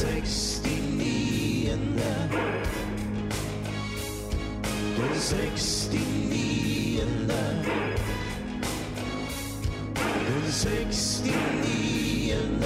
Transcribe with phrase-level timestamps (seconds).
[0.00, 1.98] 60 million.
[5.14, 5.98] 60
[6.30, 7.30] million.
[10.48, 12.60] 60 million.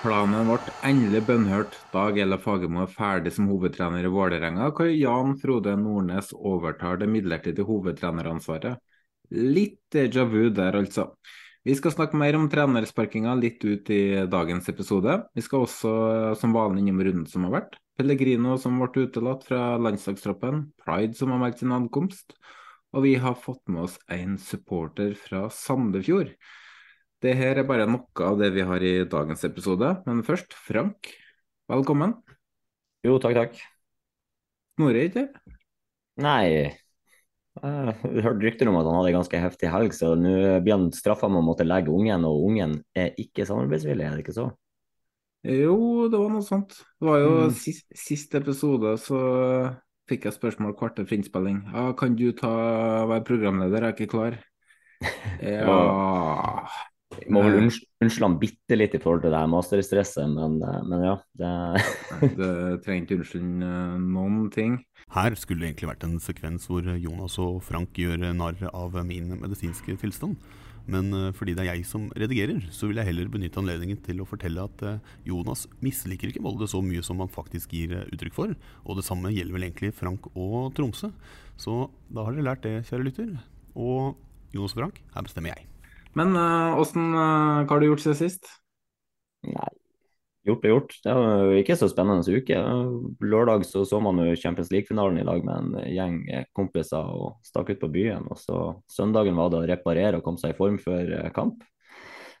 [0.00, 5.34] Planen ble endelig bønnhørt da Gela Fagermo er ferdig som hovedtrener i Vålerenga, hvor Jan
[5.42, 8.80] Frode Nordnes overtar det midlertidige hovedtreneransvaret.
[9.28, 11.10] Litt déjà vu der, altså.
[11.68, 15.18] Vi skal snakke mer om trenersparkinga litt ut i dagens episode.
[15.36, 15.92] Vi skal også
[16.40, 17.76] som vanlig innom runden som har vært.
[18.00, 20.70] Pellegrino som ble utelatt fra landslagstroppen.
[20.80, 22.32] Pride som har meldt sin ankomst.
[22.96, 26.32] Og vi har fått med oss en supporter fra Sandefjord.
[27.20, 29.90] Det her er bare noe av det vi har i dagens episode.
[30.06, 31.10] Men først, Frank.
[31.70, 32.14] Velkommen.
[33.04, 33.58] Jo, takk, takk.
[34.78, 35.26] Snorre, ikke
[36.20, 36.72] Nei,
[37.60, 40.32] jeg hørte rykter om at han hadde en ganske heftig helg, så nå
[40.64, 44.24] blir han straffa med å måtte legge ungen, og ungen er ikke samarbeidsvillig, er det
[44.24, 44.46] ikke så?
[45.48, 45.76] Jo,
[46.12, 46.76] det var noe sånt.
[47.00, 47.54] Det var jo Mm.
[47.56, 49.20] sist, sist episode, så
[50.10, 51.62] fikk jeg spørsmål kvarter for innspilling.
[51.72, 52.52] Ja, kan du ta,
[53.08, 54.38] være programleder, jeg er ikke klar.
[55.40, 60.60] Ja Jeg må vel unns- unnskylde han bitte litt i forhold til det masterstresset, men,
[60.62, 61.16] eh, men ja.
[61.40, 61.50] Det,
[62.38, 62.50] Det
[62.84, 64.76] trenger ikke unnskylde eh, noen ting.
[65.10, 69.32] Her skulle det egentlig vært en sekvens hvor Jonas og Frank gjør narr av min
[69.42, 70.38] medisinske tilstand.
[70.90, 74.22] Men eh, fordi det er jeg som redigerer, så vil jeg heller benytte anledningen til
[74.22, 74.86] å fortelle at
[75.26, 78.54] Jonas misliker ikke Molde så mye som han faktisk gir uttrykk for.
[78.86, 81.10] Og det samme gjelder vel egentlig Frank og Tromsø.
[81.58, 83.34] Så da har dere lært det, kjære lytter.
[83.74, 84.14] Og
[84.54, 85.69] Jonas og Frank, her bestemmer jeg.
[86.18, 88.50] Men eh, åssen uh, Hva har du gjort siden sist?
[89.46, 89.70] nei,
[90.46, 90.94] gjort er gjort.
[91.04, 92.60] Det var jo ikke så spennende uke.
[93.24, 96.20] Lørdag så, så man jo Champions League-finalen i lag med en gjeng
[96.56, 98.28] kompiser og stakk ut på byen.
[98.30, 98.60] Og så
[98.90, 101.62] søndagen var det å reparere og komme seg i form før eh, kamp.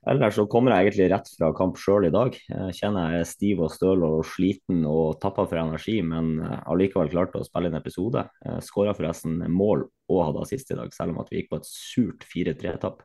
[0.08, 2.36] Ellers så kommer jeg egentlig rett fra kamp sjøl i dag.
[2.48, 6.56] Jeg kjenner jeg er stiv og støl og sliten og tappa for energi, men eh,
[6.72, 8.24] allikevel klarte å spille en episode.
[8.64, 11.68] Skåra forresten mål og hadde assist i dag, selv om at vi gikk på et
[11.68, 13.04] surt 4-3-tap.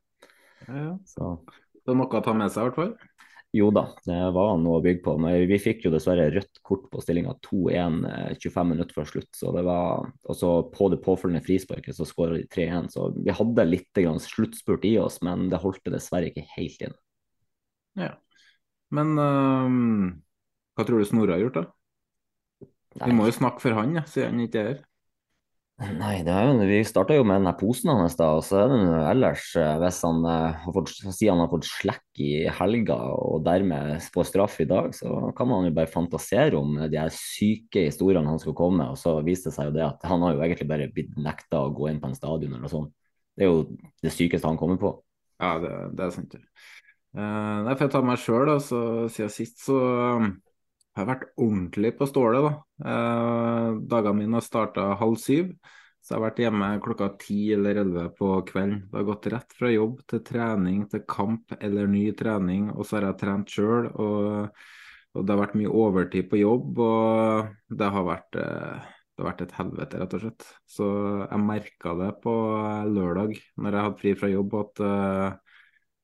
[0.67, 1.35] Ja, Så
[1.85, 2.95] det er noe å ta med seg, i hvert fall.
[3.55, 5.13] jo da, det var noe å bygge på.
[5.21, 9.31] Men vi fikk jo dessverre rødt kort på stillinga 2-1 eh, 25 minutter før slutt.
[9.37, 12.91] så det var, Og så på det påfølgende frisparket så skåra de 3-1.
[12.91, 16.97] Så vi hadde litt grann sluttspurt i oss, men det holdt dessverre ikke helt inn.
[18.01, 18.11] Ja.
[18.91, 19.79] Men eh,
[20.75, 22.67] hva tror du Snorre har gjort, da?
[23.05, 24.83] Vi må jo snakke for han, ja, siden han ikke er her.
[25.75, 28.99] Nei, jo, vi starta jo med den posen hans, da, og så er det nå
[29.09, 33.41] ellers eh, Hvis han eh, har fått, sier han har fått slekk i helga og
[33.43, 37.89] dermed får straff i dag, så kan man jo bare fantasere om de her syke
[37.89, 38.95] historiene han skal komme med.
[38.95, 41.65] Og så viste det seg jo det at han har jo egentlig bare blitt nekta
[41.65, 42.95] å gå inn på en stadion eller noe sånt.
[43.35, 43.67] Det er jo
[44.05, 44.95] det sykeste han kommer på.
[45.43, 46.37] Ja, det, det er sant.
[46.37, 46.43] det.
[47.15, 48.79] Uh, nei, for jeg tar meg sjøl, så
[49.11, 49.81] siden sist så
[51.01, 52.53] har vært ordentlig på stålet, da.
[52.91, 55.51] Eh, dagene mine har starta halv syv,
[55.99, 58.83] så jeg har vært hjemme klokka ti eller elleve på kvelden.
[58.91, 62.99] Det har gått rett fra jobb til trening til kamp eller ny trening, og så
[62.99, 63.89] har jeg trent sjøl.
[63.91, 64.65] Og,
[65.15, 69.29] og det har vært mye overtid på jobb, og det har vært eh, det har
[69.29, 70.45] vært et helvete, rett og slett.
[70.67, 70.85] Så
[71.23, 72.33] jeg merka det på
[72.91, 75.61] lørdag, når jeg hadde fri fra jobb, at eh,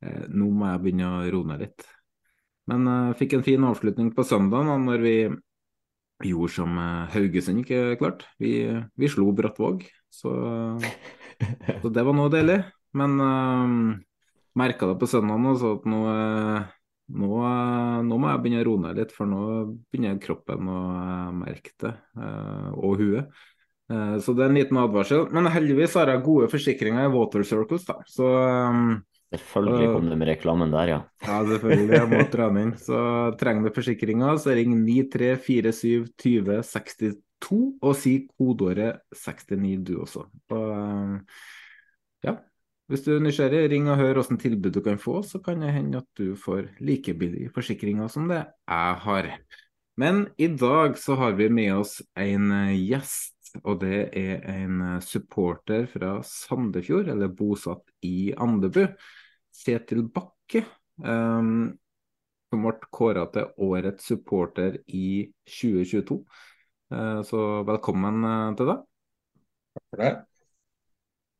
[0.07, 1.89] eh, nå må jeg begynne å roe ned litt.
[2.71, 5.15] Men jeg fikk en fin avslutning på søndag da, når vi
[6.31, 8.29] gjorde som eh, Haugesund ikke klarte.
[8.39, 8.53] Vi,
[8.95, 9.83] vi slo Brattvåg,
[10.13, 10.31] så,
[11.81, 12.61] så det var noe deilig.
[12.95, 13.75] Men uh,
[14.59, 16.65] merka det på søndag også så at nå, eh,
[17.21, 19.43] nå, eh, nå må jeg begynne å roe ned litt, for nå
[19.91, 23.31] begynner kroppen å eh, merke det, eh, og huet.
[23.91, 25.29] Eh, så det er en liten advarsel.
[25.35, 27.99] Men heldigvis har jeg gode forsikringer i Water Circles, da.
[28.07, 28.27] Så
[29.31, 30.99] Selvfølgelig kom det med reklamen der, ja.
[31.23, 31.93] Ja, selvfølgelig.
[31.95, 32.73] Jeg må inn.
[32.75, 33.01] Så
[33.39, 37.19] trenger du forsikringa, så ring 9347 20 62
[37.81, 40.25] og si kodeåret 69 du også.
[40.53, 41.15] Og, um,
[42.25, 42.35] ja,
[42.91, 45.71] hvis du er nysgjerrig, ring og hør hvilket tilbud du kan få, så kan det
[45.73, 49.31] hende at du får like billige forsikringer som det jeg har.
[49.97, 55.87] Men i dag så har vi med oss en gjest, og det er en supporter
[55.91, 58.85] fra Sandefjord, eller bosatt i Andebu.
[59.55, 60.63] Kjetil Bakke,
[61.03, 61.69] um,
[62.51, 66.19] som ble kåra til årets supporter i 2022.
[66.91, 68.83] Uh, så velkommen uh, til deg.
[69.71, 70.11] Takk for det.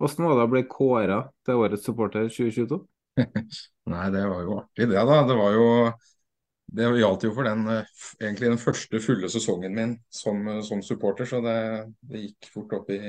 [0.02, 2.80] Hvordan var det å bli kåra til årets supporter 2022?
[3.92, 5.20] Nei, det var jo artig det, da.
[5.28, 5.68] Det var jo
[6.72, 7.66] det gjaldt jo for den,
[8.22, 11.56] egentlig den første fulle sesongen min som, som supporter, så det,
[12.08, 13.02] det, gikk fort opp i,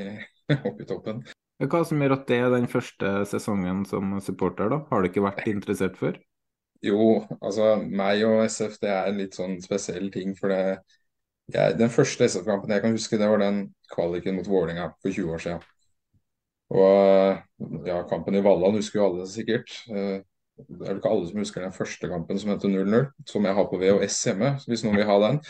[0.59, 1.23] opp i toppen.
[1.63, 4.81] Hva som gjør at det er den første sesongen som supporter, da?
[4.91, 6.17] Har du ikke vært interessert før?
[6.83, 10.33] Jo, altså meg og SF det er en litt sånn spesiell ting.
[10.39, 10.81] For det,
[11.55, 15.37] jeg, den første SF-kampen jeg kan huske, det var den kvaliken mot Vålerenga for 20
[15.37, 15.63] år siden.
[16.73, 19.71] Og ja, kampen i Valland husker jo alle sikkert.
[19.87, 23.59] Det er vel ikke alle som husker den første kampen som heter 0-0, som jeg
[23.59, 25.41] har på VHS hjemme, hvis noen vil ha den.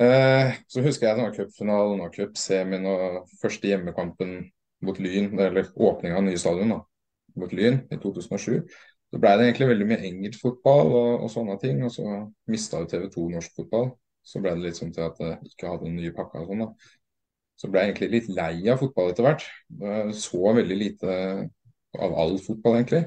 [0.00, 4.36] Eh, så husker jeg denne cupfinalen og cupsemien og første hjemmekampen
[4.84, 6.78] mot Lyn, eller åpninga av nye stadion da,
[7.40, 8.62] mot Lyn i 2007.
[9.10, 11.82] Så ble det egentlig veldig mye engelsk fotball og, og sånne ting.
[11.86, 12.06] Og så
[12.50, 13.90] mista jo TV 2 norsk fotball.
[14.22, 16.62] Så ble det litt sånn til at det ikke hadde den nye pakka og sånn.
[16.62, 16.92] da.
[17.58, 19.48] Så ble jeg egentlig litt lei av fotball etter hvert.
[20.16, 21.16] Så veldig lite
[21.98, 23.02] av all fotball, egentlig.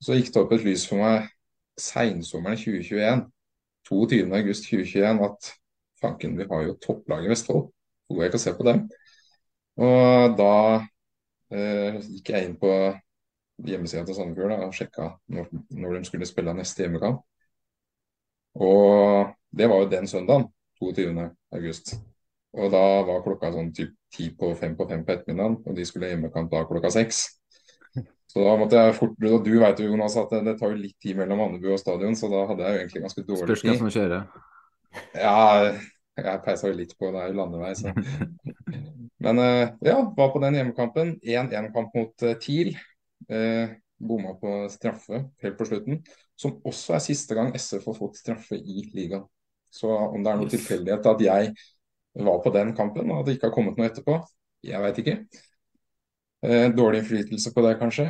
[0.00, 1.26] Så gikk det opp et lys for meg
[1.80, 3.26] seinsommeren 2021,
[3.88, 5.50] 22.8.2021, at
[6.00, 7.68] fanken, vi har jo topplaget i Vestfold.
[8.06, 8.82] Hvor går jeg ikke og se på dem?
[9.80, 10.54] Og da
[11.54, 12.72] eh, gikk jeg inn på
[13.64, 17.22] hjemmesida til Sandefjord og sjekka når, når, de skulle spille neste hjemmekamp.
[18.60, 20.48] Og det var jo den søndagen,
[20.80, 22.00] 22.8.
[22.60, 25.86] Og da var klokka sånn typ ti på fem på fem på ettermiddagen, og de
[25.86, 27.28] skulle ha hjemmekamp da klokka seks.
[28.30, 30.78] Så da måtte jeg fort, og Du vet jo Jonas at det, det tar jo
[30.78, 33.48] litt tid mellom Andebu og stadion, så da hadde jeg jo egentlig ganske dårlig tid.
[33.48, 34.28] Spørs hvem som kjører.
[35.14, 35.40] Ja,
[36.18, 37.92] jeg peisa jo litt på, det er jo landevei, så.
[39.24, 39.40] Men
[39.84, 41.14] ja, var på den hjemmekampen.
[41.22, 42.72] 1-1-kamp mot TIL.
[43.28, 46.00] Eh, bomma på straffe helt på slutten.
[46.40, 49.26] Som også er siste gang SF har fått straffe i ligaen.
[49.70, 51.52] Så om det er noe tilfeldighet at jeg
[52.26, 54.16] var på den kampen, og at det ikke har kommet noe etterpå,
[54.66, 55.16] jeg veit ikke.
[56.42, 58.08] Eh, dårlig innflytelse på det, kanskje.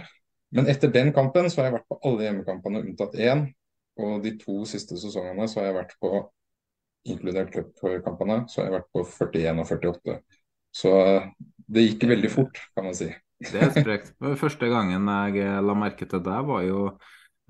[0.56, 3.44] Men etter den kampen så har jeg vært på alle hjemmekampene unntatt én.
[4.00, 6.23] Og de to siste sesongene så har jeg vært på,
[7.08, 10.17] inkludert cupkampene, så har jeg vært på 41 og 48.
[10.81, 10.93] Så
[11.70, 13.08] det gikk veldig fort, kan man si.
[13.41, 14.12] Det er sprekt.
[14.37, 16.91] Første gangen jeg la merke til deg, var jo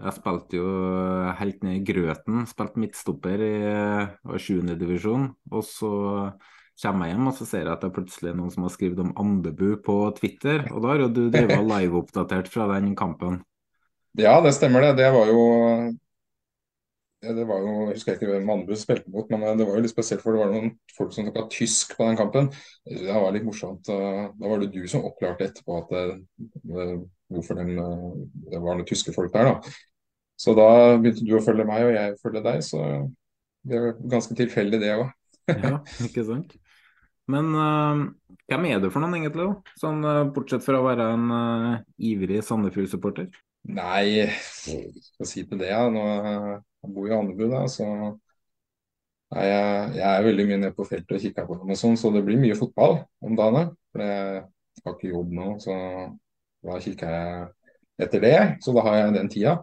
[0.01, 0.69] Jeg spilte jo
[1.37, 2.47] helt ned i grøten.
[2.49, 4.63] Spilte midtstopper i 7.
[4.81, 5.27] divisjon.
[5.53, 5.91] Og så
[6.81, 9.03] kommer jeg hjem og så ser jeg at det er plutselig noen som har skrevet
[9.03, 10.65] om Andebu på Twitter.
[10.73, 13.43] Og da har jo du drevet liveoppdatert fra den kampen.
[14.17, 14.95] Ja, det stemmer det.
[15.03, 15.45] Det var jo
[17.21, 19.85] ja, det var jo, Jeg husker ikke hvem andre spilte mot, men det var jo
[19.85, 20.23] litt spesielt.
[20.25, 22.49] For det var noen folk som snakka tysk på den kampen.
[22.89, 23.85] Det var litt morsomt.
[23.85, 26.87] Da var det du som oppklarte etterpå at det,
[27.29, 27.75] hvorfor den,
[28.49, 29.53] det var noen tyske folk der.
[29.53, 29.75] da.
[30.41, 32.65] Så da begynte du å følge meg, og jeg følge deg.
[32.65, 32.81] Så
[33.69, 35.11] det er ganske tilfeldig, det òg.
[35.67, 36.57] ja, ikke sant.
[37.31, 38.07] Men uh,
[38.49, 39.45] hvem er du for noen, egentlig?
[39.45, 39.77] da?
[39.79, 43.29] Sånn, uh, Bortsett fra å være en uh, ivrig Sandefjord-supporter?
[43.69, 45.69] Nei, hva skal jeg si til det?
[45.69, 45.85] Ja.
[45.93, 46.07] Nå,
[46.81, 51.17] jeg bor i Andebu, da, så nei, jeg, jeg, er veldig mye nede på feltet
[51.17, 53.71] og kikker på dem og sånn, så det blir mye fotball om dagene.
[53.91, 54.43] For jeg
[54.85, 55.77] har ikke jobb nå, så
[56.67, 57.49] da kikker jeg
[58.07, 58.37] etter det.
[58.65, 59.57] Så da har jeg den tida.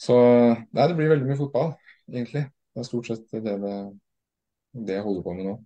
[0.00, 1.74] Så nei, det blir veldig mye fotball,
[2.08, 2.46] egentlig.
[2.70, 3.76] Det er stort sett det, det,
[4.86, 5.56] det jeg holder på med nå.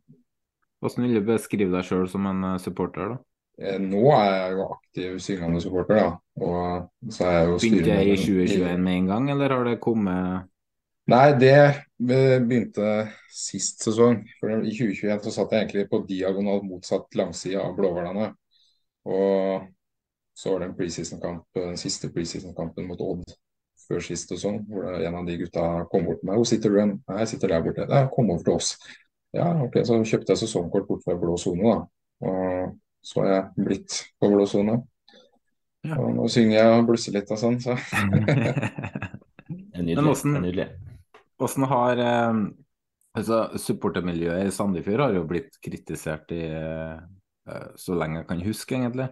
[0.83, 3.34] Hvordan vil du beskrive deg sjøl som en supporter, da?
[3.59, 6.09] Eh, nå er jeg jo aktiv syngende supporter, da.
[6.43, 9.79] Og så er jeg jo Begynte jeg i 2021 med en gang, eller har det
[9.85, 10.51] kommet
[11.13, 12.93] Nei, det begynte
[13.29, 14.23] sist sesong.
[14.41, 18.31] For I 2021 så satt jeg egentlig på diagonalt motsatt langside av Blåhvalene.
[19.05, 19.67] Og
[20.35, 23.35] så var det en preseason-kamp, den siste preseason-kampen mot Odd
[23.85, 26.39] før sist sesong, hvor en av de gutta kom bort til meg.
[26.39, 28.79] 'Hvor sitter du hen?' 'Nei, jeg sitter der borte.' kom over til oss.'
[29.35, 31.79] Ja, ok, Så kjøpte jeg sesongkort bort fra blå sone, da.
[32.25, 34.79] Og så har jeg blitt på blå sone.
[35.85, 35.99] Ja.
[36.01, 37.77] Og nå synger jeg og blusser litt og sånn, så
[39.45, 39.97] Det er nydelig.
[39.99, 40.67] Men hvordan, det er nydelig.
[41.41, 42.39] hvordan har eh,
[43.19, 48.79] altså, Supportermiljøet i Sandefjord har jo blitt kritisert i eh, så lenge jeg kan huske,
[48.79, 49.11] egentlig.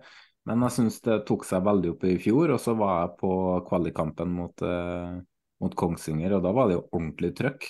[0.49, 2.55] Men jeg syns det tok seg veldig opp i fjor.
[2.57, 3.35] Og så var jeg på
[3.69, 5.21] kvalikkampen mot, eh,
[5.63, 7.69] mot Kongsvinger, og da var det jo ordentlig trøkk.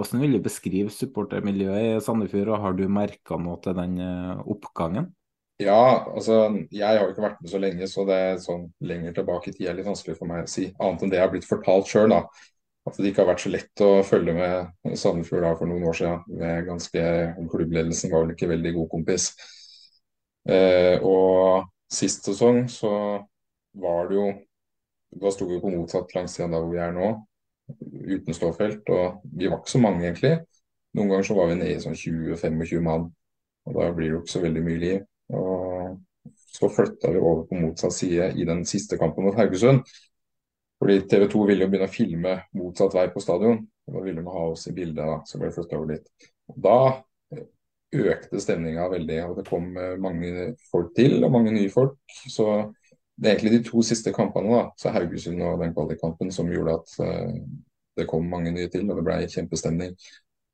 [0.00, 4.44] Hvordan vil du beskrive supportermiljøet i Sandefjord, og har du merka noe til den eh,
[4.48, 5.10] oppgangen?
[5.60, 6.36] Ja, altså
[6.72, 9.56] jeg har jo ikke vært med så lenge, så det er sånn lenger tilbake i
[9.58, 10.70] tid er litt vanskelig for meg å si.
[10.80, 12.22] Annet enn det jeg har blitt fortalt sjøl, da.
[12.88, 16.22] At det ikke har vært så lett å følge med Sandefjord for noen år siden.
[16.40, 17.02] Med ganske,
[17.52, 19.26] Klubbledelsen var vel ikke veldig god kompis.
[20.48, 22.92] Eh, og sist sesong så
[23.82, 24.30] var det jo
[25.20, 27.06] Da sto vi på motsatt langside av hvor vi er nå,
[28.14, 28.86] uten ståfelt.
[28.94, 30.36] Og vi var ikke så mange, egentlig.
[30.94, 33.08] Noen ganger så var vi nede i sånn 20-25 mann.
[33.66, 35.00] Og da blir det jo ikke så veldig mye liv.
[35.36, 35.98] Og
[36.50, 39.84] så flytta vi over på motsatt side i den siste kampen mot Haugesund.
[40.80, 43.60] Fordi TV 2 ville jo begynne å filme motsatt vei på stadion.
[43.86, 46.28] og Da ville de ha oss i bildet, da, så ble vi flytta over dit.
[46.50, 46.78] Og da
[47.90, 51.98] økte stemninga veldig, og det kom eh, mange folk til, og mange nye folk.
[52.30, 52.46] Så
[53.20, 56.78] det er egentlig de to siste kampene, da, så Haugesund og den kvalikkampen, som gjorde
[56.78, 57.34] at uh,
[57.98, 59.92] det kom mange nye til, og det ble kjempestemning.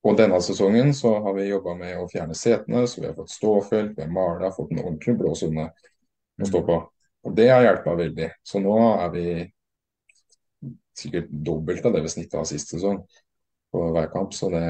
[0.07, 3.33] Og denne sesongen så har vi jobba med å fjerne setene, så vi har fått
[3.33, 6.79] ståfelt, vi har mala, fått en ordentlig blå sone å stå på.
[7.27, 8.29] Og det har hjulpet veldig.
[8.47, 9.27] Så nå er vi
[10.97, 13.01] sikkert dobbelt av det vi snittet av sist sesong
[13.73, 14.35] på hver kamp.
[14.37, 14.65] Så det,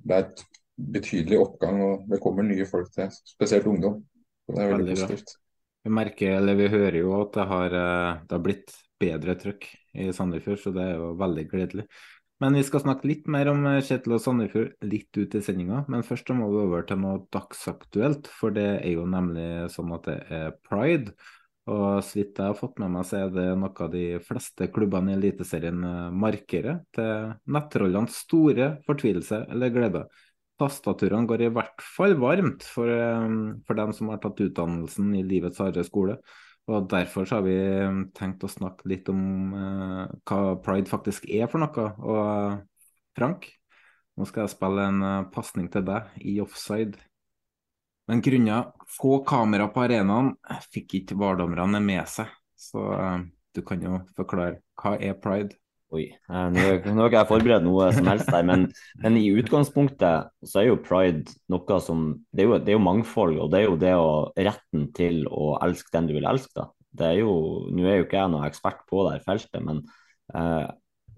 [0.00, 0.44] det er et
[0.74, 4.00] betydelig oppgang, og det kommer nye folk til, spesielt ungdom.
[4.44, 5.36] Så det er veldig, veldig positivt.
[5.84, 8.72] Vi merker, eller vi hører jo at det har, eh, det har blitt
[9.04, 9.68] bedre trøkk
[10.00, 11.84] i Sandefjord, så det er jo veldig gledelig.
[12.44, 15.78] Men vi skal snakke litt mer om eh, Kjetil og Sandefjord litt ut i sendinga.
[15.88, 20.10] Men først må vi over til noe dagsaktuelt, for det er jo nemlig sånn at
[20.10, 21.14] det er pride.
[21.72, 24.68] Og så vidt jeg har fått med meg, så er det noe av de fleste
[24.74, 30.04] klubbene i Eliteserien eh, markerer, til nettrollenes store fortvilelse eller glede.
[30.60, 35.24] Tastaturene går i hvert fall varmt for, eh, for dem som har tatt utdannelsen i
[35.32, 36.20] livets harde skole.
[36.70, 41.26] Og Derfor så har vi um, tenkt å snakke litt om uh, hva pride faktisk
[41.28, 41.88] er for noe.
[42.00, 42.54] Og uh,
[43.18, 43.50] Frank,
[44.16, 46.96] nå skal jeg spille en uh, pasning til deg i offside.
[48.08, 50.32] Men grunnet få kamera på arenaen
[50.72, 52.32] fikk ikke VAR-dommerne med seg.
[52.56, 53.20] Så uh,
[53.52, 55.58] du kan jo forklare hva er pride?
[55.94, 56.62] Oi, eh, nå
[56.98, 58.64] har ikke jeg forberedt noe som helst der, men,
[59.02, 62.86] men, i utgangspunktet så er jo pride noe som Det er jo, det er jo
[62.86, 66.54] mangfold, og det er jo det å retten til å elske den du vil elske.
[66.58, 66.70] da.
[66.94, 67.36] Det er jo,
[67.74, 69.84] Nå er jo ikke jeg noen ekspert på det feltet, men
[70.34, 70.66] eh,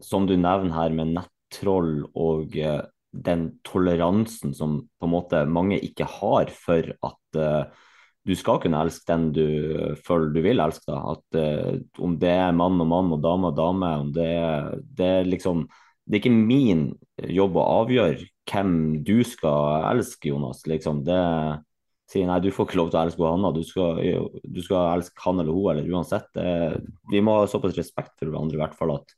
[0.04, 2.84] som du nevner her med nettroll og eh,
[3.16, 7.85] den toleransen som på en måte mange ikke har for at eh,
[8.26, 9.46] du skal kunne elske den du
[10.06, 10.86] føler du vil elske.
[10.90, 11.14] Da.
[11.14, 14.30] At uh, Om det er mann og mann og dame og dame, om det,
[14.98, 15.66] det er liksom
[16.06, 18.74] Det er ikke min jobb å avgjøre hvem
[19.06, 20.60] du skal elske, Jonas.
[20.70, 21.00] Liksom.
[21.06, 21.22] Det
[22.10, 23.98] sier nei, du får ikke lov til å elske Hanna, du skal,
[24.44, 26.28] du skal elske han eller hun, eller uansett.
[26.36, 29.16] Det, vi må ha såpass respekt for hverandre i hvert fall at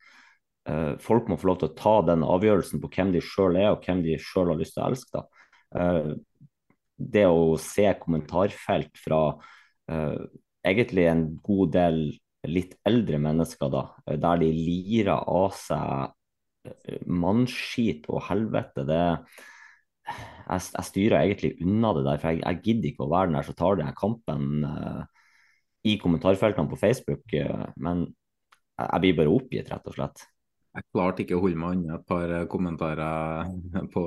[0.70, 3.74] uh, folk må få lov til å ta den avgjørelsen på hvem de sjøl er,
[3.74, 5.20] og hvem de sjøl har lyst til å elske.
[5.20, 5.44] da.
[5.76, 6.16] Uh,
[6.98, 10.22] det å se kommentarfelt fra uh,
[10.66, 12.00] egentlig en god del
[12.48, 19.02] litt eldre mennesker, da, der de lirer av seg uh, mannskit og helvete, det
[20.08, 23.38] jeg, jeg, styrer egentlig unna det der, for jeg, jeg gidder ikke å være den
[23.38, 25.02] der som tar den kampen uh,
[25.86, 27.36] i kommentarfeltene på Facebook.
[27.76, 30.24] men jeg, jeg blir bare oppgitt, rett og slett.
[30.74, 33.52] Jeg klarte ikke å holde meg unna et par kommentarer
[33.94, 34.02] på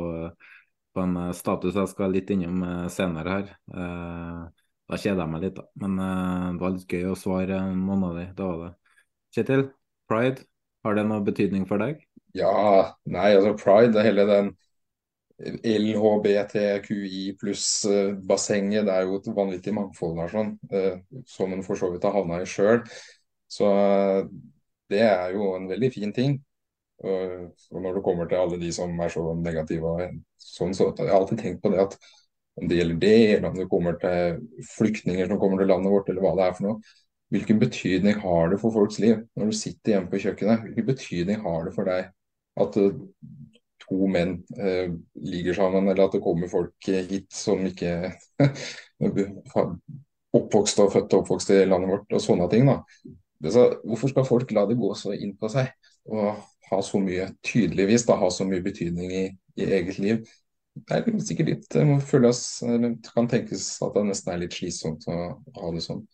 [0.93, 3.51] på en eh, status jeg skal litt innom eh, senere her.
[3.74, 4.39] Eh,
[4.91, 5.67] da kjeder jeg meg litt, da.
[5.79, 8.25] Men det var litt gøy å svare noen av de.
[8.36, 8.71] Det var det.
[9.38, 9.63] Kjetil,
[10.12, 10.43] pride,
[10.83, 12.01] har det noe betydning for deg?
[12.36, 12.51] Ja,
[13.07, 14.51] nei, altså pride, hele den
[15.39, 20.51] LHBTQI pluss-bassenget, det er jo et vanvittig mangfold der, sånn,
[21.31, 22.83] som en for så vidt har havna i sjøl.
[23.50, 23.71] Så
[24.91, 26.36] det er jo en veldig fin ting.
[27.01, 29.93] Og når det kommer til alle de som er så negative,
[30.38, 31.96] sånn, så jeg har alltid tenkt på det at
[32.60, 34.41] om det gjelder det, eller om det kommer til
[34.75, 36.98] flyktninger som kommer til landet vårt, eller hva det er for noe.
[37.31, 40.65] Hvilken betydning har det for folks liv når du sitter hjemme på kjøkkenet?
[40.65, 42.10] Hvilken betydning har det for deg
[42.60, 42.98] at uh,
[43.86, 48.12] to menn eh, ligger sammen, eller at det kommer folk hit som ikke
[50.38, 52.70] oppvokst og født og oppvokst i landet vårt, og sånne ting.
[52.70, 52.77] da.
[53.51, 55.72] Så, hvorfor skal folk la det gå så inn på seg?
[56.12, 56.39] Og
[56.71, 59.25] ha så mye tydeligvis da, ha så mye betydning i,
[59.59, 60.21] i eget liv.
[60.71, 64.55] Det er sikkert litt, det må føles, det kan tenkes at det nesten er litt
[64.55, 65.17] slitsomt å
[65.57, 66.05] ha det sånn.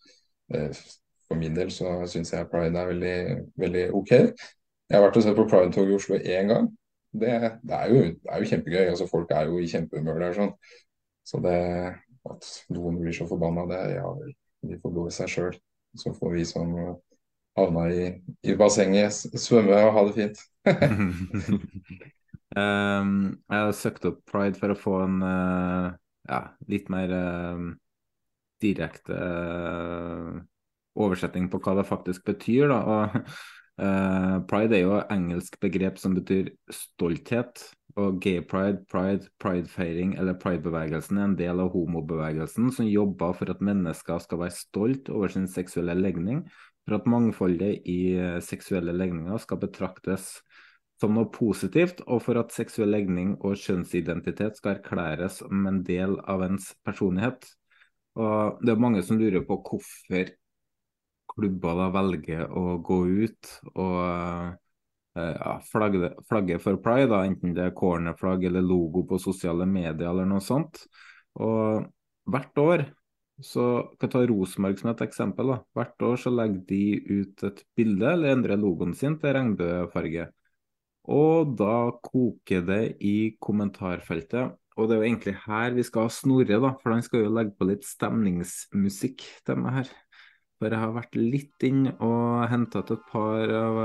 [0.54, 0.82] Eh,
[1.28, 3.18] for min del så syns jeg pride er veldig,
[3.60, 4.12] veldig OK.
[4.18, 6.68] Jeg har vært og sett på Pride-tog i Oslo én gang.
[7.12, 8.84] det, det, er jo, det, er jo, kjempegøy.
[8.88, 10.36] altså Folk er jo i kjempehumør der.
[10.36, 10.54] sånn.
[11.28, 11.58] Så det
[12.28, 14.08] at noen blir så forbanna, det ja,
[14.68, 15.58] de får gå i seg sjøl.
[15.98, 16.72] Så får vi som
[17.58, 18.06] havna i,
[18.46, 20.42] i bassenget, svømme og ha det fint.
[22.56, 23.12] um,
[23.50, 25.92] jeg har søkt opp Pride for å få en uh,
[26.28, 27.68] ja, litt mer uh,
[28.62, 30.40] direkte uh,
[30.98, 32.68] oversetting på hva det faktisk betyr.
[32.72, 32.82] Da.
[32.82, 33.22] Og,
[34.50, 37.62] pride er jo engelsk begrep som betyr stolthet.
[37.98, 43.50] Og gay pride, pride, pridefeiring eller pridebevegelsen er en del av homobevegelsen som jobber for
[43.50, 46.44] at mennesker skal være stolt over sin seksuelle legning
[46.88, 50.38] for at mangfoldet i eh, seksuelle legninger skal betraktes
[50.98, 56.16] som noe positivt, og for at seksuell legning og kjønnsidentitet skal erklæres som en del
[56.26, 57.44] av ens personlighet.
[58.18, 60.32] Og Det er mange som lurer på hvorfor
[61.28, 64.48] klubber da velger å gå ut og uh,
[65.14, 70.08] ja, flagge, flagge, for pride, da, enten det er cornerflagg eller logo på sosiale medier
[70.10, 70.82] eller noe sånt.
[71.38, 71.86] Og
[72.26, 72.88] hvert år
[73.44, 73.64] så
[74.00, 75.52] kan ta Rosenborg som et eksempel.
[75.52, 75.58] da.
[75.76, 76.82] Hvert år så legger de
[77.20, 80.28] ut et bilde eller endrer logoen sin til regnbuefarge.
[81.08, 84.56] Og da koker det i kommentarfeltet.
[84.78, 87.32] Og det er jo egentlig her vi skal ha Snorre, da, for han skal jo
[87.34, 89.92] legge på litt stemningsmusikk til meg her.
[90.58, 93.80] For jeg har vært litt inn og henta ut et par av,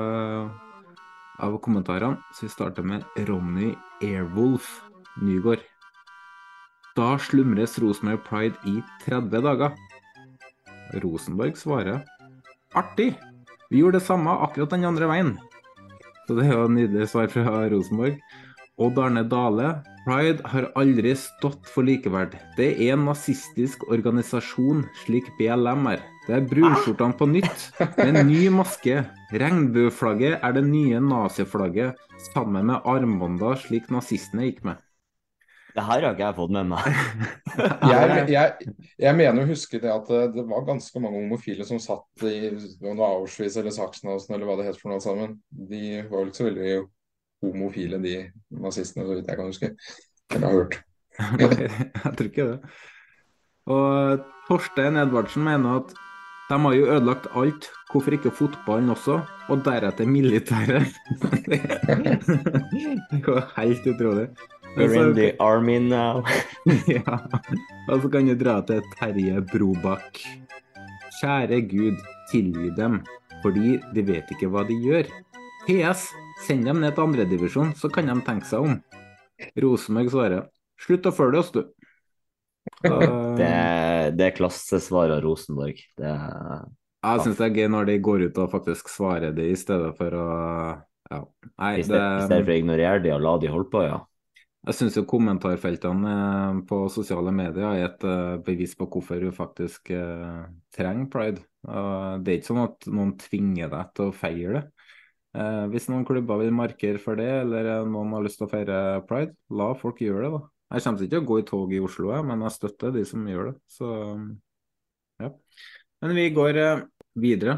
[1.45, 2.21] av kommentarene.
[2.33, 4.81] Så vi starter med Ronny Airwolf
[5.21, 5.72] Nygård.
[6.93, 9.71] Da slumres Rosenborg Pride i 30 dager.
[11.01, 12.03] Rosenborg svarer
[12.77, 13.13] artig,
[13.69, 15.31] vi gjorde det samme akkurat den andre veien.
[16.27, 18.19] Så det er jo nydelig svar fra Rosenborg.
[18.77, 19.71] Odd Arne Dale.
[20.03, 22.35] Pride har aldri stått for likeverd.
[22.57, 26.01] Det er en nazistisk organisasjon, slik BLM er.
[26.27, 29.01] Det er brunskjortene på nytt, med en ny maske.
[29.33, 31.97] Regnbueflagget er det nye naziflagget,
[32.33, 34.82] sammen med armbånder slik nazistene gikk med.
[35.73, 36.97] Det her har ikke jeg fått med meg.
[37.91, 41.81] jeg, jeg, jeg, mener å huske det at eh, det var ganske mange homofile som
[41.81, 45.39] satt i Auschwitz eller Sachsenhausen eller hva det het for noe sammen.
[45.49, 46.75] De var vel ikke så veldig
[47.43, 48.15] homofile, de
[48.61, 49.71] nazistene, så vidt jeg kan huske.
[50.29, 50.79] Eller har hørt.
[51.41, 52.59] jeg tror ikke det.
[53.73, 55.93] Og Torstein Edvardsen mener at
[56.49, 59.21] de har jo ødelagt alt, hvorfor ikke fotballen også?
[59.49, 60.91] Og deretter militæret.
[63.11, 64.27] det var helt utrolig.
[64.75, 66.23] We're in the army now.
[66.87, 67.19] ja.
[67.89, 70.21] Og så kan du dra til Terje Brobakk.
[71.19, 71.99] Kjære Gud,
[72.31, 73.01] tilgi dem,
[73.43, 75.09] fordi de vet ikke hva de gjør.
[75.67, 76.07] PS.
[76.47, 78.79] Send dem ned til andredivisjon, så kan de tenke seg om.
[79.61, 80.47] Rosenborg svarer
[80.81, 81.63] slutt å følge oss, du.
[82.83, 83.35] Uh...
[83.35, 83.47] det,
[84.15, 85.77] det er klassesvaret av Rosenborg.
[85.99, 86.65] Det er...
[87.03, 89.91] Jeg syns det er gøy når de går ut og faktisk svarer det, i stedet
[89.99, 90.27] for å
[91.11, 91.19] ja.
[91.59, 93.99] Nei, I stedet for å ignorere de og la de holde på, ja.
[94.63, 99.27] Jeg syns jo kommentarfeltene eh, på sosiale medier er et uh, bevis på hvorfor du
[99.35, 101.43] faktisk uh, trenger pride.
[101.63, 104.63] Det er ikke sånn at noen tvinger deg til å feire det.
[105.71, 109.31] Hvis noen klubber vil markere for det, eller noen har lyst til å feire pride,
[109.55, 110.31] la folk gjøre det.
[110.33, 110.41] da.
[110.75, 113.31] Jeg kommer ikke til å gå i tog i Oslo, men jeg støtter de som
[113.31, 113.55] gjør det.
[113.71, 113.93] Så
[115.23, 115.31] ja.
[116.03, 116.59] Men vi går
[117.23, 117.57] videre.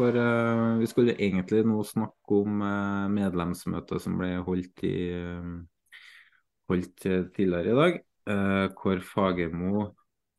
[0.00, 5.58] For uh, vi skulle egentlig nå snakke om uh, medlemsmøtet som ble holdt, i, uh,
[6.72, 7.04] holdt
[7.36, 7.98] tidligere i dag,
[8.78, 9.82] hvor Fagermo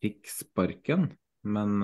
[0.02, 1.10] fikk sparken.
[1.44, 1.82] Men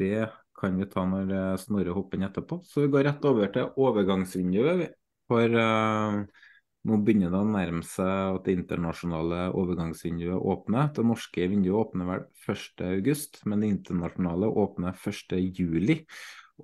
[0.00, 2.60] det kan vi ta når Snorre hopper inn etterpå.
[2.64, 4.94] Så vi går rett over til overgangsvinduet.
[5.28, 5.58] For
[6.88, 10.90] nå begynner det å nærme seg at det internasjonale overgangsvinduet åpner.
[10.96, 16.02] Det norske vinduet åpner vel 1.8, men det internasjonale åpner 1.7.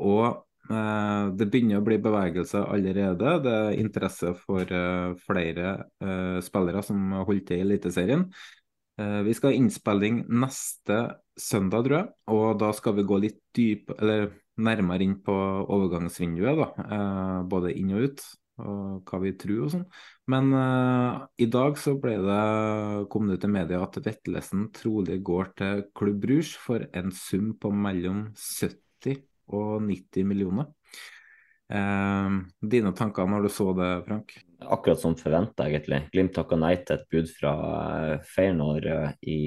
[0.03, 3.37] Og eh, det begynner å bli bevegelse allerede.
[3.47, 8.27] Det er interesse for eh, flere eh, spillere som holder til i Eliteserien.
[8.99, 10.99] Eh, vi skal ha innspilling neste
[11.39, 12.11] søndag, tror jeg.
[12.35, 16.59] Og da skal vi gå litt dyp, eller nærmere inn på overgangsvinduet.
[16.59, 18.29] da, eh, Både inn og ut
[18.59, 19.85] og hva vi tror og sånn.
[20.33, 22.41] Men uh, i dag så ble det,
[23.13, 27.53] kom det ut i media at Vetlesen trolig går til Klubb Rouge for en sum
[27.61, 29.23] på mellom 70
[29.55, 30.69] og 90 millioner.
[31.69, 34.37] Uh, dine tanker når du så det, Frank?
[34.59, 36.05] Akkurat som forventa, egentlig.
[36.13, 38.89] Glimt takka nei til et bud fra uh, Feyenoord
[39.23, 39.41] i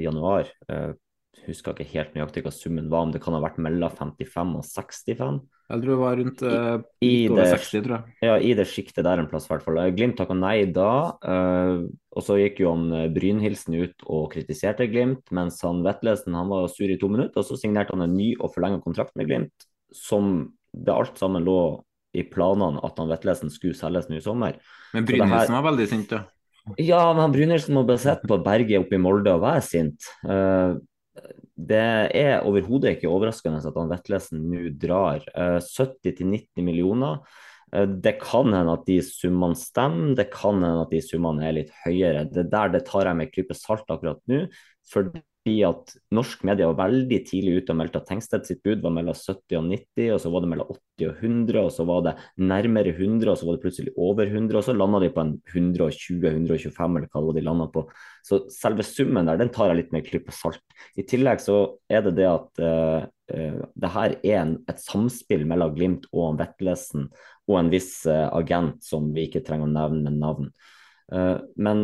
[0.00, 0.48] januar
[1.48, 4.64] husker ikke helt nøyaktig hva summen var, om det kan ha vært mellom 55 og
[4.64, 5.40] 65.
[5.70, 8.16] Jeg tror det var rundt uh, I i over det- 60, tror jeg.
[8.28, 9.80] Ja, i det sjiktet der en plass, i hvert fall.
[9.96, 10.90] Glimt takka nei da,
[11.24, 16.48] Uh, og så gikk jo han Brynhilsen ut og kritiserte Glimt, mens han Vetlesen han
[16.52, 19.26] var sur i to minutter, og så signerte han en ny og forlenga kontrakt med
[19.26, 21.82] Glimt, som det alt sammen lå
[22.14, 24.54] i planene at han Vetlesen skulle selges nå i sommer.
[24.94, 26.24] Men Brynhilsen her- var veldig sint, da.
[26.80, 30.06] Ja, men Brynildsen må bare sitte på berget oppe i Molde og være sint.
[30.24, 30.76] Eh,
[31.54, 31.80] det
[32.18, 35.24] er overhodet ikke overraskende at han Vetlesen nå drar.
[35.34, 37.20] Eh, 70-90 millioner.
[37.72, 41.56] Eh, Det kan hende at de summene stemmer, det kan hende at de summene er
[41.60, 42.26] litt høyere.
[42.30, 44.46] Det der det tar jeg med en klype salt akkurat nå,
[45.44, 48.94] fordi at norsk media var veldig tidlig ute og meldte at Tengsted sitt bud var
[48.96, 52.04] mellom 70 og 90, og så var det mellom 80 og 100, og så var
[52.06, 55.20] det nærmere 100, og så var det plutselig over 100, og så landa de på
[55.20, 57.82] en 120-125, eller hva de landa på.
[58.24, 60.64] Så selve summen der, den tar jeg litt med en klype salt.
[60.96, 61.58] I tillegg så
[61.92, 63.04] er det det at uh,
[63.36, 67.10] uh, det her er en, et samspill mellom Glimt og Vettlesen,
[67.50, 70.48] og en viss uh, agent som vi ikke trenger å nevne med navn.
[71.60, 71.82] Men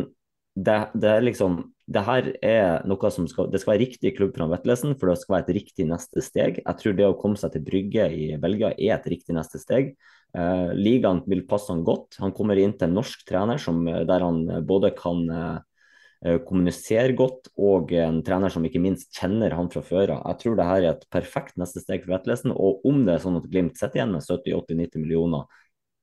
[0.55, 1.61] det, det er liksom
[1.91, 5.17] det her er noe som skal, det skal være riktig klubb fra Vetlesen, for det
[5.19, 6.61] skal være et riktig neste steg.
[6.61, 9.91] Jeg tror det å komme seg til Brygge i Belgia er et riktig neste steg.
[10.31, 12.19] Eh, ligaen vil passe han godt.
[12.23, 17.51] Han kommer inn til en norsk trener som, der han både kan eh, kommunisere godt,
[17.59, 20.21] og en trener som ikke minst kjenner han fra før av.
[20.31, 22.53] Jeg tror det her er et perfekt neste steg for Vetlesen.
[22.55, 25.59] Og om det er sånn at Glimt sitter igjen med 70-80-90 millioner,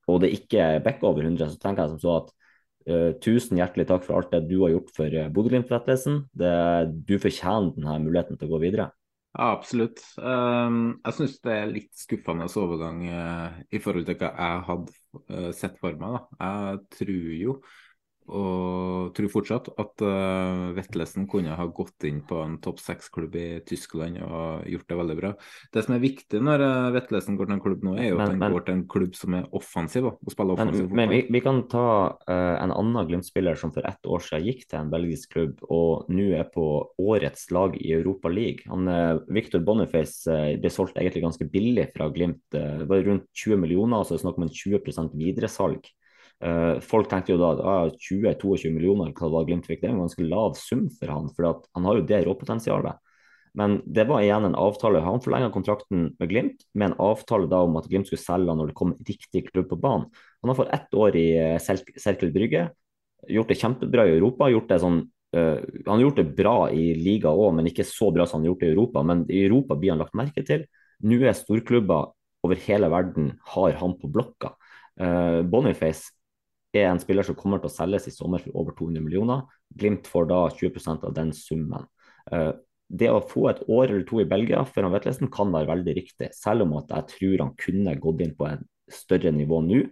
[0.09, 2.35] og det ikke er over 100, så tenker jeg som så at
[3.23, 6.23] tusen hjertelig takk for alt det du har gjort for uh, Bodø-Glimt-rettelsen.
[6.35, 8.89] Du fortjener denne muligheten til å gå videre.
[9.37, 10.01] Ja, absolutt.
[10.17, 15.53] Um, jeg syns det er litt skuffende overgang uh, i forhold til hva jeg hadde
[15.57, 16.17] sett for meg.
[16.17, 16.47] Da.
[16.47, 17.59] Jeg tror jo,
[18.29, 23.47] og tror fortsatt, at uh, Vetlesen kunne ha gått inn på en topp seks-klubb i
[23.67, 25.33] Tyskland og gjort det veldig bra.
[25.73, 28.25] Det som er viktig når uh, Vetlesen går til en klubb nå, er jo Men-
[28.25, 31.21] at han men- går til en klubb som er offensiv og spiller offensiv men vi,
[31.31, 34.91] vi kan ta uh, en annen Glimt-spiller som for ett år siden gikk til en
[34.91, 36.65] belgisk klubb og nå er på
[36.99, 38.65] årets lag i Europa League.
[38.69, 42.41] Han, uh, Victor Boniface eh, ble solgt egentlig ganske billig fra Glimt.
[42.53, 45.89] eh, det var rundt 20 millioner, altså snakk om en 20 videresalg.
[46.39, 49.95] Eh, folk tenkte jo da at ah, 20-22 millioner, hva var Glimt fikk, det er
[49.95, 53.01] en ganske lav sum for han, for han har jo det råpotensialet.
[53.59, 55.01] Men det var igjen en avtale.
[55.03, 58.61] Han forlenga kontrakten med Glimt med en avtale da om at Glimt skulle selge han
[58.61, 60.05] når det kom riktig klubb på banen.
[60.43, 62.69] Han har fått ett år i eh, Serkel Brygge,
[63.27, 64.51] gjort det kjempebra i Europa.
[64.51, 68.07] gjort det sånn Uh, Han har gjort det bra i liga òg, men ikke så
[68.09, 69.03] bra som han har gjort det i Europa.
[69.05, 70.63] Men i Europa blir han lagt merke til.
[71.05, 72.09] Nå er storklubber
[72.41, 74.55] over hele verden har han på blokka.
[74.97, 76.09] Uh, Boniface
[76.75, 79.45] er en spiller som kommer til å selges i sommer for over 200 millioner.
[79.73, 81.87] Glimt får da 20% av den summen.
[82.31, 82.51] Eh,
[82.89, 85.95] det å få et år eller to i Belgia for han Vetlesen kan være veldig
[85.97, 89.83] riktig, selv om at jeg tror han kunne gått inn på et større nivå nå.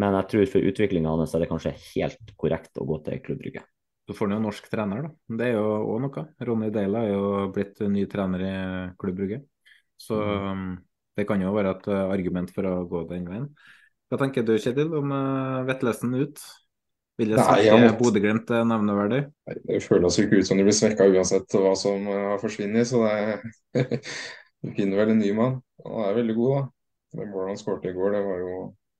[0.00, 3.40] Men jeg tror for utviklinga hans er det kanskje helt korrekt å gå til Klubb
[3.42, 3.64] Brygge.
[4.06, 5.10] Så får han jo norsk trener, da.
[5.38, 6.22] Det er jo òg noe.
[6.46, 8.54] Ronny Deila er jo blitt ny trener i
[9.00, 9.40] Klubb Brygge.
[10.00, 10.72] Så um,
[11.18, 13.48] det kan jo være et uh, argument for å gå den veien.
[14.10, 16.40] Hva tenker du, Kjetil, om uh, Vettlesen ut?
[17.20, 19.20] Vil det svekke Bodø-Glimt uh, nevneverdig?
[19.46, 22.40] Nei, Det føles jo ikke ut som de blir svekka uansett hva som eh, har
[22.42, 24.00] forsvunnet, så det
[24.60, 25.54] Du finner vel en ny mann.
[25.86, 26.64] Han er veldig god, da.
[27.14, 28.56] Det målet han skåret i går, det var jo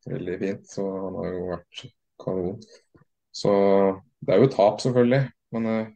[0.09, 0.62] veldig fint.
[0.70, 1.83] Så han har jo vært
[2.25, 2.62] kanon.
[3.42, 3.53] Så
[4.25, 5.20] det er jo tap, selvfølgelig.
[5.53, 5.90] Men uh,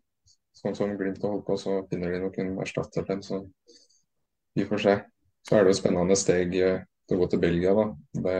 [0.59, 3.23] sånn som Glimt har holdt på, så finner de nok en erstatter til.
[3.25, 3.41] Så
[4.59, 4.99] vi får se.
[5.49, 7.87] Så er det jo spennende steg eh, til å gå til Belgia, da.
[8.17, 8.37] Det,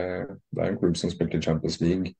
[0.51, 2.13] det er en klubb som spilte i Champions League.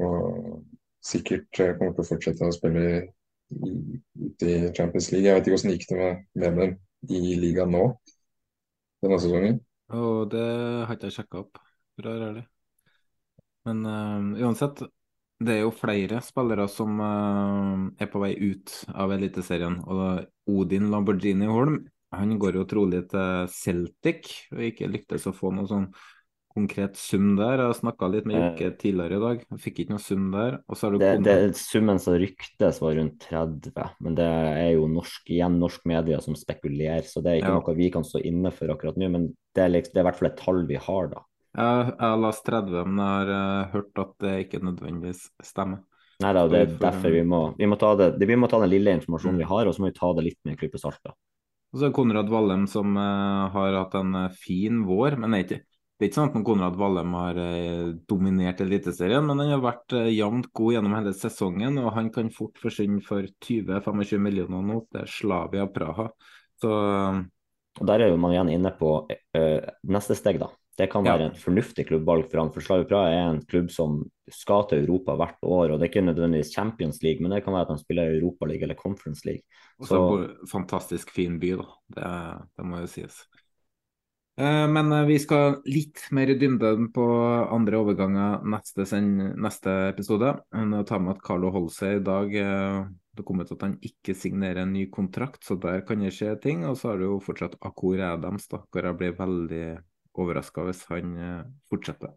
[0.00, 0.64] Og
[1.04, 2.86] sikkert eh, kommer til å fortsette å spille
[3.54, 5.28] ut i Champions League.
[5.28, 6.74] Jeg vet ikke hvordan det gikk det med, med dem
[7.14, 7.84] i ligaen nå
[9.04, 9.60] denne sesongen.
[9.94, 10.44] Og det
[10.88, 12.44] har ikke jeg sjekka opp, å være ærlig.
[13.68, 14.84] Men øh, uansett,
[15.44, 19.80] det er jo flere spillere som uh, er på vei ut av Eliteserien.
[19.82, 20.24] Og
[20.54, 21.82] Odin Lamborghini Holm
[22.18, 25.88] han går jo trolig til Celtic, og ikke lyktes å få noe sånn
[26.54, 27.58] konkret sum der.
[27.58, 30.60] Jeg snakka litt med Jokke tidligere i dag, jeg fikk ikke noe sum der.
[31.02, 33.72] Det, det, summen som ryktes var rundt 30,
[34.06, 37.58] men det er jo norsk, igjen norsk media som spekulerer, så det er ikke Ja.
[37.58, 39.08] noe vi kan stå inne for akkurat nå.
[39.10, 41.24] Men det er, liksom, det er i hvert fall et tall vi har, da.
[41.54, 45.82] Jeg, jeg har lest 30, men jeg har uh, hørt at det ikke nødvendigvis stemmer.
[46.22, 48.60] Nei da, det er derfor vi må, vi må, ta det, det- vi må ta
[48.62, 49.42] den lille informasjonen Mm.
[49.42, 51.00] vi har, og så må vi ta det litt med en klype salt.
[51.02, 51.10] da.
[51.74, 55.56] Og så er Konrad Vallem som eh, har hatt en eh, fin vår, men det
[55.58, 60.52] er ikke sånn at Konrad Vallem har eh, dominert Eliteserien, men han har vært jevnt
[60.54, 65.66] god gjennom hele sesongen, og han kan fort forsvinne for 20-25 millioner nå til Slavia
[65.66, 66.06] Praha.
[66.62, 66.70] Så
[67.74, 68.88] og Der er jo man igjen inne på
[69.90, 70.52] neste steg, da.
[70.76, 71.26] Det kan være Ja.
[71.30, 72.50] en fornuftig klubbvalg for han.
[72.52, 75.70] For Slavia Praha er en klubb som skal til Europa hvert år.
[75.70, 78.18] og Det er ikke nødvendigvis Champions League, men det kan være at han spiller i
[78.18, 79.42] Europa League eller Conference League.
[79.78, 80.00] Og så
[80.50, 81.66] fantastisk fin by, da.
[81.94, 83.20] Det, det må jo sies.
[84.36, 87.04] Eh, Men eh, vi skal litt mer i dybden på
[87.54, 90.32] andre overganger neste, sen- neste episode.
[90.52, 92.84] Nå jeg tar med at Carlo Holse i dag eh,
[93.14, 96.34] Det kom ut at han ikke signerer en ny kontrakt, så der kan det skje
[96.42, 96.64] ting.
[96.66, 99.66] Og så har du jo fortsatt Akor Adams, da, hvor jeg blir veldig
[100.20, 102.14] overraska hvis han eh, fortsetter.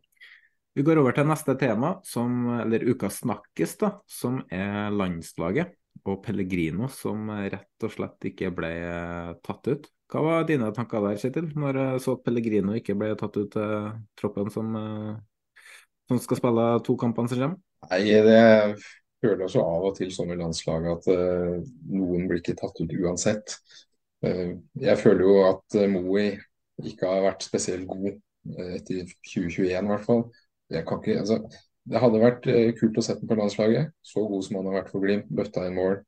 [0.77, 5.73] Vi går over til neste tema, som, eller ukas snakkes, da, som er landslaget
[6.05, 9.87] og Pellegrino, som rett og slett ikke ble eh, tatt ut.
[10.07, 13.49] Hva var dine tanker der, Kjetil, når jeg så at Pellegrino ikke ble tatt ut
[13.55, 15.65] til troppen som, eh,
[16.07, 17.59] som skal spille to kampene som kommer?
[17.89, 18.37] Nei, det
[19.23, 21.57] føler også av og til sånn i landslaget at eh,
[21.91, 23.57] noen blir ikke tatt ut uansett.
[24.25, 26.29] Eh, jeg føler jo at Moe
[26.85, 30.27] ikke har vært spesielt god eh, etter 2021 i hvert fall.
[30.69, 31.39] Ikke, altså,
[31.87, 33.93] det hadde vært eh, kult å sette den på landslaget.
[34.05, 35.29] Så god som han har vært for Glimt.
[35.31, 36.01] Bøtta inn mål.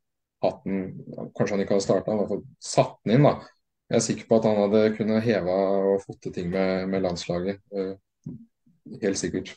[0.43, 0.91] Hatt den,
[1.35, 3.27] kanskje han ikke hadde starta, han har fått satt den inn.
[3.27, 3.33] da.
[3.89, 5.55] Jeg er sikker på at han hadde kunnet heva
[5.89, 7.63] og fått til ting med, med landslaget.
[7.73, 7.95] eh,
[9.01, 9.55] helt sikkert.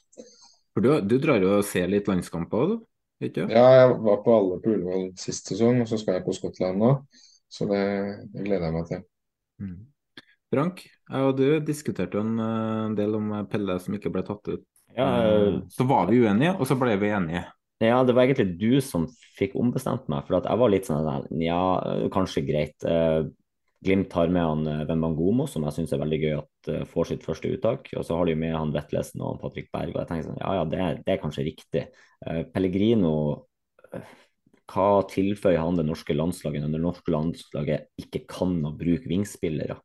[0.72, 2.74] For du, du drar jo og ser litt landskamper du?
[3.22, 3.44] Ikke?
[3.52, 6.80] Ja, jeg var på alle på Ullevål sist sesong, og så skal jeg på Skottland
[6.82, 6.94] nå.
[7.52, 7.82] Så det,
[8.32, 9.02] det gleder jeg meg til.
[9.62, 9.76] Mm.
[10.52, 14.52] Frank, jeg og du diskuterte jo en eh, del om Pelle som ikke ble tatt
[14.52, 14.64] ut.
[14.96, 17.46] Ja, Eh, Så var vi uenige, og så ble vi enige.
[17.82, 21.40] Ja, det var egentlig du som fikk ombestemt meg, for at jeg var litt sånn
[21.42, 21.62] ja,
[22.14, 22.76] kanskje greit.
[22.84, 23.24] Eh,
[23.82, 27.08] Glimt har med han eh, Wembangomo, som jeg syns er veldig gøy at eh, får
[27.08, 27.88] sitt første uttak.
[27.98, 30.38] Og så har de med han Vetlesen og han Patrick Berg, og jeg tenker sånn,
[30.38, 31.82] ja ja, det er, det er kanskje riktig.
[32.28, 33.14] Eh, Pellegrino,
[33.90, 34.12] eh,
[34.70, 39.80] hva tilføyer han det norske landslaget når det norske landslaget ikke kan å bruke vingspillere?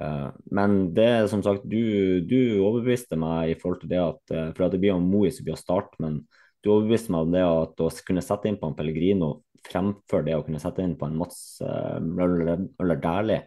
[0.00, 4.50] Eh, men det som sagt, du, du overbeviste meg i forhold til det at eh,
[4.54, 6.22] For det blir jo Moi som blir å starte, men
[6.62, 9.32] du overbeviste meg om det at å kunne sette inn på en Pellegrino
[9.68, 13.42] fremfor det å kunne sette inn på en Mats eller Møller Dæhlie.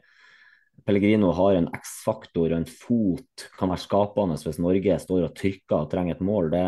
[0.85, 5.89] Pellegrino har en X-faktor en fot, kan være skapende hvis Norge står og trykker og
[5.91, 6.49] trenger et mål.
[6.53, 6.63] Det,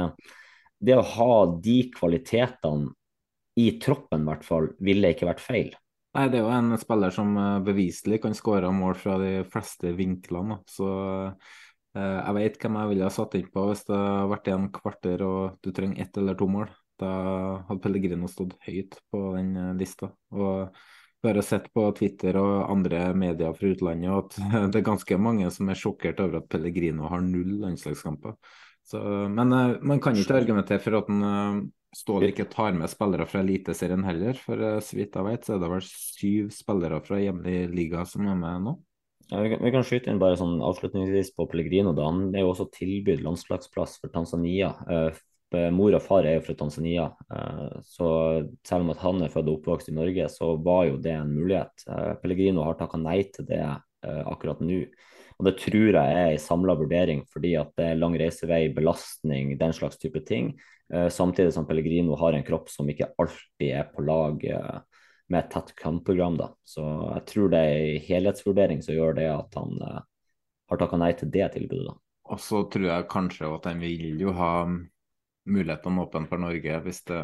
[0.90, 2.94] det å ha de kvalitetene
[3.60, 5.74] i troppen, i hvert fall, ville ikke vært feil.
[6.14, 9.96] Nei, det er jo en spiller som eh, beviselig kan skåre mål fra de fleste
[9.98, 10.60] vinklene.
[10.70, 10.88] Så
[11.26, 14.68] eh, jeg vet hvem jeg ville ha satt inn på hvis det hadde vært igjen
[14.76, 16.70] kvarter og du trenger ett eller to mål.
[17.02, 17.14] Da
[17.66, 20.12] hadde Pellegrino stått høyt på den eh, lista.
[20.38, 20.78] Og
[21.24, 24.38] vi har sett på Twitter og andre medier fra utlandet at
[24.76, 28.38] det er ganske mange som er sjokkert over at Pellegrino har null landslagskamper.
[28.86, 29.00] Så,
[29.32, 29.50] men
[29.82, 34.38] man kan ikke argumentere for at han Ståle ikke tar med spillere fra Eliteserien heller,
[34.40, 38.06] for eh, så vidt jeg vet, så er det vel syv spillere fra hjemlig liga
[38.10, 38.74] som er med nå.
[39.30, 41.94] Ja, vi, kan, vi kan skyte inn bare sånn avslutningsvis på Pellegrino.
[41.96, 42.10] da.
[42.10, 44.74] Han er jo også tilbudt landslagsplass for Tanzania.
[44.90, 45.22] Eh,
[45.74, 48.10] mor og far er jo fra Tanzania, eh, så
[48.66, 51.34] selv om at han er født og oppvokst i Norge, så var jo det en
[51.34, 51.86] mulighet.
[51.88, 54.84] Eh, Pellegrino har takka nei til det eh, akkurat nå.
[55.40, 59.58] Og Det tror jeg er en samla vurdering, fordi at det er lang reisevei, belastning,
[59.60, 60.54] den slags type ting.
[60.94, 64.80] Eh, samtidig som Pellegrino har en kropp som ikke alltid er på lag eh,
[65.32, 66.38] med et tett kampprogram.
[66.38, 66.50] da.
[66.64, 66.84] Så
[67.16, 70.02] jeg tror det er en helhetsvurdering som gjør det at han eh,
[70.70, 71.96] har takka nei til det tilbudet.
[72.32, 74.54] Og så tror jeg kanskje at han vil jo ha
[75.44, 77.24] mulighetene åpne for Norge hvis det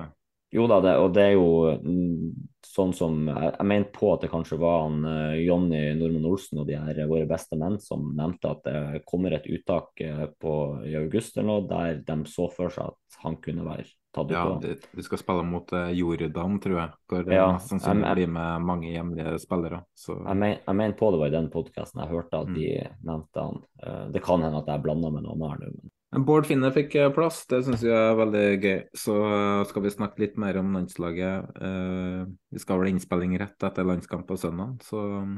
[0.52, 1.50] Jo da, det, og det er jo
[1.84, 2.30] mm,
[2.66, 6.64] sånn som Jeg, jeg mente på at det kanskje var han eh, Jonny Normann Olsen
[6.64, 10.56] og de her våre beste menn som nevnte at det kommer et uttak eh, på,
[10.90, 13.86] i august eller noe, der de så for seg at han kunne være
[14.16, 14.34] tatt ut.
[14.34, 16.96] Ja, de, skal spille mot eh, Jordan, tror jeg.
[17.10, 19.84] Hvor det Ja, mest sannsynlig blir med mange hjemlige spillere.
[19.94, 22.74] Så Jeg, men, mener på det var i den podkasten jeg hørte at de
[23.06, 23.64] nevnte han.
[23.84, 26.72] Eh, Det kan hende at jeg blanda med noen her nå, men Men Bård Finne
[26.74, 28.78] fikk eh, plass, det syns jeg er veldig gøy.
[28.98, 31.60] Så eh, skal vi snakke litt mer om landslaget.
[31.62, 35.36] Eh, Vi skal vel innspilling rett etter landskamp på søndag, så um,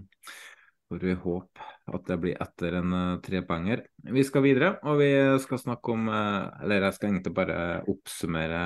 [0.88, 3.84] får vi håpe at det blir etter en trepoenger.
[4.15, 5.10] Vi skal videre, og vi
[5.43, 7.60] skal snakke om Eller jeg skal egentlig bare
[7.91, 8.63] oppsummere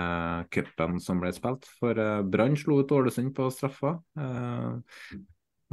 [0.54, 1.66] cupen som ble spilt.
[1.80, 1.98] For
[2.30, 3.96] Brann slo ut Ålesund på straffa.
[4.14, 5.24] Det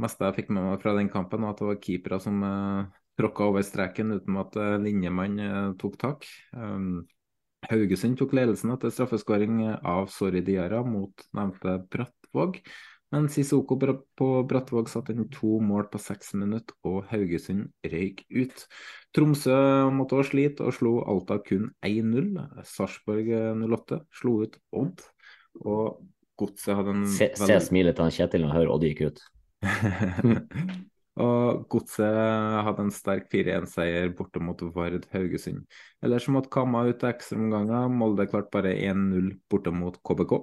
[0.01, 2.41] meste jeg fikk med meg fra den kampen, var at det var keepere som
[3.19, 6.25] tråkka over streken uten at uh, linjemann eh, tok tak.
[6.55, 7.03] Um,
[7.69, 12.59] Haugesund tok ledelsen etter straffeskåring av Sorry Diara mot nevnte Brattvåg.
[13.13, 18.65] Men Sissoko på Brattvåg satte inn to mål på seks minutter, og Haugesund røyk ut.
[19.13, 19.53] Tromsø
[19.93, 22.33] måtte også slite og slo Alta kun 1-0.
[22.65, 23.29] Sarpsborg
[23.61, 25.05] 08 slo ut Odd,
[25.61, 26.01] og
[26.41, 29.23] Godset hadde en Se, se smilet til Kjetil når han hører Odd gikk ut.
[31.21, 35.67] og Godset hadde en sterk 4-1-seier borte mot Vard Haugesund.
[36.01, 37.91] Ellers måtte Kamma ut til ekstraomganger.
[37.93, 40.33] Molde klarte bare 1-0 borte mot KBK.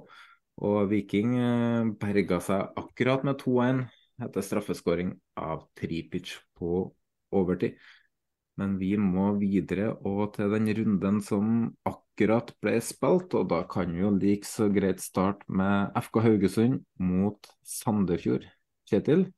[0.61, 3.83] Og Viking eh, berga seg akkurat med 2-1
[4.21, 6.85] etter straffeskåring av Tripic på
[7.35, 7.81] overtid.
[8.61, 13.95] Men vi må videre og til den runden som akkurat ble spilt, og da kan
[13.95, 18.45] vi jo like så greit starte med FK Haugesund mot Sandefjord.
[18.91, 19.31] Kjetil,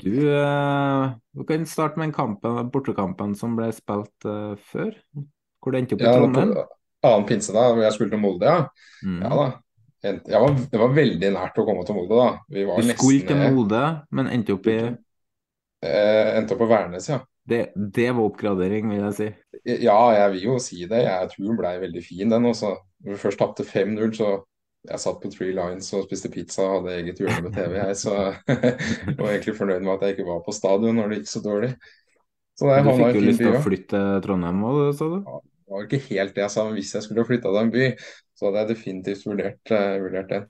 [0.00, 4.94] du, eh, du kan starte med kampen, bortekampen som ble spilt uh, før.
[5.60, 6.54] Hvor det endte opp i Trondheim.
[6.56, 6.68] Ja,
[7.10, 8.62] annen pinse, da, hvor jeg skulle til Molde, ja.
[9.04, 9.20] Mm.
[9.24, 9.50] Ja da.
[10.00, 12.28] Var, det var veldig nært å komme til Molde, da.
[12.48, 13.82] du skulle til Molde,
[14.16, 17.20] men endte opp i eh, Endte opp på Værnes, ja.
[17.50, 19.28] Det, det, var oppgradering, vil jeg si.
[19.82, 21.00] Ja, jeg vil jo si det.
[21.02, 22.76] Jeg tror den ble veldig fin, den også.
[23.02, 24.28] Når vi først tapte 5-0, så
[24.88, 27.96] jeg satt på Three Lines og spiste pizza og hadde eget hjørne med TV, jeg.
[28.00, 28.14] Så
[28.48, 31.42] jeg var egentlig fornøyd med at jeg ikke var på stadion når det gikk så
[31.44, 31.70] dårlig.
[32.60, 35.18] Så du fikk jo lyst til å flytte til Trondheim òg, sa du?
[35.24, 37.72] Ja, det var ikke helt det jeg sa, men hvis jeg skulle flytta til en
[37.72, 37.88] by,
[38.36, 40.46] så hadde jeg definitivt vurdert, uh, vurdert den.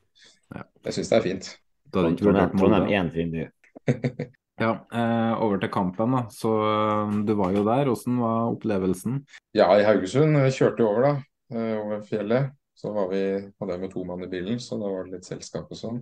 [0.56, 0.66] Ja.
[0.86, 1.50] Jeg syns det er fint.
[1.90, 3.48] Da hadde ikke vurdert Trondheim er en fin by.
[4.64, 6.16] ja, eh, over til kampen.
[6.16, 6.24] da.
[6.34, 7.90] Så eh, Du var jo der.
[7.90, 9.20] Hvordan var opplevelsen?
[9.56, 11.12] Ja, i Haugesund kjørte jo over da,
[11.54, 12.54] eh, over fjellet.
[12.80, 13.22] Så var vi,
[13.60, 15.98] hadde jeg med to mann i bilen, så da var det litt selskap og sånn.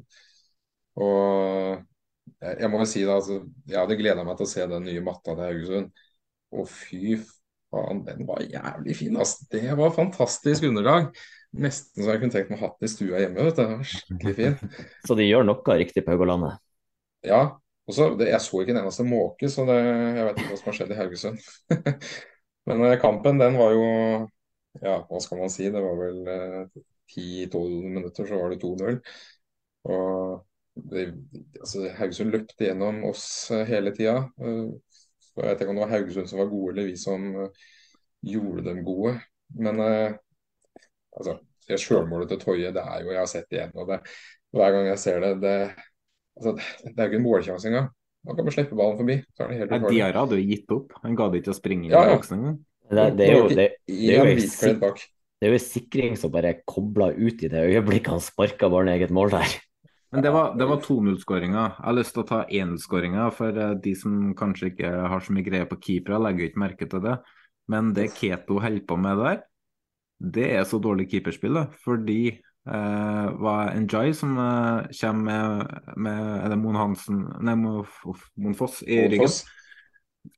[1.02, 1.80] Og
[2.38, 5.02] jeg, må jo si da, altså, jeg hadde gleda meg til å se den nye
[5.04, 6.04] matta til Haugesund.
[6.54, 7.18] Og fy
[7.72, 9.18] faen, den var jævlig fin.
[9.18, 9.48] Altså.
[9.52, 11.10] Det var fantastisk underlag.
[11.58, 13.48] Nesten så jeg kunne tenkt meg hatt den i stua hjemme.
[13.48, 13.62] vet du.
[13.62, 14.74] Det var skikkelig fin.
[15.08, 16.62] så de gjør noe riktig på Haugalandet?
[17.26, 17.42] Ja.
[17.88, 20.70] og så, Jeg så ikke en eneste måke, så det, jeg vet ikke hva som
[20.70, 21.46] har skjedd i Haugesund.
[22.68, 23.86] Men eh, kampen, den var jo
[24.82, 25.66] Ja, hva skal man si?
[25.72, 29.00] Det var vel eh, 10-12 minutter, så var det 2-0.
[29.88, 30.44] Og
[30.92, 31.08] det,
[31.60, 34.20] altså, Haugesund løpte gjennom oss eh, hele tida.
[34.40, 34.76] Uh,
[35.38, 37.68] jeg vet ikke om det var Haugesund som var gode, eller vi som uh,
[38.26, 39.16] gjorde dem gode.
[39.58, 40.16] Men eh,
[41.16, 43.76] altså, det sjølmålet til Toje, det er jo Jeg har sett det igjen.
[43.76, 44.00] og det,
[44.52, 45.54] Hver gang jeg ser det Det,
[46.36, 46.52] altså,
[46.84, 47.88] det er jo ikke en målsjanse engang.
[48.28, 49.16] Han kan bare slippe ballen forbi.
[49.32, 50.92] så er det helt ja, Diarra hadde jo gitt opp.
[51.04, 52.02] Han ga det ikke å springe inn ja.
[52.04, 52.58] i boksen engang.
[52.88, 54.92] Det, det, er jo, det, det, er jo,
[55.38, 58.96] det er jo en sikring som bare kobla ut i det øyeblikket han sparka barnet
[58.96, 59.56] eget mål der.
[60.08, 61.62] Men det var, var 2-0-skåringa.
[61.76, 65.34] Jeg har lyst til å ta 1-0-skåringa, for eh, de som kanskje ikke har så
[65.36, 67.18] mye greie på keepere, legger jo ikke merke til det.
[67.68, 69.42] Men det Keto holder på med der,
[70.18, 76.22] det er så dårlig keeperspill, da, fordi eh, var Enjoy som eh, kommer med, med
[76.38, 79.36] Er det Mon Hansen Nei, Mon Foss i ryggen.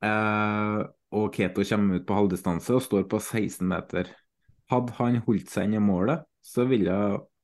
[0.02, 0.80] Eh,
[1.16, 4.10] og Keto kommer ut på halvdistanse og står på 16 meter.
[4.70, 6.94] Hadde han holdt seg inn i målet, så ville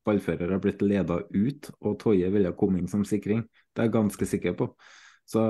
[0.07, 3.43] ballfører ha blitt leda ut, og Toje ville kommet inn som sikring.
[3.75, 4.69] Det er jeg ganske sikker på.
[5.27, 5.41] Så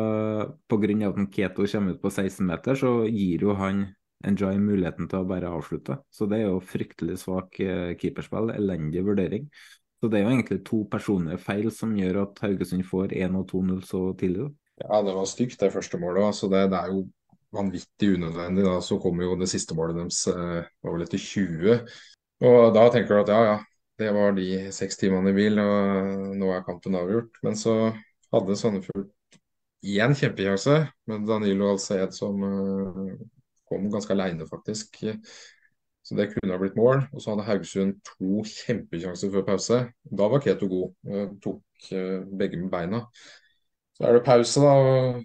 [0.65, 1.09] pga.
[1.11, 3.87] at Keto kommer ut på 16 meter, så gir jo han
[4.25, 5.99] Enjoy muligheten til å bare avslutte.
[6.09, 9.43] Så det er jo fryktelig svak eh, keeperspill, elendig vurdering.
[10.01, 13.45] Så det er jo egentlig to personlige feil som gjør at Haugesund får 1 og
[13.51, 14.47] 2-0 så tidlig.
[14.81, 16.25] Ja, det var stygt det første målet.
[16.31, 17.03] Altså det, det, er jo
[17.55, 18.65] vanvittig unødvendig.
[18.65, 18.77] Da.
[18.83, 21.79] Så kommer jo det siste målet deres eh, var vel etter 20.
[22.47, 23.57] Og da tenker du at ja, ja,
[23.97, 27.39] det var de seks timene i bil, og nå er kampen avgjort.
[27.45, 27.77] Men så
[28.33, 29.07] hadde Sandefjord
[29.87, 30.77] én kjempekjanse
[31.09, 33.15] med Danilo Alced som uh,
[33.69, 34.99] kom ganske aleine, faktisk.
[36.07, 37.01] Så det kunne ha blitt mål.
[37.11, 39.79] Og så hadde Haugesund to kjempekjanser før pause.
[40.07, 40.93] Da var Keto god.
[41.43, 43.01] Tok eh, begge med beina.
[43.97, 45.17] Så er det pause, da.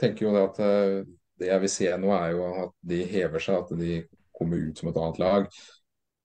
[0.00, 0.96] Tenker jo det at eh,
[1.40, 3.60] det jeg vil se nå, er jo at de hever seg.
[3.64, 4.00] At de
[4.36, 5.46] kommer ut som et annet lag.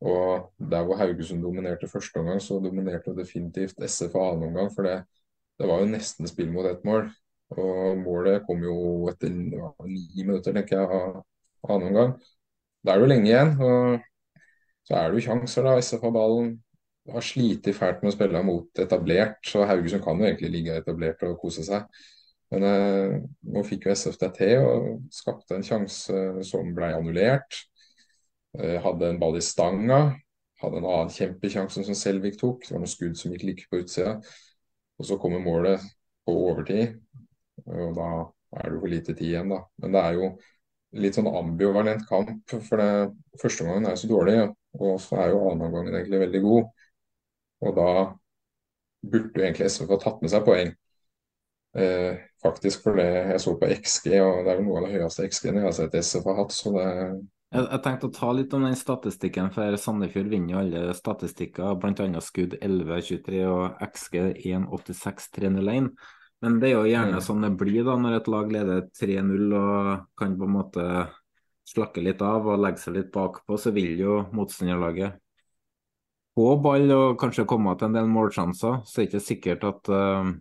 [0.06, 4.72] Og der hvor Haugesund dominerte første omgang, så dominerte definitivt SF annen omgang.
[4.76, 4.98] For det,
[5.60, 7.08] det var jo nesten spill mot ett mål.
[7.56, 8.76] Og målet kom jo
[9.12, 12.16] etter ja, ni minutter, tenker jeg, av annen omgang.
[12.86, 13.56] Da er det jo lenge igjen.
[13.62, 14.46] og
[14.86, 15.78] Så er det jo sjanser, da.
[15.80, 16.52] SF har ballen.
[17.14, 21.22] Har slitt fælt med å spille mot etablert, så Haugesund kan jo egentlig ligge etablert
[21.28, 21.86] og kose seg.
[22.56, 23.16] Men eh,
[23.52, 27.58] nå fikk jo SF det til og skapte en sjanse som ble annullert.
[28.56, 30.00] Eh, hadde en ball i stanga.
[30.62, 32.64] Hadde en annen kjempesjanse som Selvik tok.
[32.64, 34.16] Det var noen skudd som gikk like på utsida.
[34.96, 35.84] Og så kommer målet
[36.24, 36.96] på overtid.
[37.66, 38.10] Og da
[38.56, 39.60] er det for lite tid igjen, da.
[39.84, 40.30] Men det er jo
[41.04, 42.56] litt sånn ambivalent kamp.
[42.70, 42.90] For det,
[43.42, 44.38] første gangen er jo så dårlig,
[44.80, 46.72] og så er jo annen gangen egentlig veldig god.
[47.66, 47.90] Og da
[49.12, 50.72] burde jo egentlig SV få tatt med seg poeng.
[51.76, 54.94] Eh, faktisk for det jeg så på XG, og det er jo noe av det
[54.96, 56.54] høyeste XG-en jeg har sett SF har hatt.
[56.56, 56.86] så det
[57.56, 61.76] jeg, jeg tenkte å ta litt om den statistikken, for Sandefjord vinner jo alle statistikker,
[61.80, 62.22] bl.a.
[62.24, 65.92] skudd 11-23 og XG 1-86-301.
[66.44, 67.24] Men det er jo gjerne Mm.
[67.24, 70.88] sånn det blir da når et lag leder 3-0 og kan på en måte
[71.66, 75.16] slakke litt av og legge seg litt bakpå, så vil jo motstanderlaget
[76.36, 78.84] få ball og kanskje komme til en del målsjanser.
[78.84, 80.34] Så det er ikke sikkert at eh,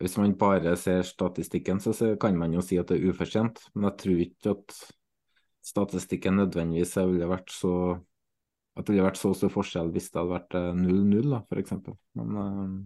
[0.00, 3.60] hvis man bare ser statistikken, så kan man jo si at det er ufortjent.
[3.74, 4.78] Men jeg tror ikke at
[5.62, 7.74] statistikken nødvendigvis ville vært så
[8.72, 11.74] at det ville vært så stor forskjell hvis det hadde vært eh, 0-0, da, f.eks.
[12.16, 12.76] Men uh,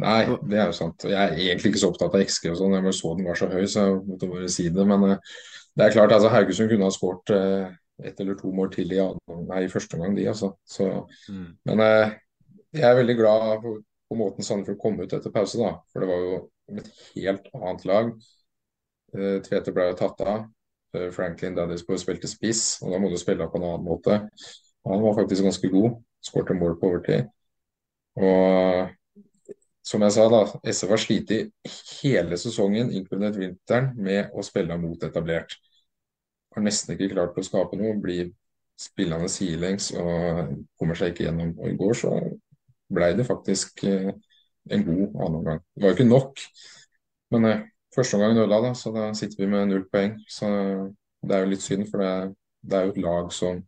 [0.00, 1.04] Nei, det er jo sant.
[1.08, 3.40] Jeg er egentlig ikke så opptatt av XG og sånn, jeg bare så den var
[3.40, 4.86] så høy, så jeg måtte bare si det.
[4.88, 5.34] Men uh,
[5.76, 7.72] det er klart, altså Haugesund kunne ha skåret uh,
[8.04, 9.00] ett eller to mål til i,
[9.48, 10.52] nei, i første omgang, de, altså.
[10.68, 10.88] Så,
[11.28, 11.46] mm.
[11.68, 12.14] men eh,
[12.76, 13.74] jeg er veldig glad på,
[14.10, 15.76] på måten Sandefjord kom ut etter pause, da.
[15.92, 16.38] For det var jo
[16.80, 18.12] et helt annet lag.
[19.14, 20.46] Eh, Tvete ble jo tatt av.
[20.96, 24.20] Eh, Franklin Daddisborg spilte spiss, og da må du spille på en annen måte.
[24.88, 26.00] Han var faktisk ganske god.
[26.26, 27.30] Skårte mål på overtid.
[28.20, 28.90] Og
[29.86, 31.32] som jeg sa, da, SF har slitt
[32.02, 35.56] hele sesongen, inkludert vinteren, med å spille mot etablert.
[36.54, 37.96] Har nesten ikke klart å skape noe.
[38.02, 38.30] Blir
[38.80, 41.54] spillende sidelengs og kommer seg ikke gjennom.
[41.58, 42.14] Og i går så
[42.94, 44.10] ble det faktisk eh,
[44.70, 45.62] en god annen omgang.
[45.74, 46.44] Det var jo ikke nok,
[47.34, 47.64] men eh,
[47.94, 50.18] første omgang nulla, da, så da sitter vi med null poeng.
[50.28, 50.50] Så
[51.22, 53.62] det er jo litt synd, for det, det er jo et lag som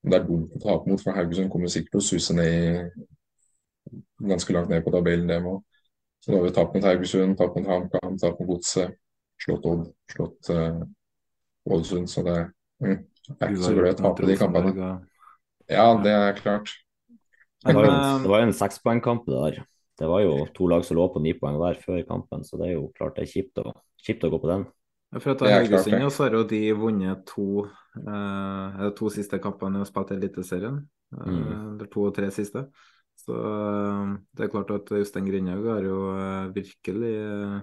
[0.00, 4.28] det er dumt å tape mot, for Haugesund kommer sikkert til å suse ned i
[4.30, 5.58] ganske langt ned på tabellen, det må.
[6.20, 8.96] Så da har vi tapt mot Haugesund, tapt mot HamKam, tapt mot Godset,
[9.40, 10.80] slått Odd, slått uh,
[11.68, 12.08] Ålesund.
[12.12, 12.36] Så det,
[12.84, 12.98] mm,
[13.28, 14.90] det er ikke så gøy å tape de kampene.
[15.70, 16.72] Ja, det er klart.
[17.60, 19.62] Det var jo, Men, det var jo en sekspoengkamp det der.
[20.00, 22.70] Det var jo to lag som lå på ni poeng hver før kampen, så det
[22.70, 24.62] er jo klart det er kjipt å, kjipt å gå på den.
[25.18, 27.66] For å ta Haugesund så har jo de vunnet to
[27.98, 30.80] eh, to siste kampene de har spilt i Eliteserien.
[30.80, 31.80] Eh, Mm.
[31.90, 32.62] To og tre siste.
[33.18, 37.56] Så eh, det er klart at Jostein Grindhaug har jo eh, virkelig eh,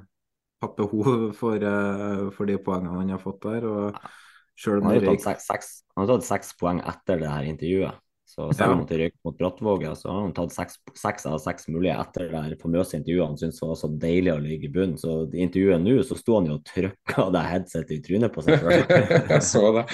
[0.61, 3.65] hatt behov for, eh, for de poengene han har fått der.
[3.71, 4.01] Og
[4.59, 7.31] selv om Han har jo tatt seks, seks, han har tatt seks poeng etter det
[7.31, 8.03] her intervjuet.
[8.27, 11.69] Så selv om det røyk mot Brattvåg, så har han tatt seks, seks av seks
[11.71, 14.97] mulige etter det her famøse intervjuet han syntes var så deilig å ligge i bunnen.
[14.99, 18.43] Så i intervjuet nå så sto han jo og trykka det headsetet i trynet på
[18.43, 18.83] seg sjøl.
[19.31, 19.87] Jeg så det.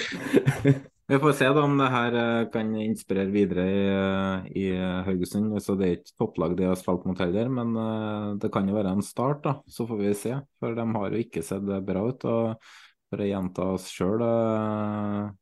[1.11, 4.63] Vi får se da om det her eh, kan inspirere videre i, eh, i
[5.03, 5.51] Haugesund.
[5.61, 8.77] Så det er ikke topplag de har spilt mot heller, men eh, det kan jo
[8.77, 9.57] være en start, da.
[9.67, 10.38] Så får vi se.
[10.63, 12.23] For de har jo ikke sett bra ut.
[12.23, 12.71] og
[13.14, 14.24] for å gjenta oss sjøl,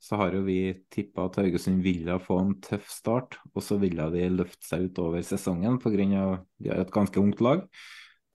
[0.04, 0.60] så har jo vi
[0.92, 5.24] tippa at Haugesund ville få en tøff start, og så ville de løfte seg utover
[5.24, 6.44] sesongen pga.
[6.60, 7.64] de har et ganske ungt lag.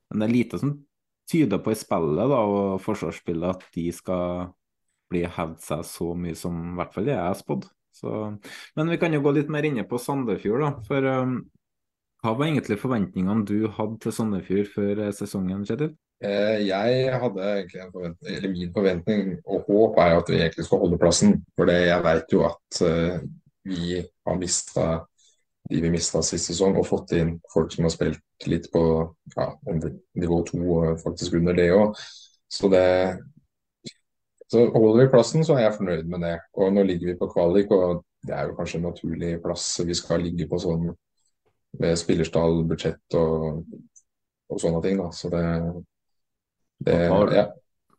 [0.09, 0.73] Men det er lite som
[1.29, 4.55] tyder på i spillet da, og forsvarsspillet at de skal
[5.13, 7.69] bli hevd seg så mye som i hvert fall jeg har spådd.
[8.77, 10.73] Men vi kan jo gå litt mer inne på Sandefjord, da.
[10.89, 11.37] For um,
[12.25, 15.93] hva var egentlig forventningene du hadde til Sandefjord før eh, sesongen, Kjetil?
[16.25, 20.65] Eh, Jeg hadde egentlig en forventning, eller min forventning og håp er at vi egentlig
[20.65, 21.35] skal holde plassen.
[21.57, 23.19] For jeg vet jo at eh,
[23.65, 24.87] vi har mista
[25.71, 28.83] de vi mista sist sesong, og fått inn folk som har spilt litt på
[29.35, 29.49] ja,
[30.15, 31.99] nivå to og faktisk under det òg.
[32.47, 32.85] Så det
[34.53, 36.37] så holder vi plassen, så er jeg fornøyd med det.
[36.55, 39.95] Og nå ligger vi på kvalik, og det er jo kanskje en naturlig plass vi
[39.99, 40.87] skal ligge på sånn
[41.81, 43.65] med spillerstall, budsjett og,
[44.49, 45.01] og sånne ting.
[45.03, 45.11] da.
[45.13, 45.43] Så det,
[46.85, 47.47] det Paul, ja.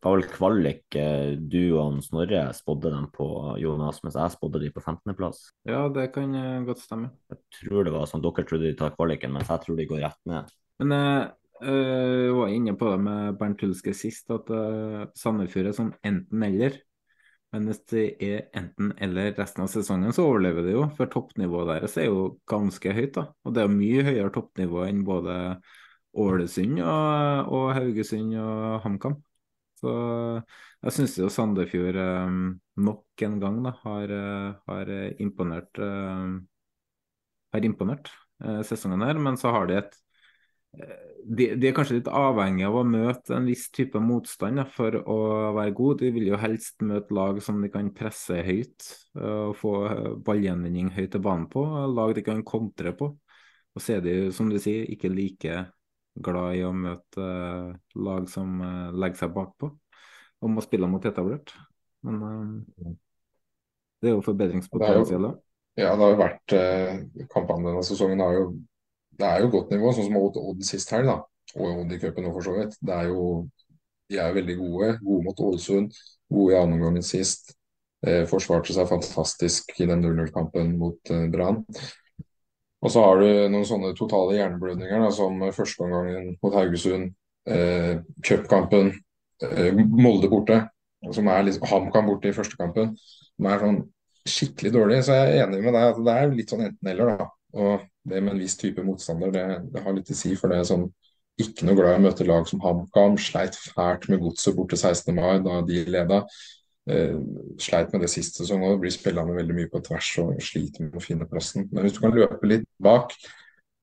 [0.04, 3.28] Paul vel kvalik eh, du og Snorre spådde dem på,
[3.62, 5.42] Jonas, mens jeg spådde dem på 15.-plass.
[5.68, 7.12] Ja, det kan eh, godt stemme.
[7.32, 10.04] Jeg tror det var sånn dere trodde de tar kvaliken, mens jeg tror de går
[10.06, 10.52] rett ned.
[10.84, 15.80] Men jeg øh, var inne på det med Bernt Hulske sist, at uh, Sandefjord er
[15.80, 16.78] sånn enten-eller.
[17.56, 20.86] Men hvis det er enten-eller resten av sesongen, så overlever det jo.
[20.98, 23.30] For toppnivået deres er jo ganske høyt, da.
[23.48, 25.38] Og det er jo mye høyere toppnivå enn både
[26.18, 29.18] Ålesund og, og Haugesund og HamKam.
[29.78, 29.93] Så
[30.84, 32.38] jeg syns jo Sandefjord øh,
[32.82, 36.39] nok en gang da, har, øh, har imponert øh,
[37.53, 38.09] har imponert
[38.43, 39.95] eh, sesongen her, men så har de et
[40.78, 40.95] eh,
[41.28, 44.95] de, de er kanskje litt avhengig av å møte en viss type motstand da, for
[44.95, 45.18] å
[45.57, 46.01] være god.
[46.01, 48.89] De vil jo helst møte lag som de kan presse høyt
[49.20, 53.11] eh, og få eh, ballgjenvinning høyt til banen på, lag de kan kontre på.
[53.78, 55.65] Og så er de, som du sier, ikke like
[56.24, 57.74] glad i å møte eh,
[58.07, 59.72] lag som eh, legger seg bakpå
[60.38, 61.53] og må spille mot etablert.
[62.05, 62.95] Men eh,
[64.01, 65.32] det er jo forbedringspotensial.
[65.78, 66.53] Ja, det har jo vært
[67.30, 68.45] Kampene denne sesongen har jo
[69.18, 71.18] det er jo godt nivå, sånn som mot Odd sist helg, da.
[71.57, 72.76] Og Odd i cupen nå, for så vidt.
[72.86, 73.22] Det er jo,
[74.11, 74.89] de er jo veldig gode.
[75.01, 75.95] Gode mot Ålesund,
[76.34, 77.55] gode i annen omgangen sist.
[78.05, 81.63] Eh, forsvarte seg fantastisk i den 0-0-kampen mot eh, Brann.
[82.88, 87.10] Og så har du noen sånne totale hjerneblødninger, da, som førsteomgangen mot Haugesund,
[87.52, 88.94] eh, cupkampen,
[89.44, 90.62] eh, Molde borte,
[91.12, 92.94] som er liksom HamKam borte i første kampen.
[93.36, 93.82] Som er sånn
[94.28, 95.02] skikkelig dårlig.
[95.04, 97.28] Så jeg er enig med deg at det er litt sånn enten-eller, da.
[97.58, 100.34] Og det med en viss type motstander, det, det har litt å si.
[100.40, 100.88] For det er sånn
[101.42, 103.18] ikke noe glad i å møte lag som HamKam.
[103.22, 105.12] Sleit fælt med godset borte 16.
[105.16, 106.24] mai, da de leda.
[106.88, 107.20] Eh,
[107.60, 108.80] sleit med det siste sesong òg.
[108.82, 111.68] Blir spillende veldig mye på tvers og sliter med å finne plassen.
[111.72, 113.14] Men hvis du kan løpe litt bak,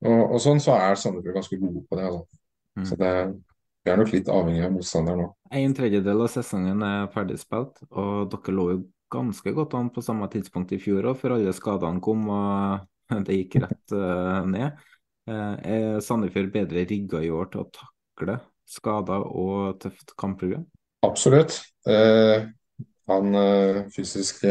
[0.04, 2.08] og, og sånn, så er Sandefjord ganske gode på det.
[2.10, 2.40] Altså.
[2.74, 2.86] Mm.
[2.88, 3.12] Så det,
[3.84, 5.28] vi er nok litt avhengig av motstanderen nå.
[5.54, 8.80] En tredjedel av sesongen er ferdigspilt, og dere lå jo
[9.14, 13.38] ganske godt an på samme tidspunkt i fjor òg, før alle skadene kom og det
[13.38, 14.80] gikk rett uh, ned.
[15.28, 18.38] Uh, er Sandefjord bedre rigga i år til å takle
[18.68, 20.64] skader og tøft kampprogram?
[21.04, 21.60] Absolutt.
[21.88, 22.48] Uh,
[23.10, 23.36] han
[23.92, 24.50] fysiske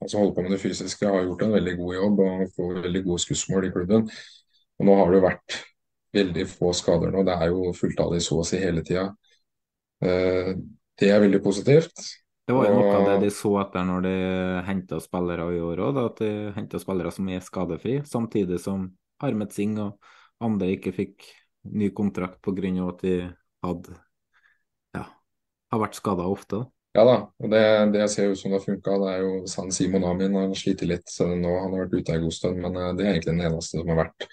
[0.00, 2.82] han som holder på med det fysiske, har gjort en veldig god jobb og får
[2.84, 4.10] veldig gode skussmål i klubben.
[4.76, 5.56] Og Nå har det jo vært
[6.16, 7.24] veldig få skader nå.
[7.26, 9.08] Det er jo fulltallig så å si hele tida.
[10.00, 12.04] Det er veldig positivt.
[12.46, 14.14] Det var jo noe av det de så etter når de
[14.68, 18.84] henta spillere i år òg, at de henta spillere som er skadefri, samtidig som
[19.26, 20.12] Armet Singh og
[20.44, 21.26] andre ikke fikk
[21.74, 22.70] ny kontrakt pga.
[22.86, 23.16] at de
[23.64, 23.96] hadde
[24.94, 25.04] ja,
[25.72, 26.62] har vært skada ofte.
[26.96, 28.94] Ja da, og det, det ser ut som det har funka.
[29.02, 31.50] Det er jo San Simon Amin har slitt litt nå.
[31.60, 33.90] Han har vært ute en god stund, men eh, det er egentlig den eneste som
[33.92, 34.28] har vært,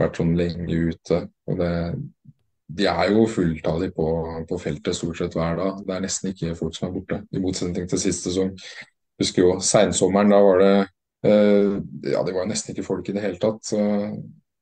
[0.00, 1.18] vært sånn lenge ute.
[1.52, 1.72] Og det,
[2.78, 4.06] de er jo fulltallige på,
[4.48, 5.82] på, feltet stort sett hver dag.
[5.84, 8.54] Det er nesten ikke folk som er borte, i motsetning til siste sesong.
[9.20, 10.72] Husker jo seinsommeren, da var det
[11.28, 11.74] eh,
[12.14, 13.60] Ja, det var nesten ikke folk i det hele tatt.
[13.68, 13.82] Så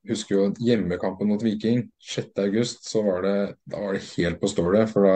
[0.09, 3.37] husker jo hjemmekampen mot Viking 6.8, så var det,
[3.71, 4.91] da var det helt på stålet.
[4.91, 5.15] For da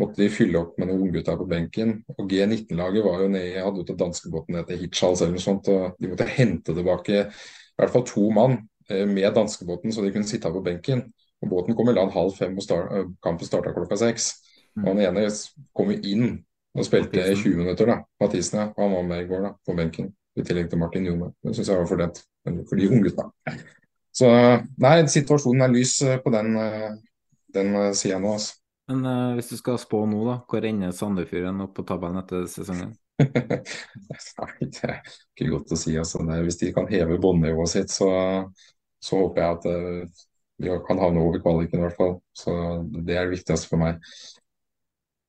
[0.00, 1.96] måtte de fylle opp med noen unggutter på benken.
[2.16, 5.68] Og G19-laget var jo nede, hadde jo tatt danskebåten ned til Hirtshals eller noe sånt.
[5.72, 8.56] og De måtte hente tilbake i hvert fall to mann
[8.88, 11.04] eh, med danskebåten, så de kunne sitte på benken.
[11.42, 14.32] Og Båten kom i land halv fem, og start, kampen starta klokka seks.
[14.78, 15.26] Og Han ene
[15.76, 16.26] kom jo inn
[16.72, 17.98] og spilte i 20 minutter, da.
[18.22, 18.68] Mathisen, ja.
[18.78, 20.12] Han var med i går da, på benken.
[20.38, 21.28] I tillegg til Martin Jone.
[21.44, 23.26] Det syns jeg var fordelt for de unggutta.
[24.16, 24.28] Så
[24.80, 26.56] nei, situasjonen er lys på den,
[27.52, 28.61] den sida nå, altså.
[28.90, 32.48] Men uh, hvis du skal spå nå, da, hvor ender Sandefjorden opp på tabellen etter
[32.50, 32.96] sesongen?
[33.22, 35.94] Nei, det er ikke godt å si.
[36.00, 36.24] Altså.
[36.42, 38.10] Hvis de kan heve båndnivået sitt, så,
[38.98, 39.70] så, håper jeg at
[40.66, 42.18] uh, kan havne over kvaliken i hvert fall.
[42.36, 42.52] Så
[42.90, 44.02] Det er det viktigste for meg.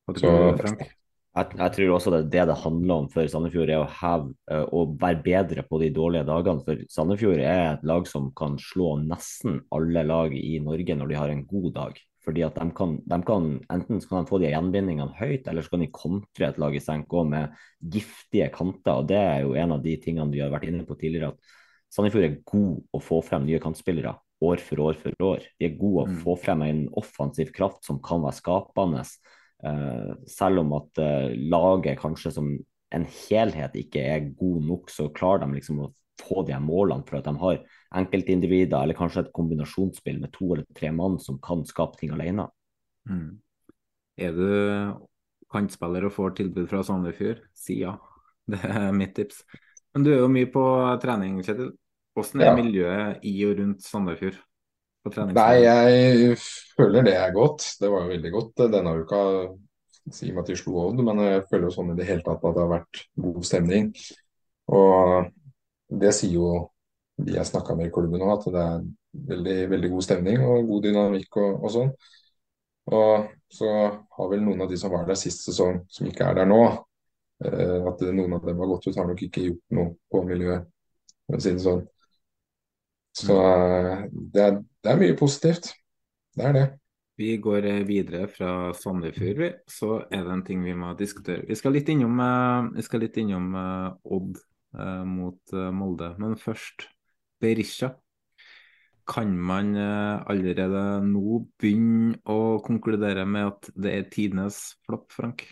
[0.08, 0.86] Hva tror du, Frank?
[1.34, 4.60] Jeg, jeg, tror også det er det det handler om for Sandefjord, er å heve
[4.78, 6.62] og være bedre på de dårlige dagene.
[6.66, 11.18] For Sandefjord er et lag som kan slå nesten alle lag i Norge når de
[11.18, 12.04] har en god dag.
[12.24, 15.66] Fordi at de kan, de kan, Enten så kan de få de gjenbindingene høyt, eller
[15.66, 17.58] så kan de kontre et lag i senk òg med
[17.96, 19.02] giftige kanter.
[19.02, 21.34] og Det er jo en av de tingene vi har vært inne på tidligere.
[21.34, 25.48] at Sandefjord er god å få frem nye kantspillere år for år for år.
[25.60, 26.20] De er gode å mm.
[26.24, 29.04] få frem en offensiv kraft som kan være skapende.
[29.64, 32.50] Uh, selv om at uh, laget kanskje som
[32.94, 37.20] en helhet ikke er god nok, så klarer de liksom å få de målene for
[37.20, 37.60] at de har
[38.00, 42.48] enkeltindivider, eller kanskje et kombinasjonsspill med to eller tre mann som kan skape ting alene.
[43.10, 43.42] Mm.
[44.22, 44.48] Er du
[45.54, 47.98] kantspiller og får tilbud fra Sandefjord, si ja.
[48.52, 49.44] Det er mitt tips.
[49.94, 50.64] Men du er jo mye på
[51.00, 51.72] trening, Kjetil.
[52.14, 52.56] Hvordan er ja.
[52.58, 54.42] miljøet i og rundt Sandefjord?
[55.04, 56.36] Nei, jeg
[56.78, 57.66] føler det er godt.
[57.80, 59.22] Det var jo veldig godt denne uka,
[60.12, 61.00] Si meg at de slo Odd.
[61.04, 63.90] Men jeg føler jo sånn i det hele tatt at det har vært god stemning.
[64.76, 65.30] Og
[66.02, 66.54] det sier jo
[67.22, 68.86] de jeg snakka med i klubben nå, at det er
[69.30, 71.92] veldig, veldig god stemning og god dynamikk og, og, sånn.
[72.94, 73.70] Og så
[74.18, 76.62] har vel noen av de som var der sist sesong, som ikke er der nå,
[77.46, 80.70] eh, at noen av dem har gått ut, har nok ikke gjort noe på miljøet,
[81.28, 81.84] for å si det sånn.
[83.14, 85.70] Så eh, det er, det er mye positivt.
[86.34, 86.66] Det er det.
[87.22, 91.46] Vi går eh, videre fra Sandefjord, så er det en ting vi må diskutere.
[91.46, 92.18] Vi skal litt innom,
[92.74, 94.42] vi skal litt innom Odd
[94.74, 96.88] eh, mot Molde, men først
[97.44, 97.94] Berisha.
[99.10, 105.44] Kan man eh, allerede nå begynne å konkludere med at det er tidenes flopp, Frank?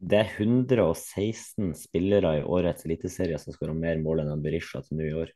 [0.00, 5.08] Det er 116 spillere i årets eliteserie som skårer mer mål enn Berisha til nå
[5.08, 5.34] i år.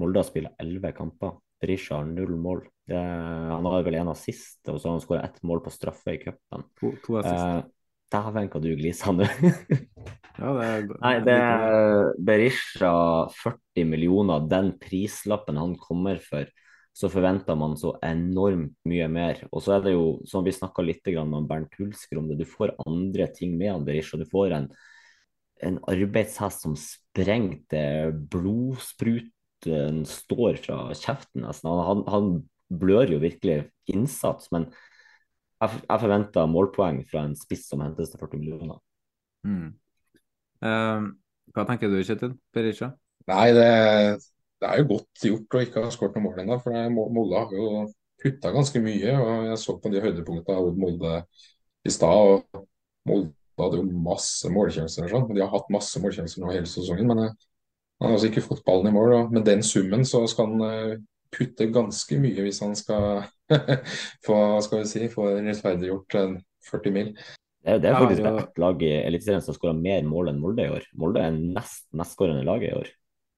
[0.00, 1.34] Molde har spilt 11 kamper.
[1.60, 2.62] Berisha har null mål.
[2.86, 6.14] Det, han har vel en assist, og så har han skåret ett mål på straffe
[6.14, 6.66] i cupen.
[6.78, 7.60] To, to eh,
[8.12, 9.26] Dæven, hva du gliser nå.
[10.40, 12.92] ja, det er, Nei, det er Berisha
[13.34, 16.46] 40 millioner, den prislappen han kommer for.
[16.96, 19.42] så forventer man så enormt mye mer.
[19.50, 22.46] Og så er det jo, som vi snakka litt om Bernt Hulsker om det, du
[22.48, 24.16] får andre ting med han Berisha.
[24.16, 24.70] Du får en,
[25.60, 27.82] en arbeidshest som sprengte
[28.32, 31.68] blodspruten står fra kjeften nesten.
[31.68, 34.70] Han, han, han blør jo virkelig innsats, men
[35.62, 38.80] jeg, jeg forventer målpoeng fra en spiss som hentes til 40 millioner.
[39.46, 39.68] Mm.
[40.64, 41.12] Uh,
[41.54, 42.34] hva tenker du, Kjetil?
[42.54, 42.90] Berisha?
[43.30, 43.70] Nei, det,
[44.60, 46.58] det, er jo godt gjort å ikke ha skåret noen mål ennå.
[46.62, 47.86] For Molde har jo
[48.22, 49.16] putta ganske mye.
[49.16, 51.16] og Jeg så på de høydepunktene av Molde
[51.86, 52.36] i stad.
[52.54, 52.66] og
[53.08, 55.10] Molde hadde jo masse målsjanser.
[55.10, 55.28] Sånn.
[55.32, 57.08] De har hatt masse målsjanser nå hele sesongen.
[57.10, 59.14] Men han har altså ikke fått ballen i mål.
[59.20, 60.96] Og med den summen så skal han eh,
[61.32, 63.24] putte ganske mye hvis han skal
[64.26, 66.20] få, skal vi si, få rettferdiggjort
[66.70, 67.10] 40 mil.
[67.66, 70.30] Det er, det er faktisk ja, ett lag i Eliteserien som har skåra mer mål
[70.30, 70.84] enn Molde i år.
[71.02, 72.92] Molde er nest mestskårende laget i år.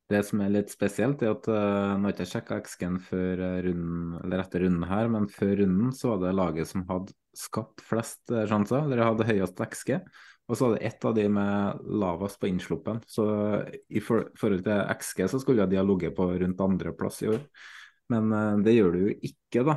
[0.09, 3.43] Det som er litt spesielt, er at uh, nå har jeg ikke sjekka XG-en før
[3.45, 7.13] eh, runden, eller etter runden her, men før runden så var det laget som hadde
[7.37, 8.89] skapt flest uh, sjanser.
[8.89, 9.99] Dere hadde høyest XG.
[10.49, 13.03] Og så var det ett av de med lavest på innsluppen.
[13.07, 13.25] Så
[13.93, 17.43] i for, forhold til XG så skulle de ha ligget på rundt andreplass i år.
[18.13, 19.77] Men uh, det gjør du jo ikke, da.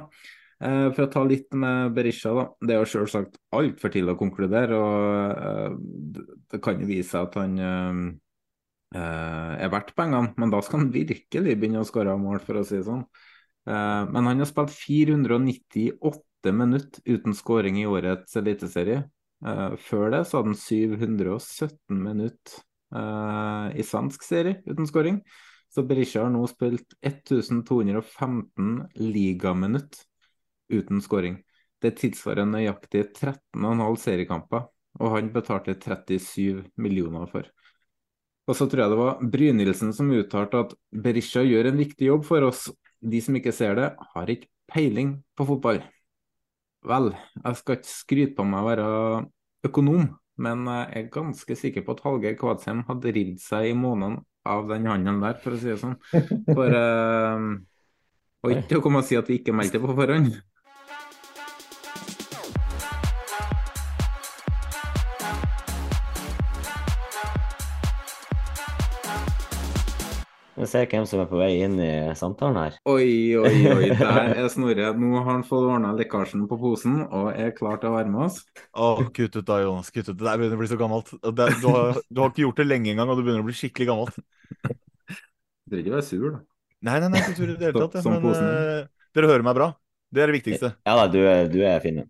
[0.61, 2.47] Uh, for å ta litt med Berisha, da.
[2.63, 4.79] Det er jo selvsagt altfor tidlig å konkludere.
[4.79, 8.19] og uh, Det kan jo vise seg at han
[8.91, 12.75] er verdt pengene, men da skal han virkelig begynne å skåre mål, for å si
[12.75, 13.05] det sånn.
[13.63, 19.05] men han har spilt 498 minutter uten skåring i årets eliteserie.
[19.41, 22.59] Før det så hadde han 717 minutter
[23.71, 25.21] i svensk serie uten skåring.
[25.71, 30.01] Så Berisha har nå spilt 1215 ligaminutt
[30.71, 31.39] uten skåring.
[31.81, 34.67] Det tilsvarer nøyaktig 13,5 seriekamper,
[34.99, 37.47] og han betalte 37 millioner for.
[38.49, 42.27] Og så tror jeg det var Brynildsen som uttalte at Berisha gjør en viktig jobb
[42.27, 42.67] for oss.
[42.99, 45.79] De som ikke ser det, har ikke peiling på fotball.
[46.87, 47.11] Vel,
[47.43, 48.85] jeg skal ikke skryte på meg å være
[49.67, 50.07] økonom,
[50.41, 54.65] men jeg er ganske sikker på at Hallgeir Kvadsheim hadde ridd seg i måneden av
[54.71, 55.99] den handelen der, for å si det sånn.
[56.49, 57.51] For uh,
[58.41, 60.33] Og ikke å komme og si at vi ikke meldte på forhånd.
[70.61, 72.75] Vi ser hvem som er på vei inn i samtalen her.
[72.85, 73.87] Oi, oi, oi.
[73.97, 74.91] Der er Snorre.
[74.93, 78.27] Nå har han fått ordna lekkasjen på posen og er klar til å være med
[78.27, 78.37] oss.
[78.77, 79.89] Å, kutt ut da, Jonas.
[79.89, 80.19] Kutt ut.
[80.19, 81.09] Det der begynner å bli så gammelt.
[81.17, 83.57] Det, du, har, du, har, ikke gjort det lenge engang, og du begynner å bli
[83.57, 84.21] skikkelig gammelt.
[84.21, 86.45] Du trenger ikke være sur, da.
[86.85, 88.09] Nei, nei, nei, ikke sur i det hele tatt.
[88.11, 89.73] Men uh, dere hører meg bra.
[90.13, 90.75] Det er det viktigste.
[90.85, 92.03] Ja da, du, du er fin.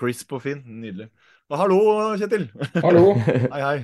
[0.00, 0.64] Crisp og fin.
[0.64, 1.12] Nydelig.
[1.52, 1.82] Hallo,
[2.16, 2.48] Kjetil.
[2.80, 3.10] Hallo.
[3.52, 3.80] hei, hei.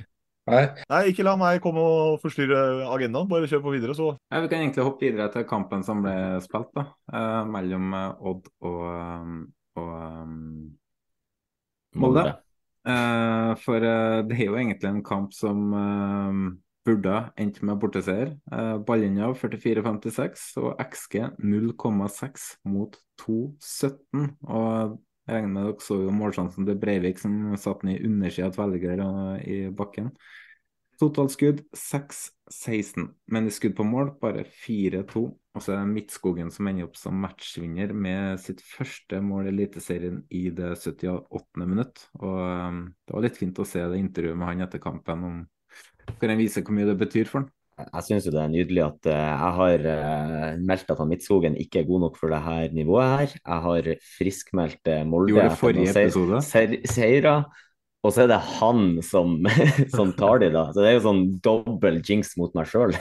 [0.49, 0.63] Nei.
[0.89, 3.29] Nei, ikke la meg komme og forstyrre agendaen.
[3.29, 4.15] Bare kjør på videre, så.
[4.31, 6.87] Ja, vi kan egentlig hoppe videre til kampen som ble spilt, da.
[7.13, 9.35] Eh, mellom eh, Odd og, um,
[9.77, 10.33] og um,
[12.01, 12.25] Molde.
[12.89, 15.69] Eh, for eh, det er jo egentlig en kamp som
[16.81, 18.33] burde endt med borteseier.
[18.87, 24.31] Balllinja 44-56 og XG 0,6 mot 2,17.
[24.49, 24.97] Og
[25.27, 28.55] jeg regner med dere så jo målsjansen til Breivik som satt ned i undersida av
[28.55, 29.03] tverrligger
[29.45, 30.09] i bakken.
[31.01, 35.23] Totalt skudd 6-16, men i skudd på mål bare 4-2.
[35.51, 39.51] Og så er det Midtskogen som ender opp som matchvinner med sitt første mål i
[39.51, 41.65] Eliteserien i det 78.
[41.65, 42.05] minutt.
[42.21, 45.41] Og um, det var litt fint å se det intervjuet med han etter kampen om
[46.21, 47.49] Kan jeg vise hvor mye det betyr for han?
[47.87, 51.89] Jeg syns det er nydelig at uh, jeg har uh, meldt at Midtskogen ikke er
[51.89, 53.35] god nok for det her nivået her.
[53.39, 56.41] Jeg har friskmeldt uh, Molde Gjorde det forrige episode?
[56.95, 57.35] Seira.
[58.01, 59.39] Og så er det han som,
[59.95, 60.67] som tar de, da.
[60.73, 62.95] Så det er jo sånn dobbel jinx mot meg sjøl.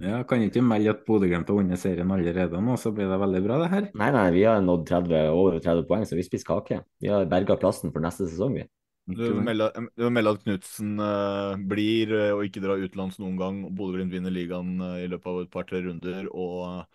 [0.00, 3.42] Ja, Kan ikke melde at Bodø-Glimt har vunnet serien allerede nå, så blir det veldig
[3.44, 3.88] bra, det her.
[4.00, 6.80] Nei, nei, vi har nådd 30, over 30 poeng, så vi spiser kake.
[7.02, 8.64] Vi har berga plassen for neste sesong, vi.
[9.10, 13.58] Du melder, at Knutsen uh, blir uh, og ikke drar utenlands noen gang.
[13.74, 16.86] Bodø-Glimt vinner ligaen uh, i løpet av et par-tre runder, og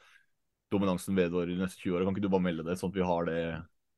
[0.71, 2.07] dominansen vedvarer de neste 20 åra.
[2.07, 3.41] Kan ikke du bare melde det, sånn at vi har det,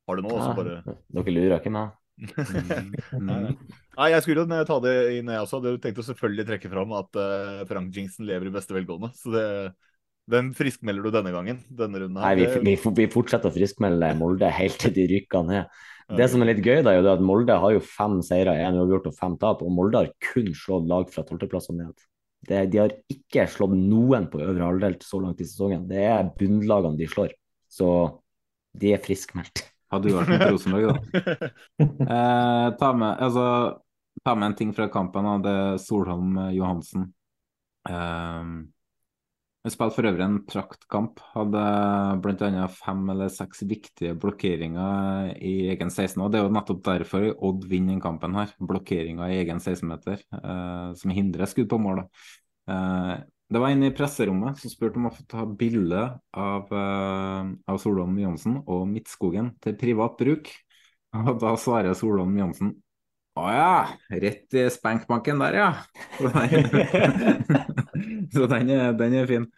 [0.09, 0.37] har det nå?
[0.39, 0.79] Ja, bare...
[1.19, 1.95] Dere lurer ikke meg?
[3.29, 3.37] nei,
[3.95, 5.61] nei, jeg skulle jo ta det inn, jeg også.
[5.63, 7.21] Du tenkte selvfølgelig trekke fram at
[7.69, 9.13] Frank Jingsen lever i beste velgående.
[9.15, 9.45] Så det,
[10.29, 11.61] den friskmelder du denne gangen?
[11.69, 12.33] denne runden her.
[12.33, 15.79] Nei, vi, vi, vi fortsetter å friskmelde Molde helt til de rykker ned.
[16.17, 18.77] Det som er litt gøy, da, er jo at Molde har jo fem seire, én
[18.79, 19.61] uavgjort og fem tap.
[19.65, 22.07] Og Molde har kun slått lag fra tolvteplass og ned.
[22.49, 25.85] Det, de har ikke slått noen på øvre halvdel så langt i sesongen.
[25.89, 27.35] Det er bunnlagene de slår.
[27.69, 27.89] Så
[28.79, 29.65] de er friskmeldt.
[29.89, 31.49] Hadde du vært med Rosenborg, da.
[32.15, 33.45] eh, ta, med, altså,
[34.25, 35.29] ta med en ting fra kampen.
[35.29, 35.37] Da.
[35.45, 37.09] Det er Solholm Johansen.
[37.89, 38.51] Eh,
[39.59, 41.17] Vi spilte for øvrig en praktkamp.
[41.33, 41.61] Hadde
[42.23, 42.67] bl.a.
[42.71, 46.21] fem eller seks viktige blokkeringer i egen 16.
[46.23, 48.53] og Det er jo nettopp derfor Odd vinner denne kampen her.
[48.55, 52.05] Blokkeringer i egen 16-meter, eh, som hindrer skudd på mål.
[52.71, 53.13] Eh,
[53.49, 57.83] det var en i presserommet som spurte om å få ta bilde av, eh, av
[57.83, 60.53] Solholm Johnsen og Midtskogen til privat bruk.
[61.19, 62.77] Og da svarer Solholm Johnsen
[63.35, 63.87] å ja,
[64.23, 65.69] rett i spankbanken der, ja.
[68.35, 69.49] Så den, er, den er fin.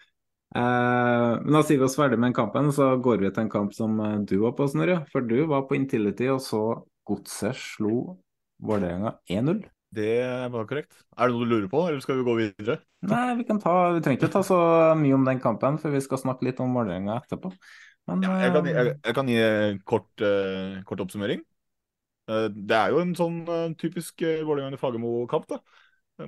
[0.51, 3.51] Eh, men da sier vi oss ferdig med den kampen, så går vi til en
[3.51, 5.01] kamp som eh, du var på, Snorre.
[5.11, 6.63] For du var på Intility og så
[7.07, 8.17] Godset slo
[8.61, 9.63] Vålerenga 1-0.
[9.91, 10.11] Det
[10.53, 10.93] var korrekt.
[11.19, 12.78] Er det noe du lurer på, eller skal vi gå videre?
[13.09, 14.59] Nei, vi kan ta, vi trenger ikke ta så
[14.95, 17.51] mye om den kampen, for vi skal snakke litt om Vålerenga etterpå.
[18.07, 21.43] Men, Ja, jeg, kan, eh, jeg, jeg kan gi en kort, uh, kort oppsummering.
[22.32, 25.49] Uh, det er jo en sånn uh, typisk uh, Vålerenga-Fagermo-kamp.
[25.51, 25.59] da.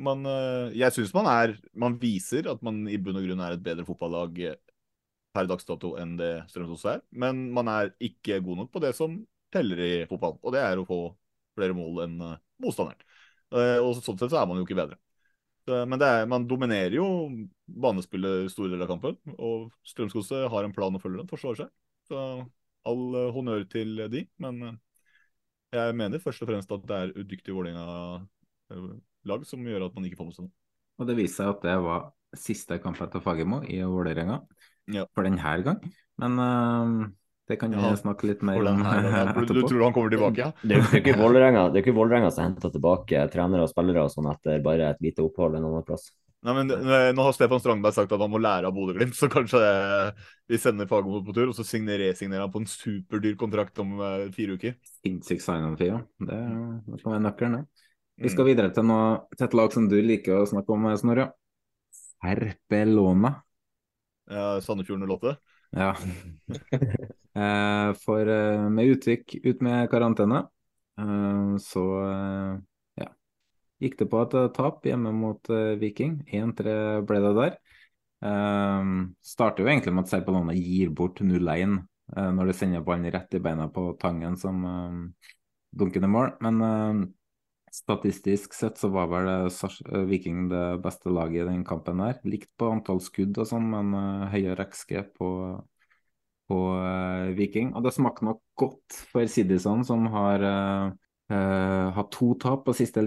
[0.02, 3.56] Man, eh, jeg syns man er Man viser at man i bunn og grunn er
[3.56, 4.58] et bedre fotballag eh,
[5.34, 7.02] per dags dato enn det Strømsgodset er.
[7.10, 9.18] Men man er ikke god nok på det som
[9.54, 11.00] teller i fotball, og det er å få
[11.58, 13.02] flere mål enn eh, motstanderen.
[13.54, 14.98] Og sånn sett så er man jo ikke bedre.
[15.70, 17.06] Men er, man dominerer jo
[17.70, 21.70] banespillet store deler av kampen, og Strømsgodset har en plan å følge den, forstår seg.
[22.10, 22.24] Så
[22.90, 23.04] all
[23.36, 24.80] honnør til de, men
[25.74, 27.54] jeg mener først og fremst at det er udyktige
[29.24, 30.54] Vålerenga-lag som gjør at man ikke får med seg noe.
[31.00, 34.40] Og det viste seg at det var siste kampen til Fagermo i Vålerenga
[35.14, 35.80] for denne gang.
[36.22, 37.06] Men uh,
[37.50, 39.46] det kan vi Ja, snakke litt mer om etterpå.
[39.50, 40.52] Du tror han kommer tilbake, ja?
[40.62, 44.12] Det er ikke Vålerenga det er ikke Vålerenga som henter tilbake trenere og spillere og
[44.14, 46.12] sånn etter bare et lite opphold en annen plass.
[46.44, 46.68] Nei, men
[47.16, 50.58] Nå har Stefan Strandberg sagt at han må lære av Bodø-Glimt, så kanskje eh, vi
[50.60, 54.26] sender Fagermo på tur, og så signer- resignerer han på en superdyr kontrakt om eh,
[54.36, 54.74] fire uker.
[55.00, 56.02] Sinnssykt sign-on-fee, ja.
[56.20, 56.40] Det,
[56.90, 57.83] det kan være nøkkelen, det.
[58.18, 58.34] Vi Mm.
[58.36, 61.32] skal videre til, noe, til et lag som du liker å snakke om, Snorre.
[62.22, 63.34] Serpelona.
[64.30, 65.38] Ja, Sandefjord 08.
[65.74, 65.94] Ja.
[67.34, 70.44] Eh, For eh, med Utvik ut med karantene,
[71.02, 71.82] eh, så
[73.02, 73.08] ja,
[73.82, 75.50] gikk det på et tap hjemme mot
[75.82, 76.20] Viking.
[76.30, 77.58] 1-3 ble det der.
[79.26, 81.74] Starter jo egentlig med at Serpelona gir bort 0-1
[82.14, 84.62] eh, når de sender ballen rett i beina på Tangen som
[85.74, 86.36] dunkende mål.
[86.46, 86.62] Men
[87.74, 92.20] statistisk sett så var vel eh, eh, Viking det beste laget i den kampen her.
[92.28, 95.30] Likt på antall skudd og sånn, men eh, høyere XG på
[96.52, 96.58] på
[97.38, 97.70] Viking.
[97.72, 103.00] Og det smakte nok godt for Sidison, som har uh, hatt to tap på siste,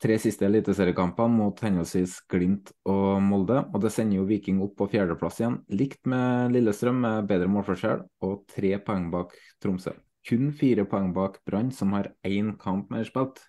[0.00, 3.64] tre siste eliteseriekampene mot henholdsvis Glimt og Molde.
[3.74, 8.06] Og det sender jo Viking opp på fjerdeplass igjen, likt med Lillestrøm, med bedre målforskjell,
[8.22, 9.98] og tre poeng bak Tromsø.
[10.24, 13.42] Kun fire poeng bak Brann, som har én kamp mer spilt.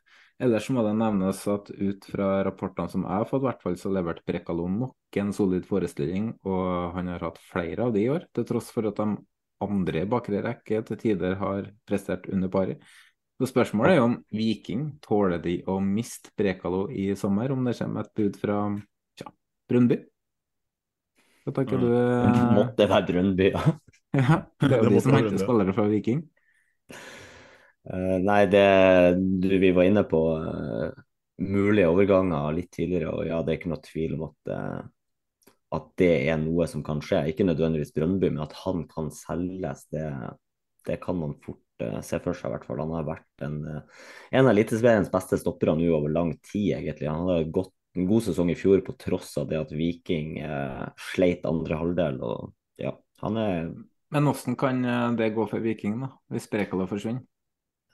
[0.44, 3.78] Ellers må det nevnes at ut fra rapportene som jeg har fått, i hvert fall
[3.80, 8.10] så leverte Brekalo nok en solid forestilling, og han har hatt flere av de i
[8.12, 9.16] år, til tross for at de
[9.64, 12.84] andre i bakre rekke til tider har prestert under paret.
[13.40, 17.78] Så spørsmålet er jo om Viking tåler de å miste Brekalo i sommer, om det
[17.80, 18.60] kommer et bud fra
[19.20, 19.32] tja,
[19.72, 20.02] Brøndby?
[21.46, 21.90] Hva tenker du?
[21.92, 23.66] Det måtte være Brøndby, ja.
[24.16, 26.22] Ja, det er Det jo de som henter spillere fra Viking.
[27.86, 28.66] Eh, nei, det
[29.20, 31.02] du, vi var inne på eh,
[31.46, 35.92] mulige overganger litt tidligere, og ja, det er ikke noe tvil om at, eh, at
[36.02, 37.28] det er noe som kan skje.
[37.30, 40.08] Ikke nødvendigvis Brøndby, men at han kan selges, det,
[40.90, 41.62] det kan man fort
[42.08, 42.50] se for seg.
[42.50, 42.82] i hvert fall.
[42.82, 47.10] Han har vært en, en av Eliteseriens beste stoppere nå over lang tid, egentlig.
[47.12, 50.86] Han hadde gått en god sesong i fjor på tross av det at Viking eh,
[51.12, 52.22] sleit andre halvdel.
[52.24, 53.60] og ja, han er
[54.16, 54.82] Men hvordan kan
[55.20, 57.26] det gå for Viking, da, hvis Brekalo forsvinner?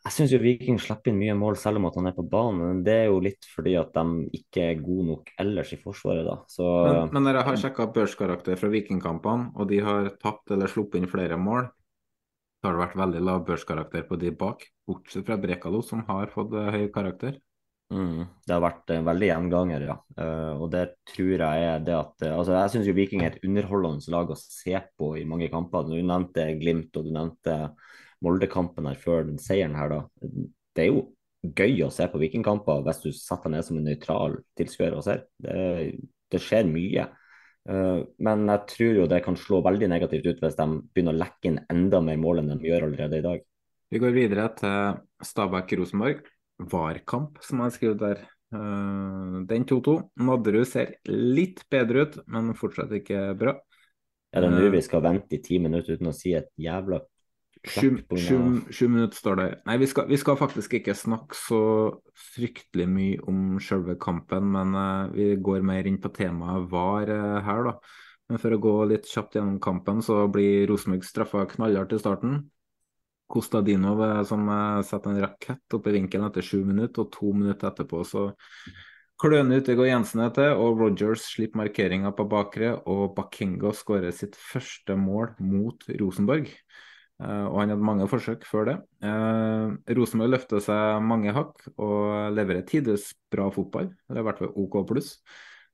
[0.01, 2.61] Jeg syns Viking slipper inn mye mål selv om at han er på banen.
[2.61, 6.25] men Det er jo litt fordi at de ikke er gode nok ellers i forsvaret,
[6.25, 6.39] da.
[6.49, 6.65] Så
[7.11, 11.11] Men, men jeg har sjekka børskarakter fra Vikingkampene, og de har tapt eller sluppet inn
[11.11, 11.69] flere mål,
[12.61, 16.33] så har det vært veldig lav børskarakter på de bak, bortsett fra Brekalo, som har
[16.33, 17.37] fått eh, høy karakter.
[17.93, 19.99] mm, det har vært en veldig gjenganger, ja.
[20.17, 20.83] Uh, og det
[21.13, 24.29] tror jeg er det at uh, Altså, jeg syns jo Viking er et underholdende lag
[24.33, 25.89] å se på i mange kamper.
[25.89, 27.57] Du nevnte Glimt, og du nevnte
[28.21, 30.01] Molde-kampen her før den seieren her, da.
[30.75, 31.05] Det er jo
[31.41, 35.05] gøy å se på Vikingkamper hvis du setter deg ned som en nøytral tilskuer og
[35.07, 35.25] ser.
[35.41, 35.55] Det,
[36.31, 37.07] det skjer mye.
[37.69, 41.21] Eh, Men jeg tror jo det kan slå veldig negativt ut hvis de begynner å
[41.23, 43.41] lekke inn enda mer mål enn de gjør allerede i dag.
[43.91, 46.21] Vi går videre til Stabæk-Rosenborg.
[46.61, 48.19] VAR-kamp, som jeg har skrevet der.
[48.53, 49.97] Eh, den 2-2.
[50.21, 53.57] Nadderud ser litt bedre ut, men fortsatt ikke bra.
[54.31, 57.01] Er det nå Eh, vi skal vente i ti minutter uten å si et jævla
[57.61, 59.49] Sju, minutter står det.
[59.67, 61.61] Nei, vi skal, vi skal faktisk ikke snakke så
[62.33, 67.37] fryktelig mye om selve kampen, men uh, vi går mer inn på temaet VAR uh,
[67.45, 67.75] her, da.
[68.31, 72.37] Men for å gå litt kjapt gjennom kampen, så blir Rosenborg straffa knallhardt i starten.
[73.31, 74.47] Kostadinov eh, som
[74.83, 78.25] setter en rakett opp i vinkelen etter sju minutter, og to minutter etterpå så
[79.21, 84.95] kløner Utegård Jensen etter, og Rogers slipper markeringa på bakre, og Bakengo skårer sitt første
[84.99, 86.49] mål mot Rosenborg.
[87.21, 88.75] Eh, og han hadde mange forsøk før det.
[89.05, 94.53] Eh, Rosenborg løfter seg mange hakk og leverer tidvis bra fotball, eller i hvert fall
[94.63, 95.15] OK pluss.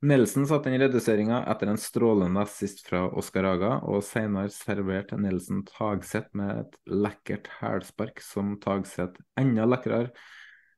[0.07, 5.63] Nelson satte inn reduseringa etter en strålende assist fra Oskar Aga, og senere serverte Nelson
[5.65, 10.11] Tagseth med et lekkert hælspark som Tagseth enda lekrere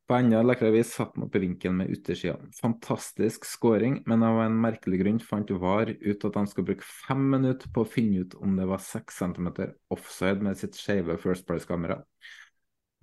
[0.10, 2.40] på enda lekrere vis han opp i vinkelen med yttersida.
[2.58, 7.28] Fantastisk scoring, men av en merkelig grunn fant VAR ut at de skulle bruke fem
[7.36, 11.46] minutter på å finne ut om det var seks centimeter offside med sitt skeive First
[11.46, 12.02] Price-kamera.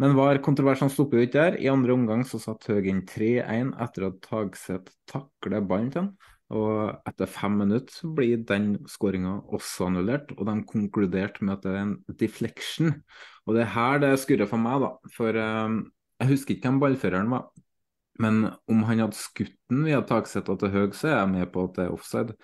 [0.03, 1.61] Men VAR-kontroversene stopper jo ikke der.
[1.63, 6.11] I andre omgang så satt Høgen 3-1 etter at Tagseth takler ballen til han.
[6.55, 11.73] Og etter fem minutter blir den skåringa også annullert, og de konkluderte med at det
[11.73, 12.93] er en deflection.
[13.47, 15.11] Og det er her det skurrer for meg, da.
[15.17, 15.81] For um,
[16.21, 17.49] jeg husker ikke hvem ballføreren var.
[18.23, 21.67] Men om han hadde skutt den via taksetta til Høg, så er jeg med på
[21.69, 22.37] at det er offside.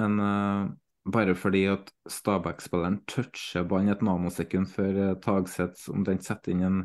[0.00, 0.70] Men uh,
[1.12, 6.80] bare fordi at Stabæk-spilleren toucher ballen et nanosekund før uh, Tagseth omtrent setter inn en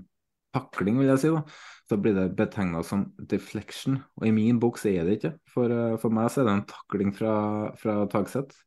[0.55, 1.41] takling, vil jeg si, da,
[1.88, 4.01] så blir det betegna som deflection.
[4.19, 5.33] Og i min bok er det ikke.
[5.51, 7.38] For, uh, for meg så er det en takling fra,
[7.79, 8.59] fra Tagseth.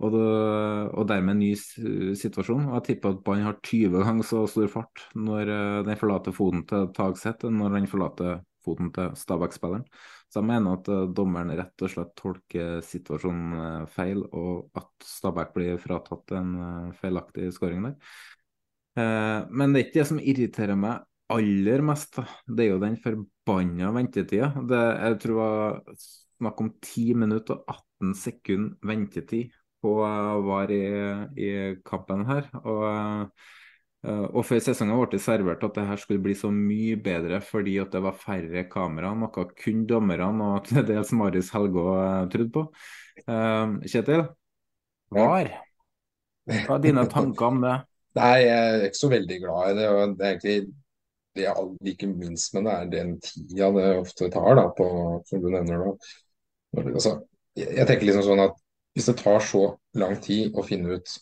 [0.00, 0.28] Og, det,
[0.96, 1.50] og, dermed en ny
[2.16, 2.68] situasjon.
[2.70, 6.36] Og jeg tipper at ballen har 20 ganger så stor fart når uh, den forlater
[6.36, 9.84] foten til Tagseth enn når den forlater foten til Stabæk-spilleren.
[10.30, 14.90] Så jeg mener at uh, dommeren rett og slett tolker situasjonen uh, feil, og at
[15.04, 16.56] Stabæk blir fratatt en
[16.96, 18.18] feilaktig skåring der.
[18.96, 22.18] men det er ikke det som irriterer meg aller mest.
[22.48, 24.50] Det er jo den forbanna ventetida.
[24.56, 26.00] Jeg tror det var
[26.40, 29.94] snakk om 10 minutter og 18 sekunder ventetid på
[30.46, 30.84] VAR i,
[31.40, 31.50] i
[31.86, 32.48] kampen her.
[32.60, 33.30] Og,
[34.10, 37.78] og før sesongen ble det servert at det her skulle bli så mye bedre fordi
[37.82, 41.86] at det var færre kameraer, noe kun dommerne og til dels Marius Helgå
[42.32, 42.66] trodde på.
[43.24, 44.26] Kjetil,
[45.12, 45.54] VAR,
[46.50, 47.78] hva er dine tanker om det?
[48.18, 49.88] Nei, jeg er ikke så veldig glad i det.
[49.90, 50.60] og det er egentlig
[51.38, 54.86] det jeg liker minst med det, er den tida det ofte tar, da, på,
[55.28, 55.92] som du nevner nå.
[56.80, 57.16] Altså,
[57.58, 58.58] jeg, jeg tenker liksom sånn at
[59.00, 59.62] hvis det tar så
[59.96, 61.12] lang tid å finne ut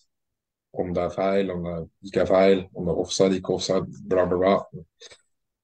[0.79, 1.74] om det er feil, om det
[2.11, 4.83] ikke er feil, om det er offside, ikke offside, bla, bla, bla,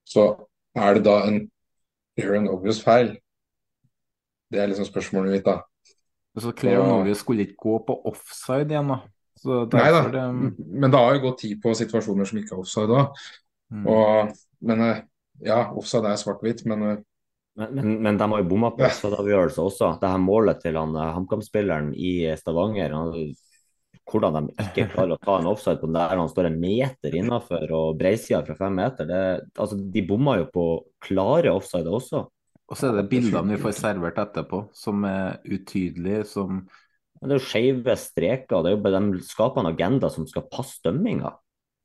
[0.07, 0.29] så
[0.79, 1.41] er det da en
[2.15, 3.17] clear and obvious feil?
[4.53, 5.59] Det er liksom spørsmålet mitt, da.
[6.39, 9.01] Så clear and obvious skulle ikke gå på offside igjen, da?
[9.75, 10.23] Nei da, det...
[10.57, 13.27] men det har jo gått tid på situasjoner som ikke er offside òg.
[13.75, 13.89] Mm.
[13.91, 14.31] Og,
[14.71, 15.03] men eh,
[15.51, 17.01] ja, offside er svart-hvitt, men eh,
[17.55, 19.91] men, men, men, de har jo bomma på offside-avgjørelser også.
[20.01, 23.35] Det her målet til han eh, HamKam-spilleren i Stavanger han,
[24.05, 27.15] Hvordan de ikke klarer å ta en offside på den der han står en meter
[27.17, 29.09] innafor og breisida fra fem meter.
[29.09, 29.21] Det,
[29.55, 30.65] altså, de bomma jo på
[31.07, 32.27] klare offside også.
[32.65, 36.65] Og så er det bildene vi får servert etterpå som er utydelige, som
[37.21, 38.61] Det er jo skeive streker.
[38.65, 41.31] Det er jo, de skaper en agenda som skal passe dømminga.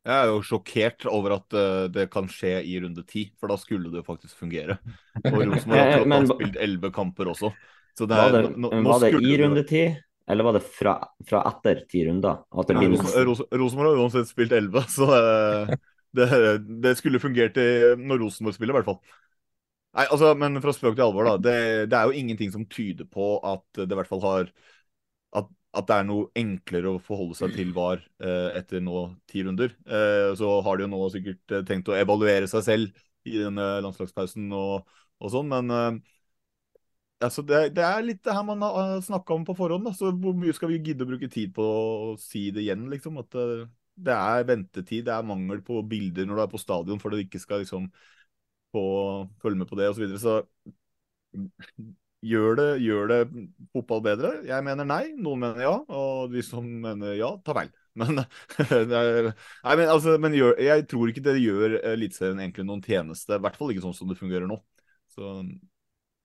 [0.07, 3.57] Jeg er jo sjokkert over at uh, det kan skje i runde ti, for da
[3.59, 4.79] skulle det jo faktisk fungere.
[5.19, 7.51] Og Rosenborg har Men, spilt elleve kamper også.
[7.99, 9.83] Så det er, var det, nå, nå var det i runde ti,
[10.29, 10.95] eller var det fra,
[11.27, 12.45] fra etter ti runder?
[12.47, 15.73] At det Rosenborg har uansett spilt elleve, så uh,
[16.15, 16.29] det,
[16.85, 17.59] det, skulle fungert
[17.99, 19.01] når Rosenborg spiller, i hvert fall.
[19.97, 21.37] Nei, altså, Men fra spøk til alvor, da.
[21.41, 21.59] Det,
[21.91, 24.51] det, er jo ingenting som tyder på at det i hvert fall har
[25.77, 29.75] at det er noe enklere å forholde seg til VAR eh, etter nå ti runder.
[29.85, 33.67] Eh, så har de jo nå sikkert eh, tenkt å evaluere seg selv i denne
[33.85, 34.87] landslagspausen og,
[35.21, 35.99] og sånn, men eh,
[37.25, 39.91] altså det, det, er litt det her man har snakka om på forhånd.
[39.97, 43.21] Så hvor mye skal vi gidde å bruke tid på å si det igjen, liksom?
[43.21, 43.67] At eh,
[43.99, 47.19] det er ventetid, det er mangel på bilder når du er på stadion for at
[47.19, 47.89] du ikke skal liksom
[48.73, 48.85] få
[49.41, 50.01] følge med på det osv.
[50.01, 50.21] Så, videre.
[50.23, 53.19] så Gjør det, gjør det
[53.71, 54.31] fotball bedre?
[54.47, 57.71] Jeg mener nei, noen mener ja, og de som mener ja, tar feil.
[57.99, 63.33] Men, nei, men, altså, men gjør, jeg tror ikke det gjør Eliteserien egentlig noen tjeneste.
[63.35, 64.55] I hvert fall ikke sånn som det fungerer nå.
[65.11, 65.33] Så...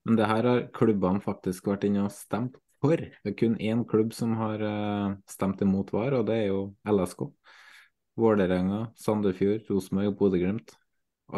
[0.05, 3.01] Men det her har klubbene faktisk vært inne og stemt for.
[3.01, 6.61] Det er kun én klubb som har uh, stemt imot VAR, og det er jo
[6.87, 7.27] LSK.
[8.23, 10.77] Vålerenga, Sandefjord, Rosenborg og Bodø-Glimt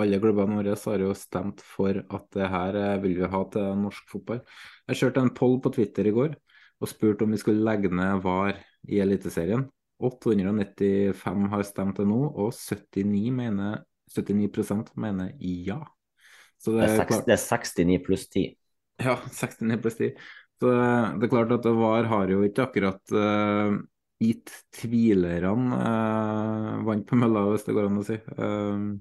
[0.01, 3.81] alle klubbene våre har jo stemt for at det her eh, vil vi ha til
[3.81, 4.43] norsk fotball.
[4.91, 6.37] Jeg kjørte en poll på Twitter i går
[6.77, 8.59] og spurte om vi skulle legge ned VAR
[8.93, 9.65] i Eliteserien.
[10.05, 13.79] 895 har stemt det nå, og 79, mener,
[14.13, 15.81] 79% mener ja.
[16.61, 18.51] Det er, det, er 69 pluss 10.
[19.07, 20.13] Ja, 69 pluss 10.
[20.61, 23.77] Så det er klart at VAR har jo ikke akkurat uh,
[24.23, 28.17] gitt tvilerne uh, vann på mølla, hvis det går an å si.
[28.39, 28.97] Uh,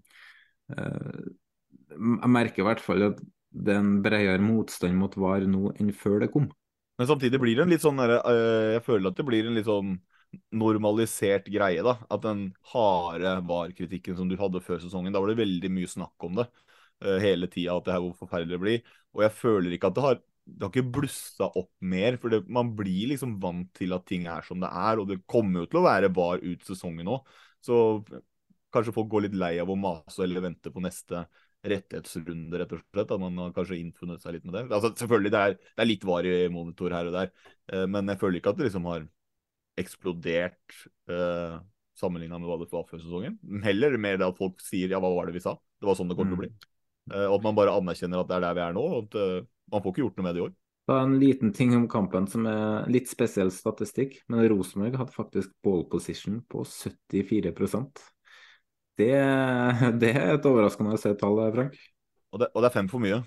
[0.74, 3.20] jeg merker i hvert fall at
[3.56, 6.50] det er en bredere motstand mot VAR nå enn før det kom.
[7.00, 8.18] Men samtidig blir det en litt sånn der,
[8.76, 9.96] Jeg føler at det blir en litt sånn
[10.56, 11.84] normalisert greie.
[11.84, 15.92] da, At den harde VAR-kritikken som du hadde før sesongen, da var det veldig mye
[15.92, 16.48] snakk om det
[17.04, 18.96] uh, hele tida, at det her hvor forferdelig det blir.
[19.16, 22.20] Og jeg føler ikke at det har det har ikke blussa opp mer.
[22.22, 25.02] For det, man blir liksom vant til at ting er som det er.
[25.02, 27.32] Og det kommer jo til å være VAR ut sesongen òg.
[27.66, 27.80] Så
[28.76, 31.26] kanskje folk går litt lei av å mase eller vente på neste
[31.66, 33.12] rettighetsrunde, rett og slett.
[33.16, 34.68] At man har kanskje innfunnet seg litt med det.
[34.70, 37.32] Altså, selvfølgelig, det er, det er litt VAR i monitor her og der.
[37.72, 39.08] Uh, men jeg føler ikke at det liksom har
[39.80, 40.76] eksplodert
[41.12, 41.56] eh,
[42.00, 43.38] sammenligna med hva det var før sesongen.
[43.64, 45.56] Heller mer det at folk sier ja, hva var det vi sa?
[45.80, 46.52] Det var sånn det kom til å bli.
[47.12, 48.86] Eh, og at man bare anerkjenner at det er der vi er nå.
[48.86, 50.56] og at eh, Man får ikke gjort noe med det i år.
[50.86, 55.16] Det er En liten ting om kampen som er litt spesiell statistikk, men Rosenborg hadde
[55.16, 57.56] faktisk ball position på 74
[59.00, 59.12] det,
[60.02, 61.76] det er et overraskende tall, Frank.
[62.34, 63.22] Og det, og det er fem for mye.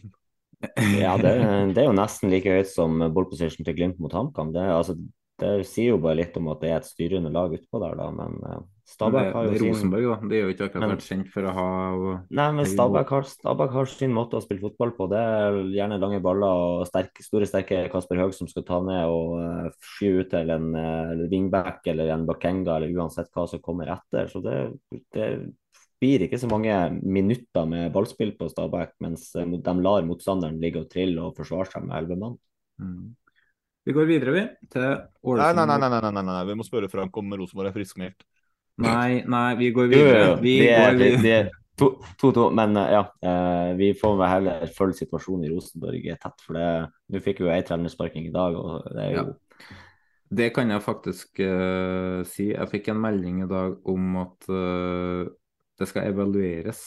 [0.98, 1.32] ja, det,
[1.74, 4.50] det, er jo nesten like høyt som ball position til Glimt mot HamKam.
[4.56, 4.96] Det, altså,
[5.38, 8.08] det sier jo bare litt om at det er et styrende lag utpå der, da.
[8.14, 10.30] Men uh, Stabæk har jo sin Rosenborg, da.
[10.30, 11.66] Det er jo ikke akkurat vært kjent for å ha
[12.40, 15.06] Nei, men Stabæk har, Stabæk har, sin måte å spille fotball på.
[15.12, 19.12] Det er gjerne lange baller og sterke, store, sterke Kasper Høeg som skal ta ned
[19.12, 23.62] og uh, sky ut til en uh, wingback eller en bakenga eller uansett hva som
[23.62, 24.32] kommer etter.
[24.32, 24.58] Så det,
[25.14, 25.30] det
[26.02, 30.90] blir ikke så mange minutter med ballspill på Stabæk, mens de lar motstanderen ligge og
[30.90, 32.38] trille og forsvare seg med elleve mann.
[32.82, 33.08] Mm.
[33.88, 35.56] Vi går videre, vi, til Ålesund.
[35.56, 38.26] Nei, nei, nei, nei, nei, nei, vi må spørre Frank om Rosenborg er friskmeldt.
[38.84, 40.26] Nei, nei, vi går videre.
[40.42, 41.54] Vi det går videre.
[42.20, 43.00] To-to, men eh, ja.
[43.24, 46.44] Eh, vi får vel heller følge situasjonen i Rosenborg tett.
[46.44, 49.36] For nå fikk vi jo ei trenersparking i dag, og det er jo ja.
[50.28, 52.50] Det kan jeg faktisk uh, si.
[52.50, 55.24] Jeg fikk en melding i dag om at uh,
[55.80, 56.82] det skal evalueres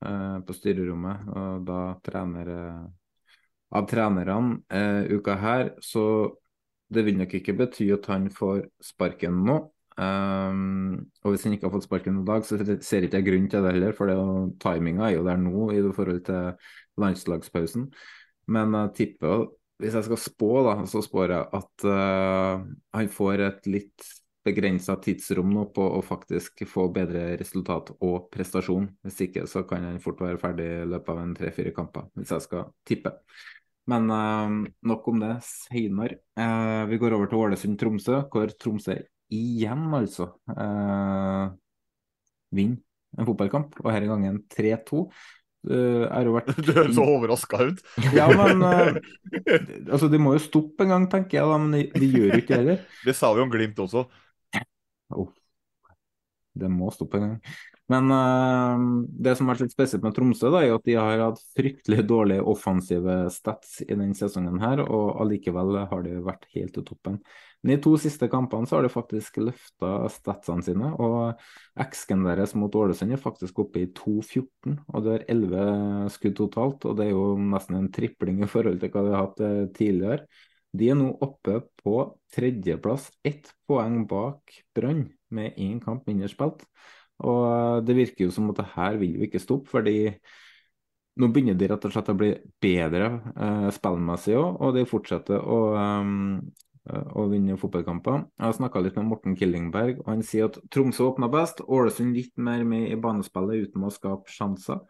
[0.00, 2.48] uh, på styrerommet, og da trener
[3.72, 6.04] av trenerne eh, uka her, så
[6.92, 9.62] det vil nok ikke bety at han får sparken nå.
[9.92, 13.48] Um, og hvis han ikke har fått sparken i dag, så ser ikke jeg grunn
[13.52, 14.12] til det heller, for
[14.62, 17.90] timinga er jo der nå i forhold til landslagspausen.
[18.52, 19.46] Men jeg tipper,
[19.82, 22.66] hvis jeg skal spå, da, så spår jeg at uh,
[22.96, 24.12] han får et litt
[24.42, 28.88] begrensa tidsrom nå på å faktisk få bedre resultat og prestasjon.
[29.06, 32.32] Hvis ikke så kan han fort være ferdig i løpet av en tre-fire kamper, hvis
[32.34, 33.14] jeg skal tippe.
[33.90, 36.20] Men uh, nok om det seinere.
[36.38, 38.96] Uh, vi går over til Ålesund-Tromsø, hvor Tromsø
[39.32, 41.52] igjen altså uh,
[42.52, 42.82] vinner
[43.18, 45.06] en fotballkamp, og denne gangen 3-2.
[45.62, 46.54] Uh, vært...
[46.66, 47.82] Du høres så overraska ut.
[48.18, 48.62] ja, men
[49.92, 52.42] altså, De må jo stoppe en gang, tenker jeg, da, men de, de gjør jo
[52.44, 52.82] ikke det heller.
[53.06, 54.06] Det sa vi om Glimt også.
[55.12, 55.28] Oh,
[56.58, 57.54] det må stoppe en gang.
[57.92, 61.22] Men uh, det som har vært litt spesielt med Tromsø, da, er at de har
[61.26, 66.72] hatt fryktelig dårlige offensive stats i denne sesongen, her, og allikevel har de vært helt
[66.76, 67.18] til toppen.
[67.62, 71.42] Men i to siste kampene så har de faktisk løfta statsene sine, og
[71.84, 76.88] X-en deres mot Ålesund er faktisk oppe i 2-14, og det er 11 skudd totalt.
[76.88, 79.60] og Det er jo nesten en tripling i forhold til hva de har hatt eh,
[79.78, 80.26] tidligere.
[80.72, 81.96] De er nå oppe på
[82.34, 86.66] tredjeplass, ett poeng bak Brann, med én kamp mindre spilt.
[87.28, 89.96] Og det virker jo som at det her vil jo ikke stoppe, fordi
[91.20, 95.42] nå begynner de rett og slett å bli bedre eh, spillmessig òg, og de fortsetter
[95.44, 96.38] å, um,
[96.88, 98.24] å vinne fotballkamper.
[98.38, 102.16] Jeg har snakka litt med Morten Killingberg, og han sier at Tromsø åpna best, Ålesund
[102.16, 104.80] litt mer med i banespillet uten å skape sjanser.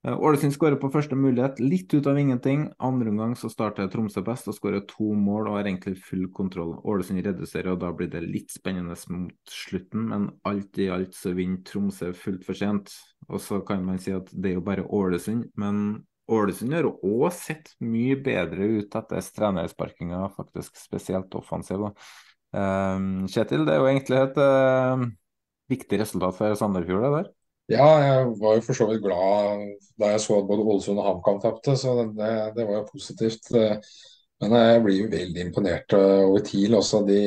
[0.00, 2.64] Eh, Ålesund skårer på første mulighet, litt ut av ingenting.
[2.80, 6.72] Andre omgang så starter Tromsø best og skårer to mål og har egentlig full kontroll.
[6.88, 11.34] Ålesund reduserer, og da blir det litt spennende mot slutten, men alt i alt så
[11.36, 12.94] vinner Tromsø fullt for sent.
[13.28, 17.26] Og så kan man si at det er jo bare Ålesund, men Ålesund har òg
[17.36, 21.90] sett mye bedre ut etter trenersparkinga, faktisk spesielt offensiv.
[22.56, 25.04] Um, Kjetil, det er jo egentlig et uh,
[25.70, 27.30] viktig resultat for Sandefjord, det der?
[27.70, 29.66] Ja, jeg var jo for så vidt glad
[30.00, 33.50] da jeg så at både Ålesund og HamKam tapte, så det, det, var jo positivt.
[34.40, 37.02] Men jeg blir jo veldig imponert over TIL også.
[37.06, 37.20] De,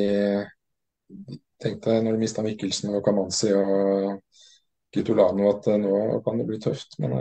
[1.08, 4.18] de tenkte når de mista Mikkelsen og Kamanzi og
[4.94, 6.98] Gutolano at nå kan det bli tøft.
[7.02, 7.16] Men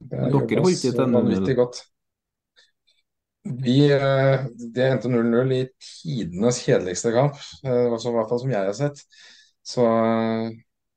[0.00, 1.82] det jobbes vanvittig godt.
[3.44, 9.00] Vi, det endte 0-0 i tidenes kjedeligste kamp, i hvert fall som jeg har sett.
[9.64, 9.86] Så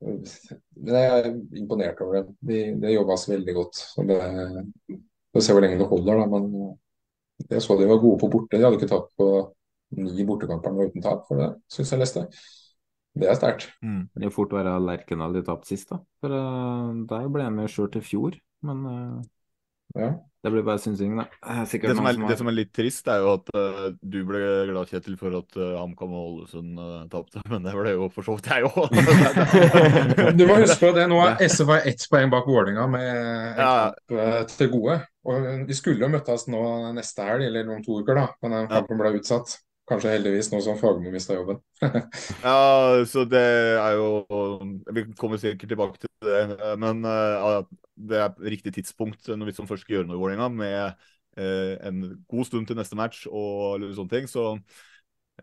[0.04, 1.30] men jeg er
[1.60, 2.24] imponert over det.
[2.49, 3.82] Det, de jobbes veldig godt.
[3.95, 4.20] Så det,
[4.89, 4.99] Vi
[5.34, 6.26] får se hvor lenge det holder, da.
[6.34, 6.49] Men
[7.49, 8.58] Jeg så de var gode på borte.
[8.58, 9.30] De hadde ikke tapt på
[9.97, 12.26] ni bortekamper uten tap, for det syns jeg leste.
[13.14, 13.68] Det er sterkt.
[13.86, 14.08] Mm.
[14.16, 15.99] Det er fort å være Lerkendal de tapte sist, da.
[16.22, 18.39] For uh, der ble de med sjøl til fjor.
[18.64, 19.16] Men eh,
[19.94, 20.08] Ja.
[20.44, 21.26] det blir bare synsing, da.
[21.46, 23.84] Det sikkert Det som, er, som det som er litt trist, er jo at uh,
[24.02, 24.41] du ble
[24.72, 27.44] glad, Kjetil, for at uh, HamKam og Ålesund uh, tapte.
[27.52, 30.34] Men det ble jo for så vidt jeg òg.
[30.39, 33.62] Du må huske på det, nå er SF var ett poeng bak Vålerenga med en
[33.62, 33.76] Ja.
[33.94, 34.98] kamp eh, til gode.
[35.30, 36.64] Og Vi skulle jo møttes nå
[36.98, 38.26] neste helg, eller om to uker, da.
[38.44, 39.56] Men den kampen ble utsatt.
[39.90, 41.60] Kanskje heldigvis nå som Fagermo mista jobben.
[42.44, 43.42] Ja, så det
[43.80, 44.24] er jo
[44.96, 47.64] Vi kommer sikkert tilbake til det, eh, men eh, ja,
[48.10, 50.80] det er riktig tidspunkt når vi som først skal gjøre noe i Vålerenga, med
[51.36, 54.30] eh, en god stund til neste match og sånne ting.
[54.32, 54.46] Så,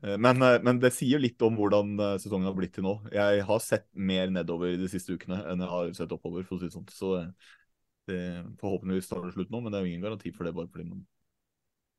[0.01, 2.97] eh, men, eh, men det sier litt om hvordan eh, sesongen har blitt til nå.
[3.13, 6.63] Jeg har sett mer nedover de siste ukene enn jeg har sett oppover, for å
[6.63, 6.89] si det sånn.
[6.97, 7.31] Så eh,
[8.09, 8.21] det,
[8.63, 10.57] forhåpentligvis tar det slutt nå, men det er jo ingen garanti for det.
[10.57, 11.05] bare fordi man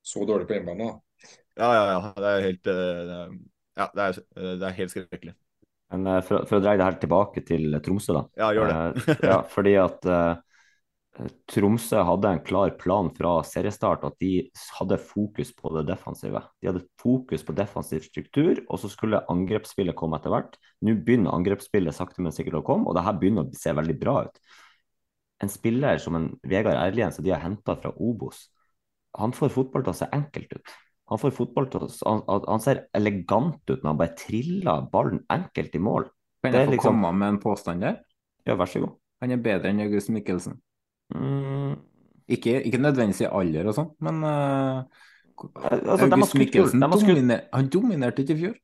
[0.01, 1.10] Så dårlig på hjemmebane, da.
[1.59, 2.01] Ja, ja, ja.
[2.17, 3.31] Det er helt, eh,
[3.79, 5.33] ja, det er, eh, det er helt skrekkelig.
[5.91, 8.23] Men eh, for, for å dreie det her tilbake til Tromsø, da.
[8.39, 9.17] Ja, gjør det.
[9.31, 14.47] Ja, fordi at uh, Tromsø hadde en klar plan fra seriestart at de
[14.77, 16.39] hadde fokus på det defensive.
[16.63, 20.55] De hadde fokus på defensiv struktur, og så skulle angrepsspillet komme etter hvert.
[20.87, 23.97] Nå begynner angrepsspillet sakte, men sikkert å komme, og det her begynner å se veldig
[23.99, 24.41] bra ut.
[25.41, 28.45] En spiller som en Vegard Erlien som de har henta fra Obos,
[29.17, 30.73] han får fotball til å se enkelt ut.
[31.11, 35.75] Han får fotball til han, han ser elegant ut når han bare triller ballen enkelt
[35.75, 36.05] i mål.
[36.41, 37.97] Kan Det jeg få liksom- komme med en påstand der?
[38.47, 38.95] Ja, vær så god.
[39.21, 40.55] Han er bedre enn August Mikkelsen.
[41.13, 41.75] Mm.
[42.31, 44.83] Ikke, ikke nødvendigvis i alder og sånn, men uh,
[45.35, 48.55] altså, August Mikkelsen skutt- dominer, han dominerte ikke i fjor.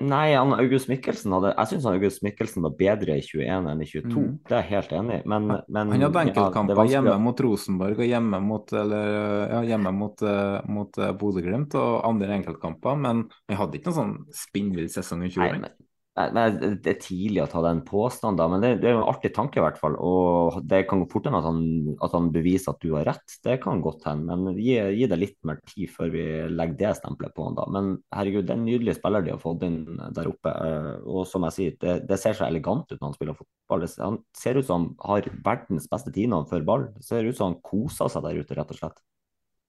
[0.00, 3.88] Nei, han, August Mikkelsen hadde Jeg syns August Mikkelsen var bedre i 21 enn i
[3.88, 4.14] 22.
[4.14, 4.30] Mm.
[4.48, 5.26] Det er jeg helt enig i.
[5.28, 9.12] Men, men Han hadde er enkeltkamper ja, hjemme mot Rosenborg og hjemme mot, eller,
[9.52, 14.00] ja, hjemme mot, eh, mot eh, Bodø-Glimt og andre enkeltkamper, men han hadde ikke noen
[14.00, 15.89] sånn spinnvill sesong i 20 Nei, men,
[16.34, 16.44] nei,
[16.84, 19.64] det er tidlig å ta den påstanden, men det, er jo en artig tanke i
[19.64, 19.96] hvert fall.
[19.96, 21.60] Og det kan gå fort hende at,
[22.06, 23.36] at han beviser at du har rett.
[23.44, 26.92] Det kan godt hende, men gi, gi det litt mer tid før vi legger det
[27.00, 27.66] stempelet på han da.
[27.72, 29.80] Men herregud, det er en nydelig spiller de har fått inn
[30.16, 30.54] der oppe.
[30.54, 33.86] eh, Og som jeg sier, det, det ser så elegant ut når han spiller fotball.
[34.04, 36.90] Han ser ut som han har verdens beste tidnavn før ball.
[36.96, 39.00] Det ser ut som han koser seg der ute, rett og slett.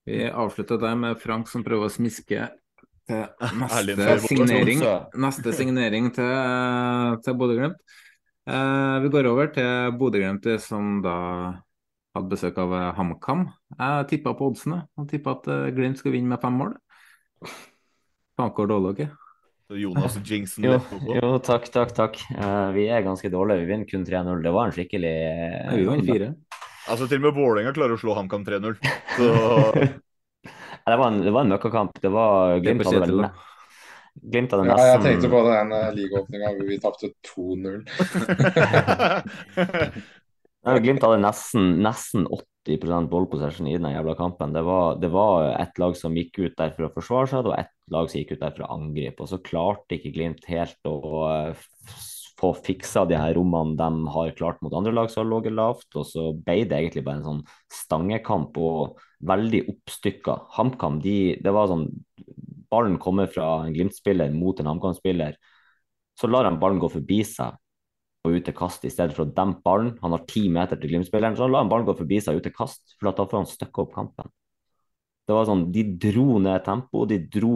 [0.10, 2.48] Vi avslutter der med Frank som prøver å smiske
[3.62, 4.86] neste signering,
[5.26, 6.32] neste signering til,
[7.26, 7.80] til Bodø-Glimt.
[8.50, 11.16] Eh, vi går over til Bodø-Glimt, som da
[12.16, 13.48] hadde besøk av eh, HamKam.
[13.78, 14.84] Jeg tippa på oddsene.
[15.00, 16.76] Jeg tippa at eh, Glimt skulle vinne med fem mål.
[18.38, 19.16] Faen hvor dårlig dere.
[19.72, 22.20] Så Jonas Jingsen Jo, jo, takk, takk, takk.
[22.36, 23.64] Uh, vi er ganske dårlige.
[23.64, 24.42] Vi vinner kun 3-0.
[24.44, 26.32] Det var en skikkelig Ja, Vi vant 4.
[26.92, 28.80] Altså, til og med Vålerenga klarer å slå HamKam 3-0.
[29.18, 29.30] Så
[30.86, 31.98] Det var en, det var en møkkakamp.
[32.02, 33.26] Det var Glimt hadde vel
[34.22, 37.86] Glimt hadde Ja, jeg tenkte på den uh, ligaåpninga hvor vi tapte 2-0.
[40.84, 42.28] Glimt hadde nesten, nesten
[42.68, 44.54] 80% ballpossession i den jævla kampen.
[44.54, 47.58] Det var, det var et lag som gikk ut der for å forsvare seg, og
[47.58, 49.24] et lag som gikk ut der for å angripe.
[49.24, 51.00] Og så klarte ikke Glimt helt å
[51.32, 51.56] eh,
[52.42, 55.88] få fiksa de her rommene de har klart mot andre lag som har ligget lavt.
[55.96, 60.38] Og så ble det egentlig bare en sånn stangekamp og veldig oppstykka.
[60.58, 61.90] HamKam, de, det var sånn
[62.72, 65.36] Ballen kommer fra en Glimt-spiller mot en HamKam-spiller.
[66.16, 67.58] Så lar han ballen gå forbi seg
[68.24, 69.96] og ut til kast i stedet for å dempe ballen.
[70.04, 72.48] Han har ti meter til Glimt-spilleren, så lar han ballen gå forbi seg og ut
[72.48, 74.32] til kast, for da får han støkke opp kampen.
[75.28, 77.56] Det var sånn, De dro ned tempoet, de dro,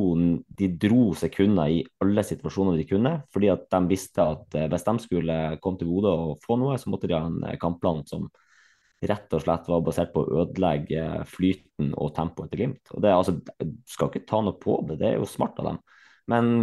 [0.59, 4.85] de dro sekunder i alle situasjoner de kunne, fordi at de visste at eh, hvis
[4.85, 8.05] de skulle komme til Bodø og få noe, så måtte de ha en eh, kampplan
[8.09, 8.29] som
[9.05, 12.93] rett og slett var basert på å ødelegge flyten og tempoet til Glimt.
[12.95, 13.35] Og det altså,
[13.89, 15.81] skal ikke ta noe på det, det er jo smart av dem.
[16.31, 16.53] Men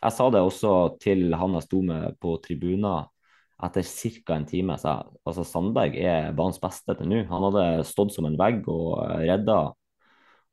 [0.00, 3.08] jeg sa det også til han jeg sto med på tribunen
[3.60, 4.36] etter ca.
[4.36, 4.76] en time.
[4.80, 4.94] Så
[5.26, 7.24] altså Sandberg er banens beste til nå.
[7.28, 9.60] Han hadde stått som en vegg og redda.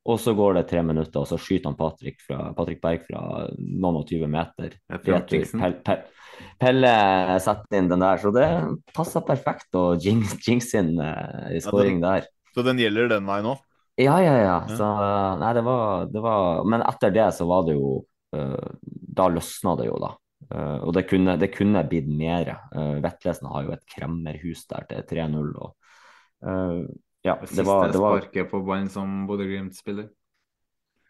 [0.08, 3.22] Og så går det tre minutter, og så skyter han Patrick, fra, Patrick Berg fra
[3.58, 4.78] noen og tyve meter.
[4.88, 5.98] Det er Frank Pelle,
[6.62, 6.92] Pelle,
[7.44, 8.48] setter inn den der, så det
[8.96, 12.30] passer perfekt å jinx, jinx inn uh, i scoring der.
[12.56, 13.64] Så den gjelder den veien òg?
[13.98, 14.58] Ja, ja, ja.
[14.70, 14.88] Så,
[15.42, 17.96] nei, det var, det var Men etter det så var det jo
[18.38, 18.68] uh,
[19.18, 20.12] Da løsna det jo, da.
[20.54, 22.54] Uh, og det kunne, det kunne blitt mer.
[22.76, 25.50] Uh, Vettlesen har jo et kremmerhus der til 3-0.
[25.58, 25.74] og
[26.46, 26.86] eh,
[27.28, 30.08] ja, det Siste var, det var sparket på ballen som Bodø-Glimt-spiller.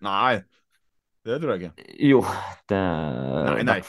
[0.06, 0.39] Nei,
[1.27, 1.85] det tror jeg ikke.
[2.07, 2.23] Jo,
[2.72, 3.80] det Nei, nei.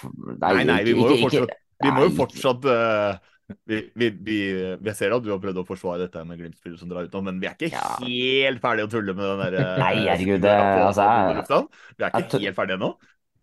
[0.43, 3.27] Nei, Nei, vi må jo fortsatt, vi må jo fortsatt eh,
[3.69, 4.39] Vi, vi, vi,
[4.85, 7.23] vi ser at du har prøvd å forsvare dette med Glimt-spillere som drar ut nå,
[7.29, 10.57] men vi er ikke helt ferdige å tulle med den der Nei, herregud, det,
[10.89, 11.63] altså, jeg,
[11.97, 12.91] Vi er ikke helt ferdige ennå.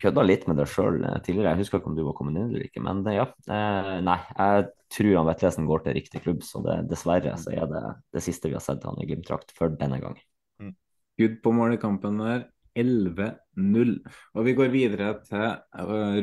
[0.02, 1.54] Kødda litt med det sjøl tidligere.
[1.54, 3.28] Jeg husker ikke om du var kommet inn eller ikke, men ja.
[3.48, 4.66] Eh, nei, jeg
[4.96, 7.84] tror han Vetlesen går til riktig klubb, så det, dessverre så er det
[8.16, 10.20] det siste vi har sett han i Glimt-drakt for denne gang.
[11.20, 12.50] Good på mål i der.
[12.76, 13.94] 11-0.
[14.36, 15.46] Og vi går videre til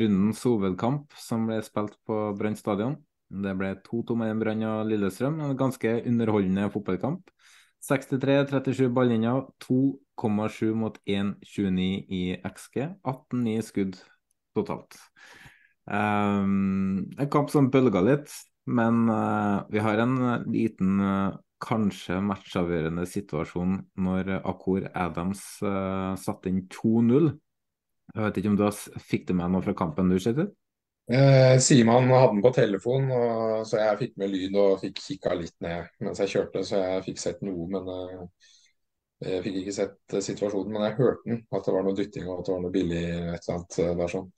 [0.02, 2.98] rundens hovedkamp, som ble spilt på Brann stadion.
[3.32, 5.40] Det ble 2-2 mellom Brann og Lillestrøm.
[5.40, 7.32] En ganske underholdende fotballkamp.
[7.82, 12.84] 63-37 balllinjer, 2,7 mot 1,29 i XG.
[13.02, 13.98] 18-9 skudd
[14.54, 14.98] totalt.
[15.90, 18.30] Um, en kamp som bølga litt,
[18.70, 20.14] men uh, vi har en
[20.46, 27.32] liten uh, kanskje matchavgjørende situasjon når Akur Adams uh, satte inn 2-0.
[28.12, 28.66] Jeg vet ikke om du
[29.02, 30.52] fikk det med noe fra kampen du, Kjetil?
[31.10, 35.34] Eh, Siman hadde den på telefon, og, så jeg fikk med lyd og fikk kikka
[35.34, 36.62] litt ned mens jeg kjørte.
[36.66, 38.24] Så jeg fikk sett noe, men eh,
[39.32, 40.72] jeg fikk ikke sett eh, situasjonen.
[40.74, 43.02] Men jeg hørte den, at det var noe dytting og at det var noe billig
[43.02, 44.28] et eller annet eh, der sånn.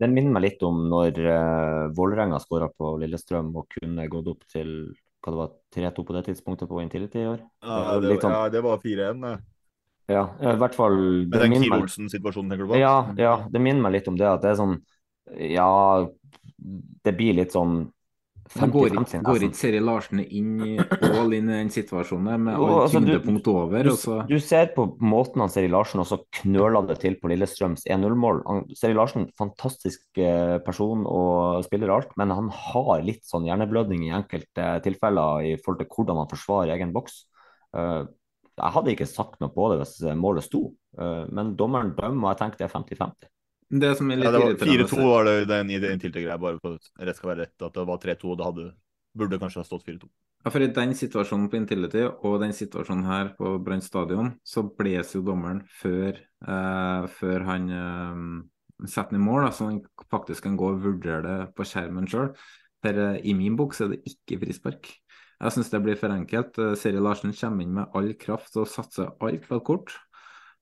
[0.00, 4.44] Den minner meg litt om når eh, Vålerenga skåra på Lillestrøm og kunne gått opp
[4.50, 4.74] til
[5.20, 7.40] hva det var, 3-2 på det tidspunktet på Intility i år.
[7.60, 9.20] Ja, var det, sånn- ja, det var 4-1.
[9.20, 9.34] det.
[10.10, 12.80] Ja, i hvert fall Med det den Kiel Olsen-situasjonen, tenker du på?
[12.80, 14.26] Ja, ja, det minner meg litt om det.
[14.26, 14.80] At det er sånn
[15.36, 16.08] Ja,
[17.04, 17.88] det blir litt sånn
[18.50, 20.72] 50, Går 50-50 ikke, går ikke Seri Larsen inn i
[21.06, 23.86] all inn i den situasjonen med Jo, altså, tyngdepunkt over?
[23.86, 28.42] Du, du ser på måten han Seri Larsen også knøla det til på Lillestrøms 1-0-mål.
[28.74, 34.14] Seri Larsen, fantastisk eh, person og spiller alt, men han har litt sånn hjerneblødning i
[34.18, 37.22] enkelte tilfeller i forhold til hvordan han forsvarer egen boks.
[37.78, 38.00] Eh,
[38.60, 42.32] jeg hadde ikke sagt noe på det hvis målet sto, eh, men dommeren dømmer, og
[42.34, 43.30] jeg tenker det er 50-50.
[43.70, 46.78] Det som er litt Ja, det var 4-2 var det den den tillegget bare for
[46.80, 47.56] at rett skal være rett.
[47.62, 48.66] At det var 3-2, og det hadde,
[49.14, 50.10] burde kanskje ha stått 4-2.
[50.40, 54.64] Ja, for I den situasjonen på Intility og den situasjonen her på Brann stadion, så
[54.64, 58.22] blåser jo dommeren før, eh, før han eh,
[58.86, 62.08] setter den i mål, da, så han faktisk kan gå og vurdere det på skjermen
[62.08, 62.32] sjøl.
[62.80, 64.88] I min boks er det ikke frispark.
[65.40, 66.58] Jeg syns det blir for enkelt.
[66.60, 69.92] Eh, Seri Larsen kommer inn med all kraft og satser alt på et kort.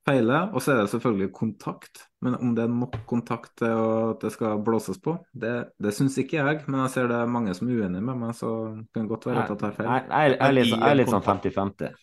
[0.09, 2.03] Feiler, og så er det selvfølgelig kontakt.
[2.25, 6.17] Men om det er nok kontakt til at det skal blåses på, det, det syns
[6.19, 6.63] ikke jeg.
[6.67, 9.29] Men jeg ser det er mange som er uenige med meg, så det kan godt
[9.29, 9.91] være at jeg tar feil.
[9.93, 11.97] Jeg, jeg, jeg, er litt, sånn- jeg er litt sånn 50-50.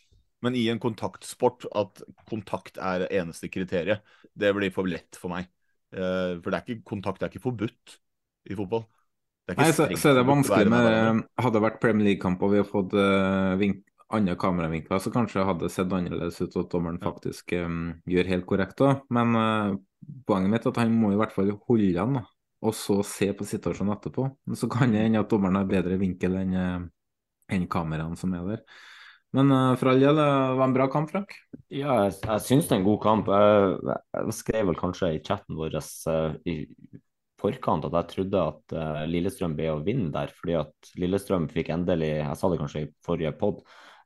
[0.46, 4.04] Men i en kontaktsport at kontakt er det eneste kriteriet,
[4.38, 5.50] det blir for lett for meg.
[5.96, 7.98] Eh, For det er ikke, kontakt er ikke forbudt
[8.52, 8.86] i fotball.
[9.46, 11.24] Det er Nei, så, så er det vanskelig med.
[11.38, 13.84] Hadde det vært Premier League-kamp og vi har fått uh, vink,
[14.14, 18.78] andre kameravinkler, så kanskje hadde sett annerledes ut at dommeren faktisk um, gjør helt korrekt
[18.82, 19.00] da.
[19.14, 19.76] Men uh,
[20.28, 22.26] poenget mitt er at han må i hvert fall holde igjen, da.
[22.66, 24.28] Og så se på situasjonen etterpå.
[24.48, 26.86] Men så kan det hende at dommeren har bedre vinkel enn eh,
[27.54, 28.62] enn kameraene som er der.
[29.36, 30.28] Men uh, for all del, det
[30.58, 31.36] var en bra kamp, Frank.
[31.68, 33.30] Ja, jeg, jeg syns det er en god kamp.
[33.30, 36.56] Jeg, jeg skrev vel kanskje i chatten vår uh, i
[37.42, 41.74] forkant at jeg trodde at uh, Lillestrøm ble å vinne der, fordi at Lillestrøm fikk
[41.76, 43.66] endelig, jeg sa det kanskje i forrige pod,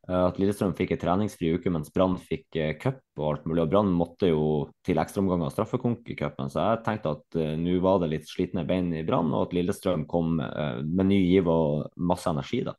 [0.09, 3.61] at Lillestrøm fikk en treningsfri uke mens Brann fikk eh, cup og alt mulig.
[3.63, 4.43] Og Brann måtte jo
[4.85, 8.29] til ekstraomganger av straffekonk i cupen, så jeg tenkte at uh, nå var det litt
[8.29, 12.63] slitne bein i Brann, og at Lillestrøm kom uh, med ny giv og masse energi.
[12.65, 12.73] da.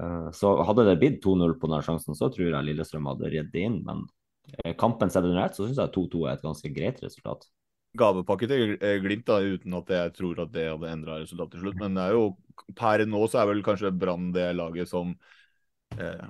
[0.00, 3.60] Uh, Så hadde det blitt 2-0 på denne sjansen, så tror jeg Lillestrøm hadde reddet
[3.60, 3.80] inn.
[3.86, 4.04] Men
[4.64, 7.46] eh, kampen sett under ett, så syns jeg 2-2 er et ganske greit resultat.
[7.98, 11.64] gavepakke til eh, Glimt, da, uten at jeg tror at det hadde endra resultatet til
[11.64, 11.78] slutt.
[11.82, 12.24] Men det er jo,
[12.78, 15.14] per nå så er vel kanskje Brann det laget som
[15.98, 16.28] eh,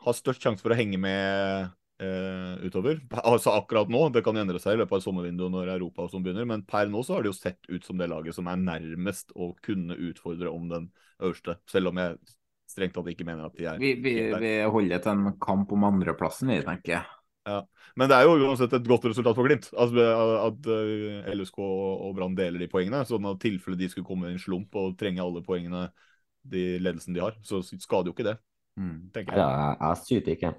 [0.00, 1.68] har størst sjanse for å henge med
[2.00, 3.00] eh, utover.
[3.32, 6.24] Altså akkurat nå, det kan endre seg i løpet av sommervinduet når Europa og sånn
[6.26, 8.60] begynner, men per nå så har det jo sett ut som det laget som er
[8.60, 10.90] nærmest å kunne utfordre om den
[11.20, 12.18] øverste, selv om jeg
[12.70, 15.88] strengt tatt ikke mener at de er Vi, vi, vi holder til en kamp om
[15.88, 17.16] andreplassen, vi, tenker jeg.
[17.48, 17.62] Ja.
[17.98, 19.66] Men det er jo uansett et godt resultat for Glimt.
[19.72, 20.04] Altså,
[20.44, 23.00] at eh, LSK og Brann deler de poengene.
[23.08, 25.88] sånn at tilfelle de skulle komme i en slump og trenge alle poengene
[26.50, 28.36] de ledelsen de har, så skader jo ikke det.
[29.14, 29.40] Tenker jeg.
[29.40, 30.54] Ja, jeg syter ikke.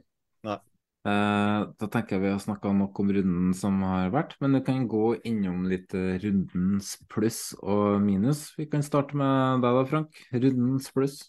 [0.47, 0.57] Nei.
[1.01, 4.61] Eh, da tenker jeg vi har snakka nok om runden som har vært, men du
[4.65, 8.51] kan gå innom litt eh, rundens pluss og minus.
[8.59, 10.19] Vi kan starte med deg da, Frank.
[10.35, 11.23] Rundens pluss.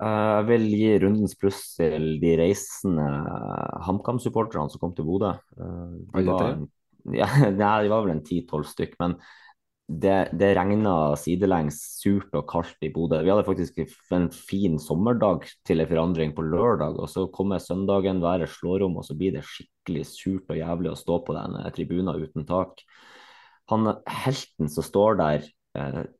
[0.00, 0.06] Eh,
[0.38, 3.04] Jeg vil gi rundens pluss til de reisende
[3.84, 5.34] HamKam-supporterne som kom til Bodø.
[5.58, 6.68] Eh, de var en-
[7.14, 9.14] Ja, de var vel en ti-tolv stykk, men
[9.88, 13.22] det, det regna sidelengs surt og kaldt i Bodø.
[13.24, 13.78] Vi hadde faktisk
[14.12, 18.98] en fin sommerdag til en forandring på lørdag, og så kommer søndagen, været slår om,
[19.00, 22.84] og så blir det skikkelig surt og jævlig å stå på den tribunen uten tak.
[23.72, 23.94] Han
[24.24, 25.48] helten som står der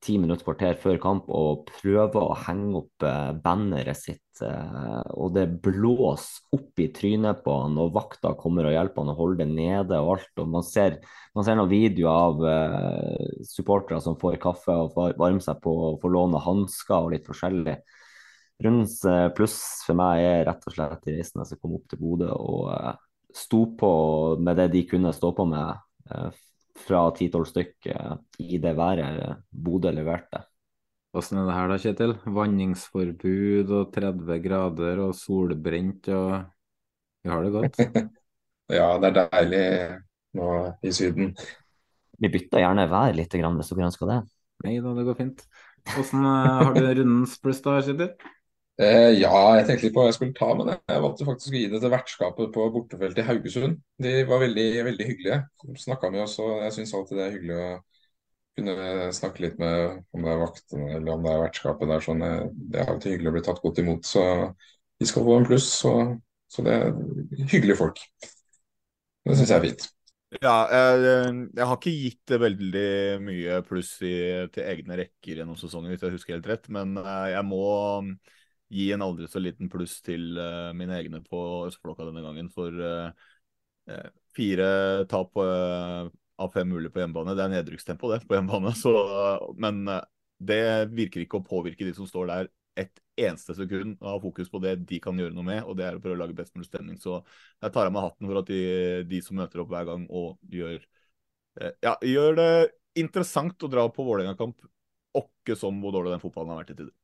[0.05, 5.35] ti minutter kvarter før kamp og prøver å henge opp eh, banneret sitt, eh, og
[5.37, 9.45] det blåser opp i trynet på han, og vakta kommer og hjelper han å holde
[9.45, 10.33] det nede og alt.
[10.43, 10.99] og Man ser,
[11.37, 15.77] man ser noen videoer av eh, supportere som får kaffe og får varme seg på
[15.93, 17.79] og får låne hansker og litt forskjellig.
[18.65, 22.01] Rundens eh, pluss for meg er rett og slett de reisende som kom opp til
[22.03, 22.95] Bodø og eh,
[23.39, 23.91] sto på
[24.43, 25.77] med det de kunne stå på med
[26.11, 26.31] eh,
[26.87, 28.15] fra 10-12 stykk eh,
[28.45, 30.45] i det været Bodø leverte.
[31.17, 32.15] Åssen er det her da, Kjetil?
[32.37, 36.33] Vanningsforbud og 30 grader og solbrent og
[37.25, 37.83] Vi har det godt?
[38.69, 39.61] Ja, det er deilig
[40.37, 40.49] nå
[40.85, 41.31] i Syden.
[42.21, 44.19] Vi bytter gjerne vær litt grann, hvis dere ønsker det.
[44.67, 45.41] Nei da, det går fint.
[45.97, 48.13] Åssen eh, har du rundens pluss da, Kjetil?
[48.79, 51.59] Eh, ja, jeg tenkte litt på hva jeg skulle ta, men jeg valgte faktisk å
[51.59, 53.81] gi det til vertskapet på bortefeltet i Haugesund.
[54.05, 55.39] De var veldig, veldig hyggelige.
[55.83, 57.73] Snakka med oss, og jeg syns alltid det er hyggelig å
[58.59, 62.07] kunne snakke litt med om det er vaktene eller om det er vertskapet der.
[62.07, 62.25] Sånn.
[62.29, 64.25] eh, Det er alltid hyggelig å bli tatt godt imot, så
[65.03, 65.69] de skal få en pluss.
[65.83, 65.95] Så,
[66.51, 66.93] så det er
[67.51, 68.03] hyggelige folk.
[69.29, 69.87] Det syns jeg er fint.
[70.45, 72.83] Ja, jeg, jeg har ikke gitt det veldig
[73.25, 74.11] mye pluss i,
[74.53, 76.69] til egne rekker gjennom sesongen, hvis jeg husker helt rett.
[76.75, 77.63] Men eh, jeg må
[78.69, 82.51] gi en aldri så liten pluss til uh, mine egne på Østflokka denne gangen.
[82.53, 83.09] For uh,
[83.91, 84.69] uh, fire
[85.11, 88.75] tap av fem mulig på hjemmebane, det er nedrykkstempo det på hjemmebane.
[88.79, 88.93] Så,
[89.59, 89.83] men
[90.39, 90.63] det
[90.95, 94.61] virker ikke å påvirke de som står der et eneste sekund og ha fokus på
[94.63, 96.69] det de kan gjøre noe med, og det er å prøve å lage best mulig
[96.69, 97.01] stemning.
[97.03, 97.17] Så
[97.59, 98.61] jeg tar av meg hatten for at de,
[99.11, 100.79] de som møter opp hver gang og gjør,
[101.83, 102.53] ja, gjør det
[103.03, 104.63] interessant å dra på Vålerenga-kamp,
[105.19, 106.95] åkke som hvor dårlig den fotballen har vært i tider.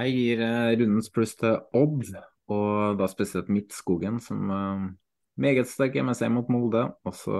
[0.00, 2.08] Jeg gir eh, rundens pluss til Odd,
[2.52, 4.86] og da spesielt Midtskogen, som uh,
[5.40, 6.86] meget sterk MSC mot Molde.
[7.04, 7.38] Og så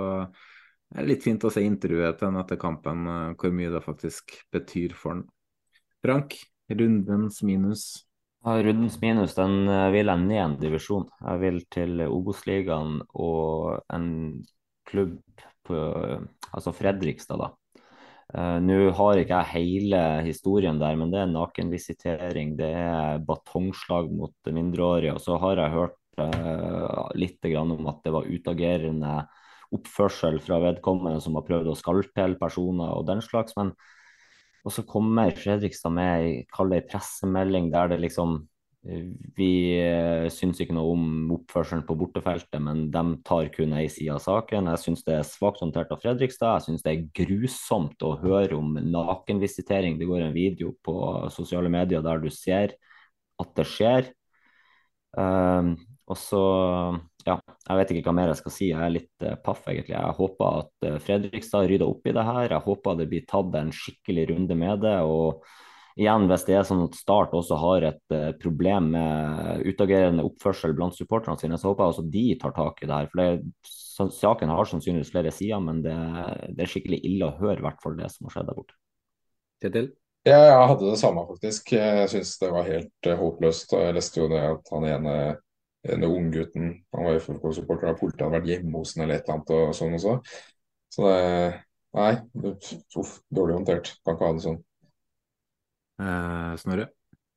[0.93, 3.83] er det litt fint å se intervjuet til ham etter kampen, uh, hvor mye det
[3.85, 5.25] faktisk betyr for ham.
[6.05, 6.37] Frank,
[6.69, 7.87] rundens minus?
[8.43, 11.09] Ja, rundens minus den vil jeg ned en divisjon.
[11.23, 14.09] Jeg vil til Obos-ligaen og en
[14.91, 15.21] klubb
[15.65, 15.79] på
[16.51, 17.53] altså Fredrikstad, da.
[18.33, 24.09] Uh, Nå har ikke jeg hele historien der, men det er nakenvisitering, det er batongslag
[24.13, 25.17] mot mindreårige.
[25.17, 29.17] Og så har jeg hørt uh, litt om at det var utagerende
[29.73, 33.57] oppførsel fra vedkommende som har prøvd å skalpele personer og den slags.
[33.57, 33.73] Men
[34.63, 38.45] og så kommer Fredrikstad med ei pressemelding der det liksom
[38.83, 44.17] vi eh, syns ikke noe om oppførselen på bortefeltet, men de tar kun ei side
[44.17, 44.71] av saken.
[44.73, 46.57] Jeg syns det er svakt håndtert av Fredrikstad.
[46.57, 50.01] Jeg syns det er grusomt å høre om nakenvisitering.
[50.01, 50.97] Det går en video på
[51.31, 52.75] sosiale medier der du ser
[53.43, 54.11] at det skjer.
[55.15, 55.77] Um,
[56.11, 56.45] og så
[57.23, 57.37] ja,
[57.69, 58.73] jeg vet ikke hva mer jeg skal si.
[58.73, 59.95] Jeg er litt uh, paff, egentlig.
[59.95, 62.49] Jeg håper at uh, Fredrikstad rydder opp i det her.
[62.51, 64.99] Jeg håper det blir tatt en skikkelig runde med det.
[65.07, 65.47] og
[66.01, 70.75] igjen, hvis det er sånn at Start også har et uh, problem med utagerende oppførsel
[70.77, 73.11] blant supporterne sine, så håper jeg også de tar tak i det her.
[73.13, 75.97] For det, Saken har sannsynligvis flere sider, men det,
[76.57, 78.79] det, er skikkelig ille å høre i hvert fall det som har skjedd der borte.
[79.63, 79.91] Kjetil?
[80.27, 81.75] Ja, jeg hadde det samme, faktisk.
[81.77, 83.75] Jeg syns det var helt uh, håpløst.
[83.79, 85.19] Jeg leste jo det at han ene,
[85.93, 89.41] ene unggutten Han var FFK-supporter og politiet, hadde vært hjemme hos ham eller et eller
[89.41, 90.17] annet og sånn også.
[90.93, 91.21] Så det
[91.93, 92.13] Nei,
[92.97, 93.91] uff, dårlig håndtert.
[94.01, 94.63] Kan ikke ha det sånn.
[96.03, 96.89] Eh, Snorre?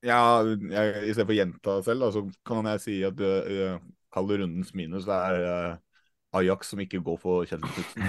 [0.05, 3.79] Ja, jeg, i stedet for å gjenta selv, da, så kan jeg si at uh,
[4.13, 5.07] kall det rundens minus.
[5.07, 5.71] Det er uh,
[6.37, 8.03] Ajax som ikke går for Kjetil Knutsen.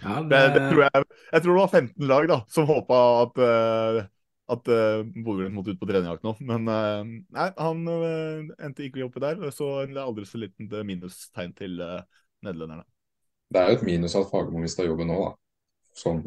[0.00, 0.30] ja, det...
[0.30, 1.04] det, det tror jeg,
[1.34, 4.00] jeg tror det var 15 lag da, som håpa at, uh,
[4.56, 6.34] at uh, Bodø-Glimt måtte ut på trenerjakt nå.
[6.40, 7.02] Men uh,
[7.36, 9.44] nei, han uh, endte ikke oppi der.
[9.52, 12.00] Så det er aldri så liten minustegn til uh,
[12.46, 12.88] nederlenderne.
[13.52, 15.36] Det er jo et minus at Fagermo mista jobben nå, da.
[16.00, 16.24] Sånn.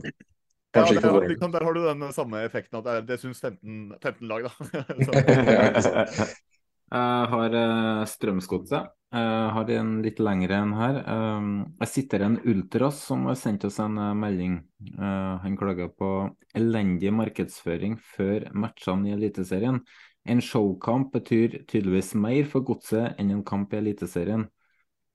[0.76, 4.28] Ja, der, liksom, der, har du den samme effekten at det, det syns 15, 15,
[4.28, 4.52] lag, da.
[6.96, 8.92] jeg har uh, Strømsgodset.
[9.16, 10.98] Jeg har en litt lengre enn her.
[11.08, 14.58] Um, jeg sitter en Ultras som har sendt oss en uh, melding.
[15.00, 16.10] Han klager på
[16.58, 19.80] elendig markedsføring før matchene i Eliteserien.
[20.26, 24.48] En showkamp betyr tydeligvis mer for godset enn en kamp i Eliteserien.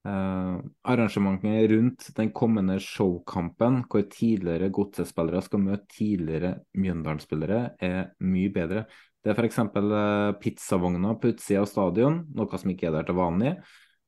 [0.01, 0.57] Uh,
[0.89, 8.87] arrangementet rundt den kommende showkampen, hvor tidligere godsespillere skal møte tidligere Mjøndalen-spillere, er mye bedre.
[9.21, 9.61] Det er f.eks.
[9.77, 13.53] Uh, pizzavogner på utsida av stadion, noe som ikke er der til vanlig.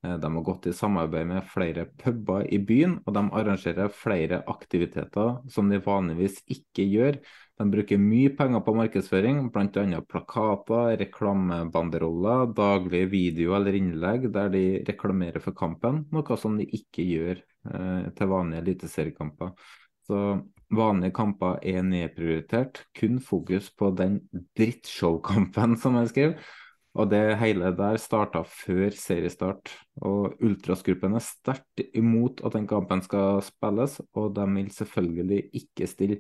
[0.01, 4.41] Uh, de har gått i samarbeid med flere puber i byen, og de arrangerer flere
[4.49, 7.21] aktiviteter som de vanligvis ikke gjør.
[7.61, 10.01] De bruker mye penger på markedsføring, bl.a.
[10.09, 17.05] plakater, reklamebanderoller, daglige videoer eller innlegg der de reklamerer for kampen, noe som de ikke
[17.07, 19.53] gjør eh, til vanlige eliteseriekamper.
[20.09, 20.23] Så
[20.73, 22.83] vanlige kamper er nedprioritert.
[22.99, 24.19] Kun fokus på den
[24.59, 26.37] drittshow-kampen, som jeg skrev.
[26.93, 29.71] Og det hele der starta før seriestart.
[30.05, 35.89] Og Ultras-gruppen er sterkt imot at den kampen skal spilles, og de vil selvfølgelig ikke
[35.89, 36.19] stille.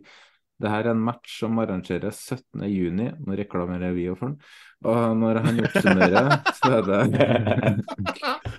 [0.63, 3.17] Dette er en match som arrangeres 17.6.
[3.27, 4.37] Nå reklamerer vi jo for den.
[4.87, 6.29] Og når han oppsummerer,
[6.59, 7.01] så er det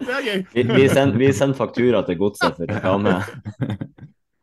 [0.01, 0.43] Det er gøy.
[0.51, 3.15] Vi, vi sender send faktura til godset for reklame.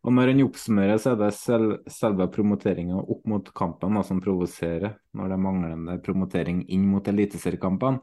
[0.00, 4.22] Og når han oppsummerer, så er det selv, selve promoteringa opp mot kampen da, som
[4.24, 8.00] provoserer, når det er manglende promotering inn mot eliteseriekampene.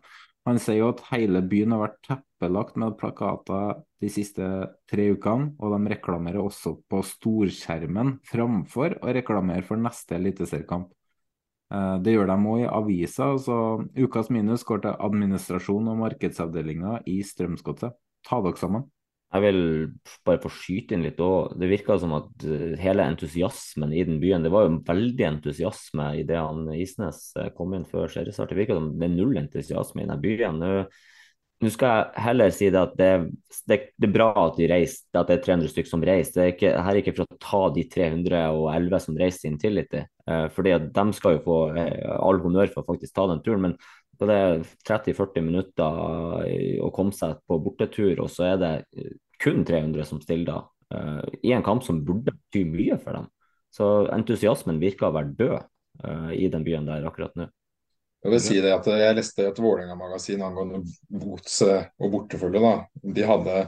[0.47, 4.45] Han sier jo at hele byen har vært teppelagt med plakater de siste
[4.87, 10.87] tre ukene, og de reklamerer også på storskjermen framfor å reklamere for neste eliteseriekamp.
[11.73, 13.37] Eh, Det gjør de òg i avisa.
[13.37, 17.91] så Ukas minus går til administrasjon og markedsavdelinga i Strømsgodset.
[18.23, 18.87] Ta dere sammen.
[19.27, 19.57] Jeg vil
[20.23, 21.57] bare få skyte inn litt òg.
[21.59, 26.13] Det virka som at eh, hele entusiasmen i den byen Det var jo veldig entusiasme
[26.21, 28.53] idet han Isnes eh, kom inn før seriestart.
[28.53, 30.63] Det virka som det er null entusiasme i den byen.
[30.63, 30.71] Nå,
[31.59, 33.11] nå skal jeg heller si det at det,
[33.67, 36.37] det, det er bra at de reiser, at det er 300 stykker som reiser.
[36.37, 39.91] Det er ikke, her er ikke for å ta de 311 som reiser sin tillit
[39.91, 40.07] til.
[40.31, 41.61] Eh, fordi at de skal jo få
[42.15, 43.67] all honnør for å faktisk ta den turen.
[43.67, 43.79] men
[44.19, 44.39] på det
[44.87, 50.21] 30-40 minutter å komme seg på bortetur, og så er det eh, kun 300 som
[50.23, 50.59] stiller da,
[50.93, 53.29] eh, i en kamp som burde bety mye for dem.
[53.73, 57.49] Så entusiasmen virker å være død eh, i den byen der akkurat nå.
[58.25, 60.81] Jeg vil si det at jeg leste et Vålerenga-magasin angående
[61.21, 62.59] godset og bortefølge.
[62.63, 63.03] da.
[63.13, 63.59] De hadde,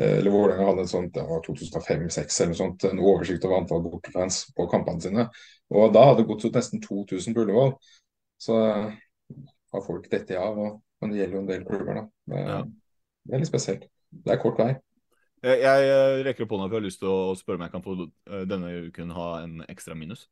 [0.00, 3.84] eller Vålerenga hadde et sånt, det var 2005-2006 eller noe sånt, en oversikt over antall
[3.84, 5.26] bortefans på kampene sine.
[5.76, 7.76] Og da hadde Godset nesten 2000 på Ullevål.
[8.42, 8.56] Så
[9.72, 10.58] har folk dette av.
[10.58, 12.06] Og, men det gjelder jo en del klubber, da.
[12.32, 12.42] Det,
[13.28, 13.88] det er litt spesielt.
[14.12, 14.72] Det er kort vei.
[15.42, 17.72] Jeg, jeg eh, rekker opp hånda for jeg har lyst til å spørre om jeg
[17.72, 20.28] kan få eh, denne uken ha en ekstra minus.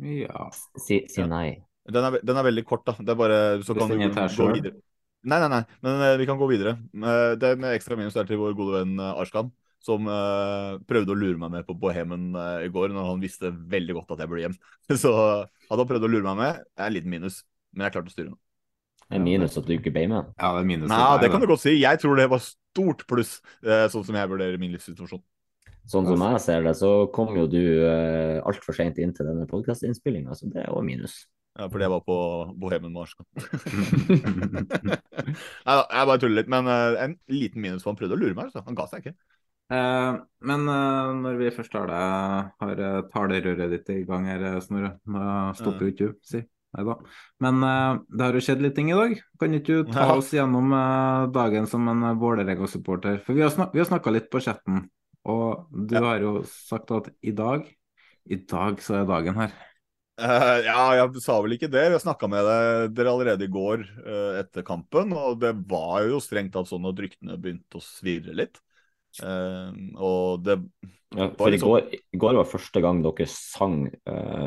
[0.00, 0.46] Ja.
[0.78, 1.58] Si, si nei.
[1.90, 2.94] Den er, den er veldig kort, da.
[3.00, 4.54] Det er bare, så kan til gå selv?
[4.54, 4.78] videre.
[5.20, 6.76] Nei, nei, nei, men eh, vi kan gå videre.
[6.96, 9.50] Eh, Det med ekstra minus er til vår gode venn Arskan,
[9.84, 12.30] som eh, prøvde å lure meg med på Bohemen
[12.64, 14.56] i går, når han visste veldig godt at jeg burde hjem.
[15.02, 17.42] Så hadde han prøvd å lure meg med, er en liten minus,
[17.74, 18.38] men jeg klarte å styre den.
[19.10, 20.30] Det er minus at du ikke ble med.
[20.38, 20.90] Ja, det er minus.
[20.92, 21.74] Nei, det kan du godt si.
[21.80, 25.22] Jeg tror det var stort pluss, eh, sånn som jeg vurderer min livssituasjon.
[25.90, 29.48] Sånn som jeg ser det, så kom jo du uh, altfor seint inn til denne
[29.50, 31.24] podkastinnspillinga, så det er òg minus.
[31.58, 32.16] Ja, fordi jeg var på
[32.62, 33.16] Bohemen Mars.
[33.34, 33.42] Nei
[35.66, 36.50] da, jeg bare tuller litt.
[36.52, 38.52] Men eh, en liten minus, for han prøvde å lure meg.
[38.54, 38.62] Så.
[38.68, 39.16] Han ga seg ikke.
[39.74, 40.20] Eh,
[40.50, 41.98] men eh, når vi først har det,
[42.62, 44.94] har eh, talerøret ditt i gang her, eh, Snorre,
[45.58, 46.44] stopper jo ikke du, si.
[46.76, 46.94] Neida.
[47.42, 49.16] Men uh, det har jo skjedd litt ting i dag.
[49.40, 50.16] Kan ikke du ta Ja.
[50.20, 53.18] oss gjennom uh, dagen som en eh, Vålerenga-supporter?
[53.24, 54.84] For vi har, snak snakka litt på chatten,
[55.26, 57.66] og du har jo sagt at i dag
[58.30, 59.50] I dag så er dagen her.
[60.20, 61.86] Eh, ja, jeg sa vel ikke det.
[61.90, 63.82] Jeg snakka med dere, dere allerede i går
[64.38, 68.60] etter kampen, og det var jo strengt tatt sånn at ryktene begynte å svirre litt.
[69.24, 70.60] Eh, og det
[71.16, 73.88] Ja, for i sånn- går, i går var første gang dere sang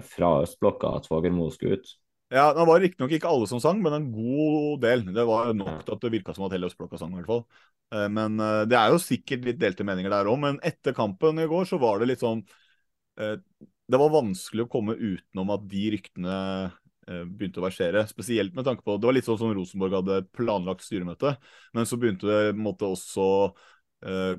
[0.08, 1.91] fra østblokka at Fagermo skulle ut.
[2.34, 5.03] Ja, Det var riktignok ikke alle som sang, men en god del.
[5.14, 7.43] Det var nok til at det virka som at hele Østblokka sang, i hvert fall.
[7.93, 10.39] Eh, Men eh, det er jo sikkert litt delte meninger der òg.
[10.41, 12.41] Men etter kampen i går så var det litt sånn
[13.22, 16.39] eh, Det var vanskelig å komme utenom at de ryktene
[17.03, 18.05] begynte å versere.
[18.07, 21.34] Spesielt med tanke på Det var litt sånn som Rosenborg hadde planlagt styremøte,
[21.76, 23.26] men så begynte det på en måte også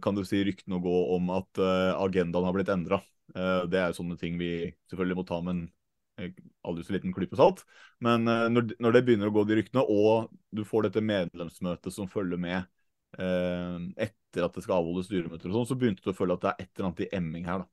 [0.00, 3.02] kan du si, ryktene å gå om at agendaen har blitt endra.
[3.36, 4.48] Det er jo sånne ting vi
[4.88, 5.62] selvfølgelig må ta med en
[6.18, 7.64] aldri så liten klype salt.
[8.04, 11.94] Men eh, når, når det begynner å gå de ryktene, og du får dette medlemsmøtet
[11.94, 12.60] som følger med
[13.18, 16.44] eh, etter at det skal avholdes styremøter og sånn, så begynte du å føle at
[16.44, 17.70] det er et eller annet i emming her, da.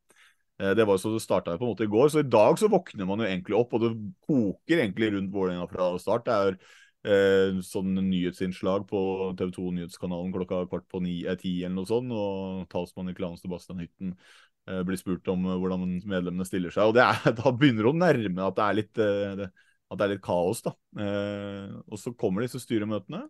[0.61, 2.59] Eh, Det var jo så det starta på en måte i går, så i dag
[2.59, 3.95] så våkner man jo egentlig opp, og det
[4.27, 6.27] koker egentlig rundt Vålerenga fra start.
[6.27, 6.59] Det er
[7.03, 9.01] eh, sånn nyhetsinnslag på
[9.39, 13.17] TV 2 Nyhetskanalen klokka kvart på ni, eh, ti eller noe sånt, og talsmann i
[13.17, 16.91] klanen Sebastian Hytten eh, blir spurt om eh, hvordan medlemmene stiller seg.
[16.91, 19.45] og er, Da begynner det å nærme at det er litt, eh,
[19.91, 20.63] at det er litt kaos.
[20.65, 20.75] da.
[21.01, 23.25] Eh, og så kommer disse styremøtene.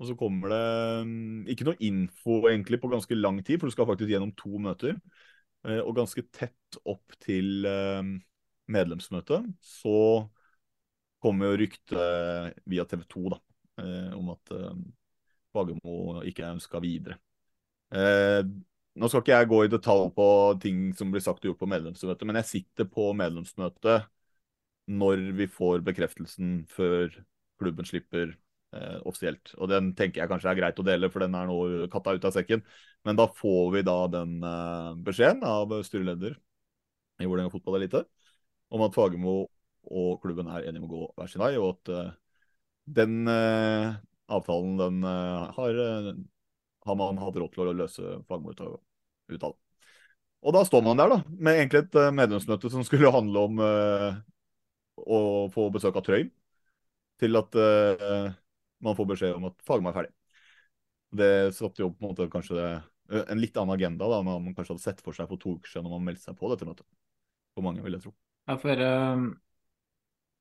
[0.00, 0.62] Og så kommer det
[1.06, 4.58] mm, ikke noe info egentlig på ganske lang tid, for du skal faktisk gjennom to
[4.62, 4.96] møter.
[5.68, 8.02] Eh, og ganske tett opp til eh,
[8.72, 9.98] medlemsmøtet så
[11.22, 13.38] kommer jo ryktet via TV 2 da,
[13.84, 14.82] eh, om at eh,
[15.54, 17.20] Fagermo ikke er ønska videre.
[18.92, 20.28] Eh, nå skal ikke jeg gå i detalj på
[20.62, 24.08] ting som blir sagt og gjort på medlemsmøtet, men jeg sitter på medlemsmøtet
[24.92, 27.12] når vi får bekreftelsen før
[27.62, 28.32] klubben slipper
[28.74, 29.54] eh, offisielt.
[29.58, 32.26] Og den tenker jeg kanskje er greit å dele, for den er nå katta ut
[32.28, 32.64] av sekken.
[33.06, 36.36] Men da får vi da den eh, beskjeden av styreleder
[37.22, 38.04] i Vålerenga fotballelite
[38.72, 39.36] om at Fagermo
[39.92, 42.12] og klubben er enige om å gå hver sin vei, og at eh,
[42.98, 43.94] den uh,
[44.32, 45.80] avtalen den uh, har,
[46.86, 48.68] har, man hatt råd til å løse fagmordet
[49.32, 49.56] ut av.
[50.42, 55.18] Og da står man der, da, med egentlig et medlemsmøte som skulle handle om å
[55.54, 56.32] få besøk av Trøim,
[57.22, 57.54] til at
[58.82, 60.12] man får beskjed om at Fagermo er ferdig.
[61.12, 62.68] Det satte jo på en måte kanskje det,
[63.20, 65.86] en litt annen agenda da man kanskje hadde sett for seg for to uker siden
[65.86, 66.86] når man meldte seg på dette møtet.
[67.52, 68.14] For mange, vil jeg tro.
[68.48, 69.26] Ja, for uh,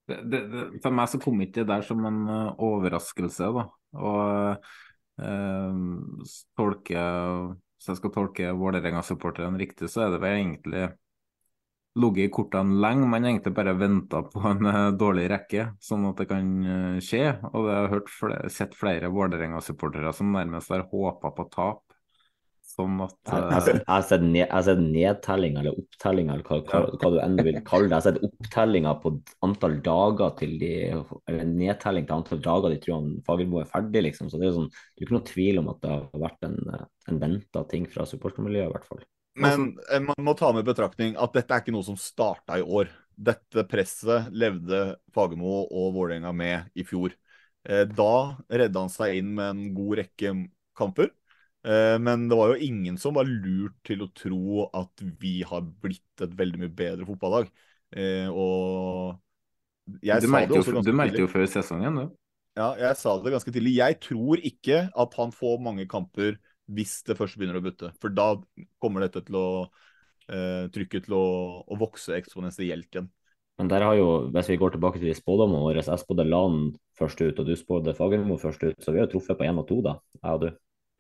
[0.08, 3.66] det, det, for meg så kom ikke det der som en uh, overraskelse, da.
[4.00, 4.72] Og
[5.22, 6.26] uh,
[6.58, 7.06] tolke,
[7.78, 10.90] Hvis jeg skal tolke Vålerenga-supporterne riktig, så er det vel egentlig
[12.02, 14.70] ligget i kortene lenge, men egentlig bare venta på en
[15.00, 16.52] dårlig rekke, sånn at det kan
[17.04, 17.26] skje.
[17.52, 21.91] Og jeg har hørt sett flere Vålerenga-supportere som nærmest har håpa på tap
[22.72, 23.36] Sånn at uh...
[23.68, 27.90] Jeg har sett, ned, nedtelling eller opptelling, eller hva, hva, hva, du enn vil kalle
[27.90, 27.92] det.
[27.92, 29.14] Jeg har sett opptellinga på
[29.48, 34.06] antall dager til de Eller nedtelling til antall dager de tror han Fagermo er ferdig,
[34.08, 34.32] liksom.
[34.32, 36.60] Så det er sånn, det er ikke noe tvil om at det har vært en,
[37.12, 39.04] en venta ting fra supportermiljøet, i hvert fall.
[39.42, 42.66] Men eh, man må ta med betraktning at dette er ikke noe som starta i
[42.66, 42.92] år.
[43.16, 44.84] Dette presset levde
[45.16, 47.16] Fagermo og Vålerenga med i fjor.
[47.68, 50.36] Eh, da redda han seg inn med en god rekke
[50.78, 51.12] kamper.
[51.62, 55.62] Eh, men det var jo ingen som var lurt til å tro at vi har
[55.84, 57.52] blitt et veldig mye bedre fotballag.
[57.92, 59.20] Eh, og
[60.02, 62.10] jeg du merket jo, du meldte jo før sesongen, du.
[62.58, 63.78] Ja, jeg sa det ganske tidlig.
[63.80, 66.36] Jeg tror ikke at han får mange kamper
[66.72, 67.92] hvis det først begynner å butte.
[68.02, 68.34] For da
[68.82, 69.48] kommer dette til å
[70.28, 71.26] eh, trykket til å,
[71.64, 73.10] å vokse eksponentielt igjen.
[73.60, 76.72] Men der har jo, hvis vi går tilbake til de spådommene våre, jeg spådde Lan
[76.98, 79.60] først ut, og du spådde Fagermo først ut, så vi har jo truffet på én
[79.62, 80.50] og to, da, jeg og du.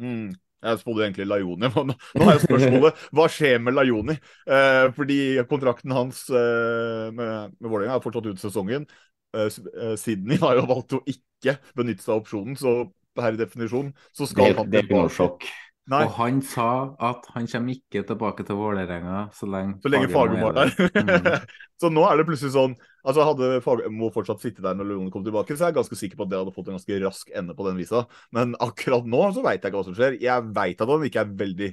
[0.03, 0.27] Mm.
[0.61, 1.69] Jeg spådde egentlig Lajoni.
[1.75, 4.17] Nå, nå er spørsmålet hva skjer med Lajoni?
[4.45, 5.19] Eh, fordi
[5.49, 8.85] kontrakten hans eh, med, med Vålerenga er fortsatt ut sesongen.
[9.33, 12.75] Eh, eh, Sydney har jo valgt å ikke benytte seg av opsjonen, så
[13.17, 14.71] per definisjon så skal det, han tilbake.
[14.71, 15.49] Det er ikke noe sjokk.
[15.89, 16.03] Nei.
[16.05, 20.51] Og han sa at han kommer ikke tilbake til Vålerenga så lenge, så lenge Fagermo
[20.51, 20.73] er der.
[20.93, 21.47] Mm.
[21.81, 25.25] så nå er det plutselig sånn altså Hadde Fagermo fortsatt sittet der når Leone kom
[25.25, 27.55] tilbake, så er jeg ganske sikker på at det hadde fått en ganske rask ende
[27.57, 28.03] på den visa.
[28.35, 30.19] Men akkurat nå så veit jeg ikke hva som skjer.
[30.21, 31.71] Jeg veit at han ikke er veldig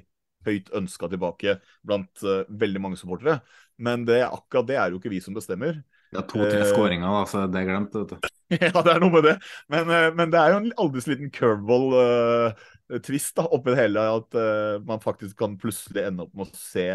[0.48, 3.42] høyt ønska tilbake blant uh, veldig mange supportere.
[3.76, 5.82] Men det, akkurat det er jo ikke vi som bestemmer.
[6.14, 8.32] Ja, to-tre uh, skåringer, da, så det er glemt, vet du.
[8.56, 9.36] ja, det er noe med det.
[9.72, 11.86] Men, uh, men det er jo en aldri så liten curveball.
[11.98, 16.48] Uh, twist da, oppi det hele at uh, man faktisk kan plutselig ende opp med
[16.48, 16.88] å se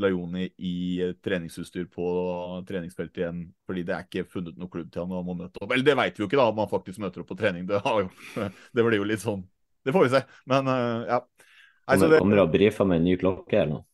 [0.00, 0.74] Lajoni i
[1.24, 2.06] treningsutstyr på
[2.68, 5.68] treningsfeltet igjen, fordi det er ikke funnet noen klubb til han og må møte opp.
[5.68, 7.66] Eller det vet vi jo ikke, da, om han faktisk møter opp på trening.
[7.68, 8.08] Det, jo,
[8.74, 9.42] det blir jo litt sånn
[9.82, 10.22] Det får vi se.
[10.48, 11.20] Men uh, ja.
[11.90, 13.86] Altså, det kommer og brifer med en ny klokke eller noe?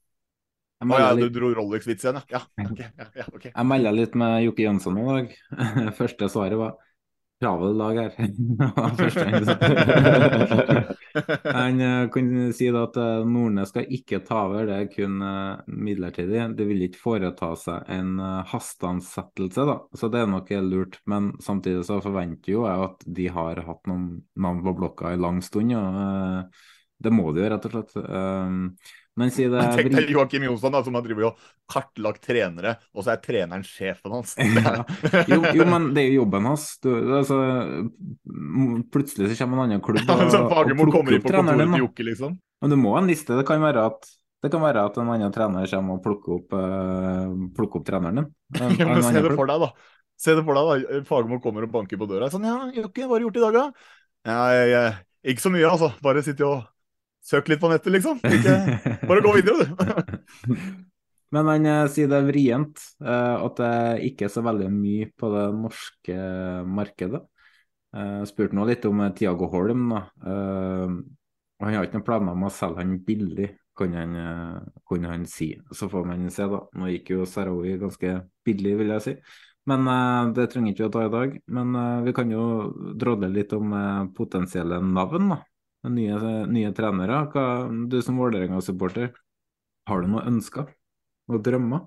[0.78, 2.38] Å ja, du dro Rolex-vits igjen, ja.
[2.38, 3.50] ja, okay, ja, okay.
[3.50, 5.32] Jeg melda litt med Jokke Jønsson i dag.
[5.98, 6.76] Første svaret var
[7.42, 8.10] travel dag her.
[11.54, 15.60] Han uh, kunne si at uh, Nordnes skal ikke ta over, det er kun uh,
[15.66, 16.56] midlertidig.
[16.58, 18.10] Det vil ikke foreta seg en
[18.52, 19.76] hasteansettelse, da.
[19.98, 20.94] Så det er nok lurt.
[21.10, 24.06] Men samtidig så forventer jo jeg at de har hatt noen
[24.38, 25.70] navn på blokka i lang stund.
[25.78, 25.84] Og,
[26.98, 27.92] det må de jo, rett og slett.
[29.18, 33.04] Men si det Tenk deg Joakim Jonsson da, som har drevet og kartlagt trenere, og
[33.04, 34.36] så er treneren sjefen hans.
[34.38, 34.84] ja.
[35.26, 36.68] jo, jo, men det er jo jobben hans.
[36.84, 37.40] Du, altså,
[38.94, 41.76] plutselig så kommer en annen klubb og, ja, og plukker opp treneren din.
[41.82, 42.38] Jokke, liksom.
[42.62, 43.34] Men du må ha en liste.
[43.38, 44.08] Det kan være at
[44.38, 48.22] det kan være at en annen trener kommer og plukker opp, uh, plukker opp treneren
[48.22, 48.32] din.
[48.62, 49.72] En, ja, men se det for deg, da.
[50.18, 52.30] Se det for deg da, Fagermo kommer og banker på døra.
[52.30, 53.94] Sånn, ja, Jokke, hva har du gjort i dag, da?
[54.28, 54.98] Ja, jeg, jeg,
[55.34, 55.90] ikke så mye, altså.
[56.02, 56.62] Bare sitte og
[57.28, 58.20] Søk litt på nettet, liksom.
[58.24, 58.54] Ikke,
[59.04, 60.54] bare gå videre, du.
[61.34, 63.72] Men han uh, sier det er vrient uh, at det
[64.08, 66.16] ikke er så veldig mye på det norske
[66.78, 67.26] markedet.
[67.88, 69.94] Jeg spurte nå litt om Tiago Holm.
[69.94, 70.00] da.
[70.20, 73.46] og han har ikke noen planer om å selge han billig,
[73.80, 75.48] kunne han, kunne han, si.
[75.72, 76.60] Så får man se, da.
[76.76, 78.12] Nå gikk jo Sarawi ganske
[78.44, 79.14] billig, vil jeg si.
[79.72, 79.88] Men
[80.36, 81.38] det trenger ikke vi å ta i dag.
[81.56, 82.44] Men vi kan jo
[83.00, 83.72] drodle litt om
[84.20, 85.32] potensielle navn.
[85.32, 85.40] da
[85.86, 86.18] nye,
[86.50, 87.22] nye trenere.
[87.32, 87.44] Hva,
[87.90, 89.12] du som Vålerenga-supporter,
[89.88, 90.68] har du noen ønsker
[91.28, 91.86] og drømmer?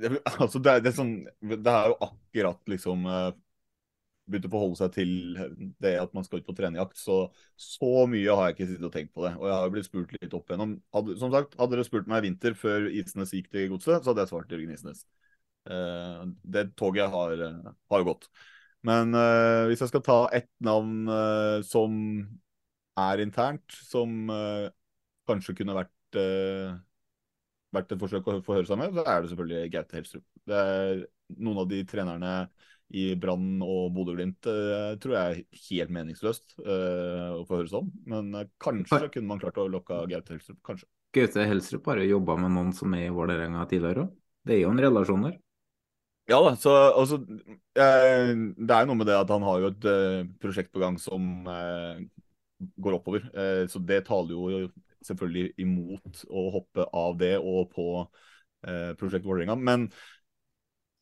[0.00, 1.14] Det, altså det, det, er sånn,
[1.44, 3.30] det er jo akkurat liksom uh,
[4.28, 5.12] begynt å forholde seg til
[5.82, 6.98] det at man skal ut på trenerjakt.
[7.00, 7.18] Så
[7.60, 9.34] så mye har jeg ikke sittet og tenkt på det.
[9.36, 10.74] Og jeg har jo blitt spurt litt opp igjennom.
[10.94, 14.12] Hadde, som sagt, hadde dere spurt meg i vinter før Isnes gikk til godset, så
[14.12, 15.04] hadde jeg svart Jørgen Isnes.
[15.68, 18.28] Uh, det toget har, uh, har gått.
[18.86, 21.08] Men uh, hvis jeg skal ta ett navn
[21.66, 21.96] som
[22.98, 24.68] er internt, som uh,
[25.28, 26.76] kanskje kunne vært uh,
[27.74, 30.24] vært et forsøk å få høre seg med, så er det selvfølgelig Gaute Helstrup.
[30.48, 31.02] Det er
[31.36, 32.34] noen av de trenerne
[32.96, 37.90] i Brann og Bodø-Glimt uh, tror jeg er helt meningsløst å få høre sånn.
[38.08, 40.62] Men kanskje kunne man klart å lokke Gaute Helstrup.
[40.64, 40.88] Kanskje.
[41.12, 44.16] Gaute Helstrup har jo jobba med noen som er i Vålerenga tidligere òg.
[44.48, 45.36] Det er jo en relasjon der.
[46.28, 47.16] Ja da, så altså,
[47.80, 49.86] eh, Det er jo noe med det at han har jo et
[50.40, 51.44] prosjekt på gang som
[52.58, 53.28] går oppover.
[53.34, 54.68] Eh, så det taler jo
[55.06, 57.88] selvfølgelig imot å hoppe av det og på
[58.66, 59.56] eh, prosjekt Vålerenga.
[59.58, 59.88] Men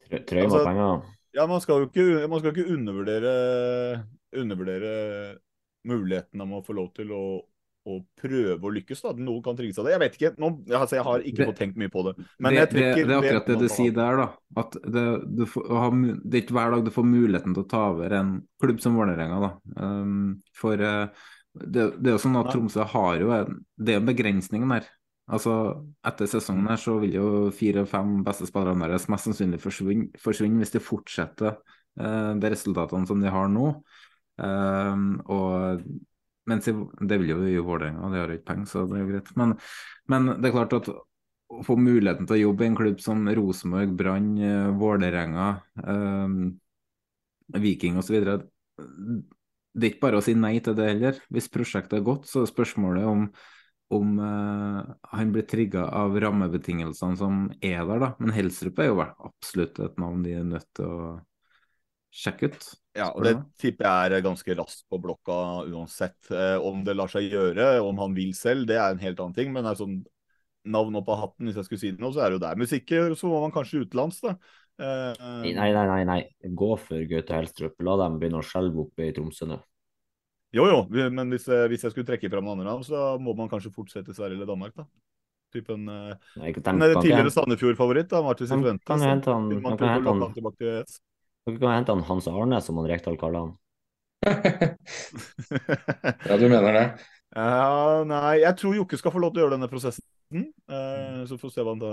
[0.07, 1.03] Trøy med penger.
[1.37, 3.33] Ja, man skal jo ikke, man skal ikke undervurdere,
[4.37, 4.93] undervurdere
[5.87, 7.25] muligheten om å få lov til å
[7.87, 9.03] å prøve å lykkes.
[9.05, 9.95] da, Noen kan trygge av det.
[9.95, 10.33] Jeg vet ikke.
[10.43, 12.15] Nå, altså, jeg har ikke Det- fått tenkt mye på det.
[12.41, 14.29] Men det, jeg trekker det er akkurat det du sier der, da.
[14.57, 17.69] At det, du får, ha, det er ikke hver dag du får muligheten til å
[17.69, 19.53] ta over en klubb som Vålerenga.
[19.77, 21.09] Um, for eh,
[21.61, 24.89] det, det er jo sånn at Tromsø har jo en Det er en begrensning der.
[25.27, 25.53] Altså,
[26.07, 30.77] Etter sesongen her så vil jo fire-fem beste spillerne deres mest sannsynlig forsvinne, forsvinne hvis
[30.77, 31.57] de fortsetter
[31.99, 33.73] eh, de resultatene som de har nå.
[34.39, 35.03] Eh,
[35.35, 35.83] og
[36.47, 36.77] mens i,
[37.11, 39.33] Det vil jo i Vålerenga, de har jo ikke penger, så det er jo greit.
[39.41, 39.57] Men,
[40.13, 43.27] men det er klart at å få muligheten til å jobbe i en klubb som
[43.39, 45.49] Rosenborg, Brann, eh, Vålerenga,
[45.83, 46.39] eh,
[47.67, 48.31] Viking osv.
[49.77, 51.21] Det er ikke bare å si nei til det heller.
[51.33, 53.27] Hvis prosjektet er godt, så er spørsmålet om,
[53.93, 54.81] om uh,
[55.13, 58.01] han blir trigga av rammebetingelsene som er der.
[58.03, 58.11] da.
[58.23, 61.15] Men Helstrup er jo absolutt et navn de er nødt til å
[62.17, 62.67] sjekke ut.
[62.97, 65.39] Ja, og det tipper jeg er ganske raskt på blokka
[65.69, 66.19] uansett.
[66.33, 69.37] Eh, om det lar seg gjøre, om han vil selv, det er en helt annen
[69.37, 69.53] ting.
[69.53, 69.99] Men det er sånn
[70.67, 72.63] navn opp av hatten, hvis jeg skulle si det nå, så er det jo der
[72.63, 72.95] musikk.
[73.21, 74.37] Så må man kanskje utenlands, da.
[74.79, 75.15] Eh,
[75.57, 76.21] Nei, nei, nei, nei.
[76.53, 77.75] Gå for Gaute Helstrup.
[77.87, 79.57] La dem begynne å skjelve oppe i Tromsø nå.
[80.57, 83.35] Jo, jo, men hvis, eh, hvis jeg skulle trekke fram noen andre navn, så må
[83.37, 84.85] man kanskje fortsette Sverige eller Danmark, da.
[85.53, 89.33] Typen eh, Nei, de en kan ikke tidligere Sandefjord-favoritt, da, Martin Kan- kan jo hente
[89.33, 91.01] han- man kan hente han- tilbake til ES?
[91.47, 93.57] Dere kan hente han Hans Arne, som han Rekdal kaller han.
[96.27, 96.87] Ja, du mener det?
[97.37, 100.03] Uh, nei, jeg tror Jokke skal få lov til å gjøre denne prosessen.
[100.67, 101.93] Uh, så får vi se hva han da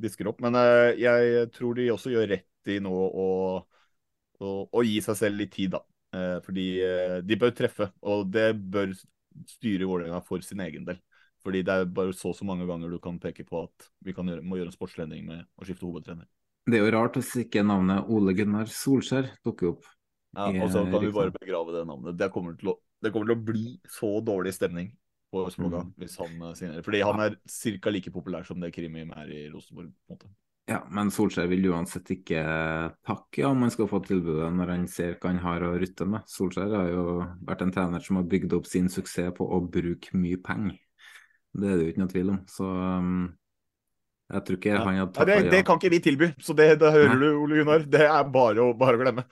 [0.00, 0.42] disker opp.
[0.44, 3.28] Men eh, jeg tror de også gjør rett i nå å,
[4.40, 5.82] å, å gi seg selv litt tid, da.
[6.14, 8.94] Eh, fordi eh, de bør treffe, og det bør
[9.50, 11.00] styre Vålerenga for sin egen del.
[11.44, 14.14] Fordi det er bare så og så mange ganger du kan peke på at vi
[14.16, 16.28] kan gjøre, må gjøre en sportslending med å skifte hovedtrener.
[16.64, 19.90] Det er jo rart hvis ikke navnet Ole Gunnar Solskjær dukker opp.
[20.34, 22.16] Ja, og så kan vi bare begrave det navnet.
[22.18, 24.88] Det kommer til å, det kommer til å bli så dårlig stemning
[25.34, 25.92] på Østblogga Mm.
[26.00, 26.86] hvis han eh, signerer.
[26.86, 27.90] Fordi han er ca.
[27.92, 29.90] like populær som det Krimi er i Rosenborg.
[30.06, 30.32] på en måte.
[30.64, 32.40] Ja, men Solskjær vil uansett ikke
[33.04, 36.24] takke om han skal få tilbudet når han ser hva han har å rutte med.
[36.32, 37.02] Solskjær har jo
[37.44, 40.78] vært en trener som har bygd opp sin suksess på å bruke mye penger.
[41.52, 42.38] Det er det jo ikke noe tvil om.
[42.48, 43.26] Så um,
[44.32, 46.94] jeg tror ikke han hadde Ja, det, det kan ikke vi tilby, så det, det
[46.96, 47.20] hører Nei.
[47.20, 47.84] du, Ole Gunnar.
[47.98, 49.26] Det er bare å, bare å glemme.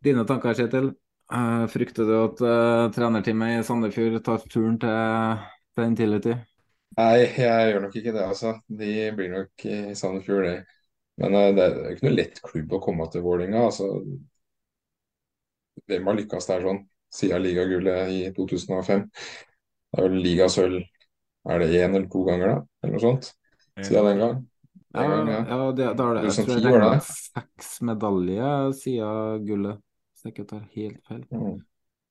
[0.00, 0.94] Dine tanker, Kjetil?
[1.30, 5.44] Eh, frykter du at uh, trenerteamet i Sandefjord tar turen til,
[5.76, 6.38] til den tidlige?
[6.98, 8.56] Nei, jeg gjør nok ikke det, altså.
[8.66, 10.80] De blir nok i Sandefjord, det.
[11.22, 13.62] Men uh, det er jo ikke noe lett klubb å komme til Vålerenga.
[13.68, 13.92] Altså,
[15.86, 16.80] hvem har lykkes der sånn
[17.14, 19.04] siden ligagullet i 2005?
[19.90, 20.80] Det er vel ligasølv
[21.50, 22.56] Er det én eller to ganger, da?
[22.82, 23.30] Eller noe sånt?
[23.80, 24.34] Siden den gang?
[24.92, 25.40] Ja, Den gang, ja.
[25.48, 27.00] ja det, da er det, jeg 2010 tror jeg det.
[27.06, 29.80] seks medaljer siden gullet,
[30.20, 31.22] hvis jeg ikke tar helt feil.
[31.32, 31.60] Mm.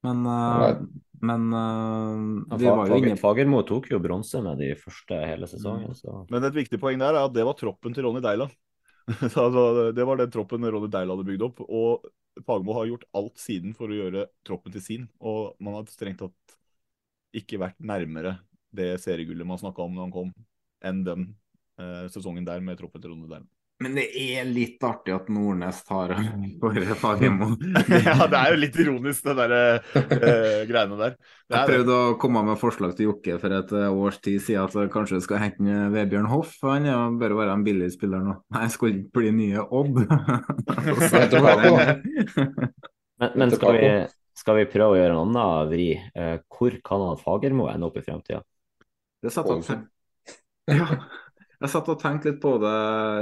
[0.08, 0.80] Men, eh,
[1.28, 5.18] men uh, Ja, vi var jo Fager, inne Fagermo tok jo bronse med de første
[5.28, 8.24] hele sesongen, så Men et viktig poeng der er at det var troppen til Ronny
[8.24, 8.50] Deila.
[9.26, 11.62] Altså, det var den troppen Ronny Deila hadde bygd opp.
[11.66, 12.08] Og
[12.46, 15.08] Fagermo har gjort alt siden for å gjøre troppen til sin.
[15.20, 16.58] Og man har strengt tatt
[17.36, 18.38] ikke vært nærmere
[18.74, 20.30] det seriegullet man snakka om da han kom,
[20.86, 21.24] enn den
[21.82, 23.50] eh, sesongen der med troppen til Ronny Deila.
[23.80, 26.12] Men det er litt artig at Nordnes tar
[26.62, 27.54] for Fagermo.
[28.10, 31.16] ja, det er jo litt ironisk, det der uh, greiene der.
[31.48, 32.00] Det Jeg prøvde det.
[32.00, 35.24] å komme med forslag til Jokke for et eh, års tid siden at kanskje du
[35.26, 36.58] skal hente en Vebjørn Hoff.
[36.68, 38.36] Han ja, bør være en billig spiller nå.
[38.52, 39.96] Nei, jeg skulle ikke bli nye Odd.
[43.20, 43.88] Men, men skal, vi,
[44.40, 45.88] skal vi prøve å gjøre en annen vri?
[46.16, 48.40] Eh, hvor kan han Fagermo ende opp i fremtida?
[49.20, 49.82] Det satt han seg.
[50.72, 50.88] ja,
[51.60, 52.76] jeg satt og tenkte litt på det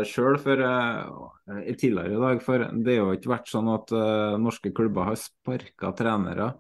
[0.10, 1.30] sjøl uh,
[1.74, 2.42] tidligere i dag.
[2.46, 6.52] For det har jo ikke vært sånn at uh, norske klubber har sparka trenere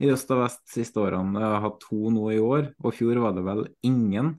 [0.00, 1.38] i øst og vest siste årene.
[1.38, 4.34] Jeg har hatt to nå i år, og i fjor var det vel ingen.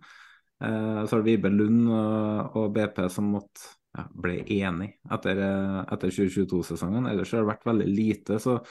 [0.62, 5.40] Uh, så har det Vibe Lund og, og BP som måtte ja, ble enig etter,
[5.44, 7.10] eh, etter 2022-sesongen.
[7.12, 8.40] Ellers har det vært veldig lite.
[8.40, 8.62] Så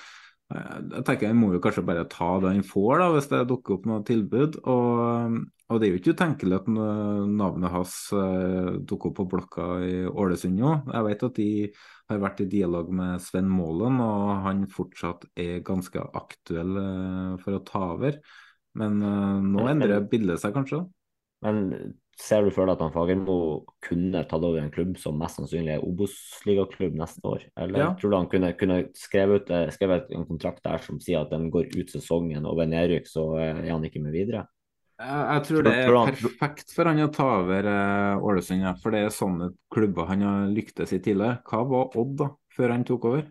[0.50, 3.76] Jeg tenker jeg må jo kanskje bare ta det han får, da, hvis det dukker
[3.76, 4.56] opp noe tilbud.
[4.66, 5.36] Og,
[5.70, 9.94] og det er jo ikke utenkelig at navnet hans uh, dukker opp på blokka i
[10.10, 10.74] Ålesund nå.
[10.90, 11.50] Jeg vet at de
[12.10, 17.56] har vært i dialog med Sven Målen, og han fortsatt er ganske aktuell uh, for
[17.56, 18.18] å ta over.
[18.80, 20.84] Men uh, nå endrer bildet seg kanskje?
[21.46, 21.64] Men
[22.20, 23.34] Ser du for deg at han Fagermo
[23.84, 27.46] kunne tatt over en klubb som mest sannsynlig er Obos-ligaklubb neste år?
[27.56, 27.90] Eller ja.
[27.96, 31.32] tror du han kunne, kunne skrevet, ut, eh, skrevet, en kontrakt der som sier at
[31.32, 34.44] den går ut sesongen, og ved nedrykk så er han ikke med videre?
[35.00, 39.14] Jeg tror det er perfekt for han å ta over eh, Ålesund, for det er
[39.14, 41.40] sånne klubber han har lyktes i tidligere.
[41.48, 43.28] Hva var Odd da, før han tok over?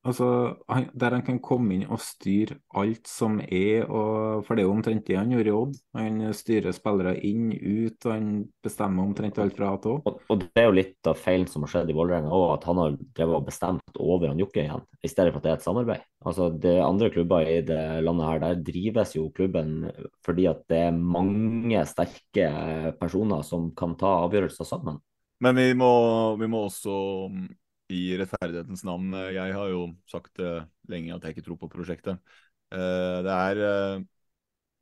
[0.00, 4.62] Altså, han, Der han kan komme inn og styre alt som er, og, for det
[4.62, 5.74] er jo omtrent det han gjorde i Odd.
[5.98, 8.30] Han styrer spillere inn, ut, og han
[8.64, 10.00] bestemmer omtrent alt fra A til Å.
[10.08, 12.66] Og, og, det er jo litt av feilen som har skjedd i Vålerenga òg, at
[12.70, 15.60] han har drevet og bestemt over han Jokke igjen, i stedet for at det er
[15.60, 16.08] et samarbeid.
[16.24, 19.82] Altså, det Andre klubber i det landet her, der drives jo klubben
[20.24, 22.50] fordi at det er mange sterke
[23.00, 25.00] personer som kan ta avgjørelser sammen.
[25.40, 25.92] Men vi må,
[26.40, 26.94] vi må også
[27.90, 29.12] i rettferdighetens navn.
[29.34, 30.40] Jeg har jo sagt
[30.90, 32.20] lenge at jeg ikke tror på prosjektet.
[32.70, 34.02] Uh, det, er, uh,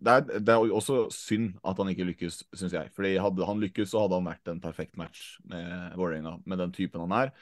[0.05, 2.91] det, er, det, er, også synd at han ikke lykkes, syns jeg.
[2.95, 6.75] Fordi hadde han lykkes, så hadde han vært en perfekt match med Vålerenga, med den
[6.77, 7.33] typen han er.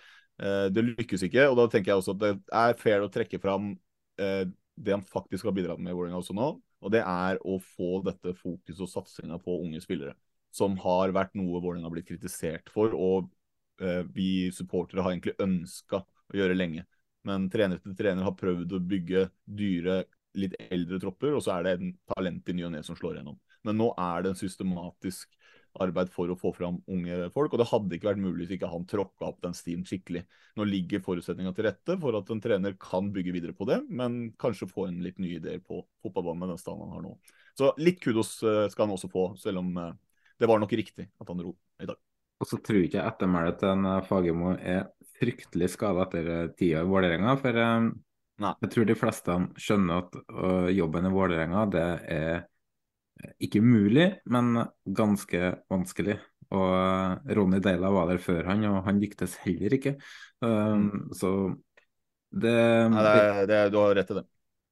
[0.71, 3.71] det lykkes ikke, og da tenker jeg også at det er fair å trekke fram
[4.17, 6.51] det han faktisk har bidratt med i Vålerenga også nå.
[6.85, 10.13] Og det er å få dette fokuset og satsinga på unge spillere.
[10.53, 13.36] Som har vært noe Vålerenga har blitt kritisert for, og Eh,
[14.15, 16.87] vi supportere har egentlig ønska å gjøre lenge.
[17.27, 20.05] Men trener etter trener har prøvd å bygge dyre,
[20.37, 23.19] litt eldre tropper, og så er det en talent i ny og ne som slår
[23.19, 23.39] gjennom.
[23.67, 25.33] Men nå er det en systematisk
[25.83, 28.71] arbeid for å få fram unge folk, og det hadde ikke vært mulig hvis ikke
[28.71, 30.23] han tråkka opp den stien skikkelig.
[30.57, 34.31] Nå ligger forutsetninga til rette for at en trener kan bygge videre på det, men
[34.41, 37.15] kanskje få en litt nye ideer på fotballbanen med den standen han har nå.
[37.59, 39.95] Så litt kudos eh, skal han også få, selv om eh,
[40.41, 42.01] det var nok riktig at han dro i dag.
[42.41, 44.85] Og så tror ikke jeg ettermælet til en eh, Fagermo er
[45.17, 47.37] fryktelig skada etter eh, tida i Vålerenga.
[47.41, 47.89] For um,
[48.51, 52.45] jeg tror de fleste skjønner at uh, jobben i Vålerenga det er
[53.41, 56.19] ikke umulig, men ganske vanskelig.
[56.53, 59.97] Og uh, Ronny Deila var der før han, og han lyktes heller ikke.
[60.45, 61.07] Um, mm.
[61.17, 61.33] Så
[62.37, 62.53] det,
[62.93, 64.27] Nei, det, det, Du har rett i det.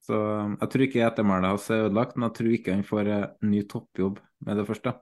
[0.05, 0.21] Så
[0.61, 3.65] Jeg tror ikke ettermælet hans er ødelagt, men jeg tror ikke han får uh, ny
[3.73, 4.99] toppjobb med det første.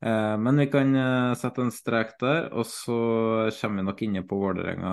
[0.00, 2.94] Eh, men vi kan eh, sette en strek der, og så
[3.58, 4.92] kommer vi nok inne på Vålerenga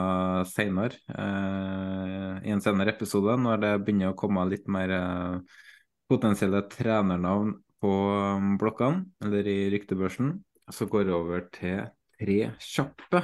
[0.51, 0.99] senere.
[1.07, 4.91] Eh, I en senere episode, når det begynner å komme litt mer
[6.11, 7.93] potensielle trenernavn på
[8.59, 10.35] blokkene, eller i ryktebørsen.
[10.73, 11.85] Så går vi over til
[12.17, 13.23] tre kjappe.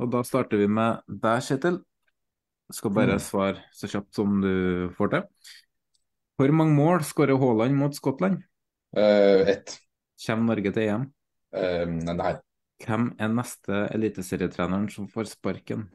[0.00, 1.82] Og da starter vi med deg, Kjetil.
[2.72, 3.20] Skal bare mm.
[3.20, 5.26] svare så kjapt som du får til.
[6.40, 8.40] Hvor mange mål skårer Haaland mot Skottland?
[8.96, 9.83] Uh, ett.
[10.26, 11.08] Kommer Norge til EM?
[11.54, 12.34] Uh, nei.
[12.84, 15.88] Hvem er neste eliteserietreneren som får sparken?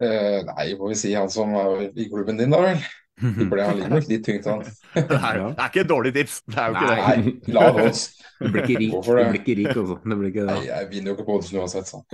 [0.00, 2.82] Uh, nei, får vi si han som var i klubben din, da vel.
[3.20, 4.62] Det ble han nok litt tyngst han.
[4.64, 6.38] det, er, det er ikke et dårlig tips.
[6.48, 7.52] Det er jo ikke nei, det.
[7.56, 8.04] Lav odds.
[8.40, 9.96] Du blir ikke rik, du blir ikke rik også.
[10.04, 10.54] Det blir ikke det.
[10.56, 12.06] Nei, jeg vinner jo ikke på oddsen uansett, sånn.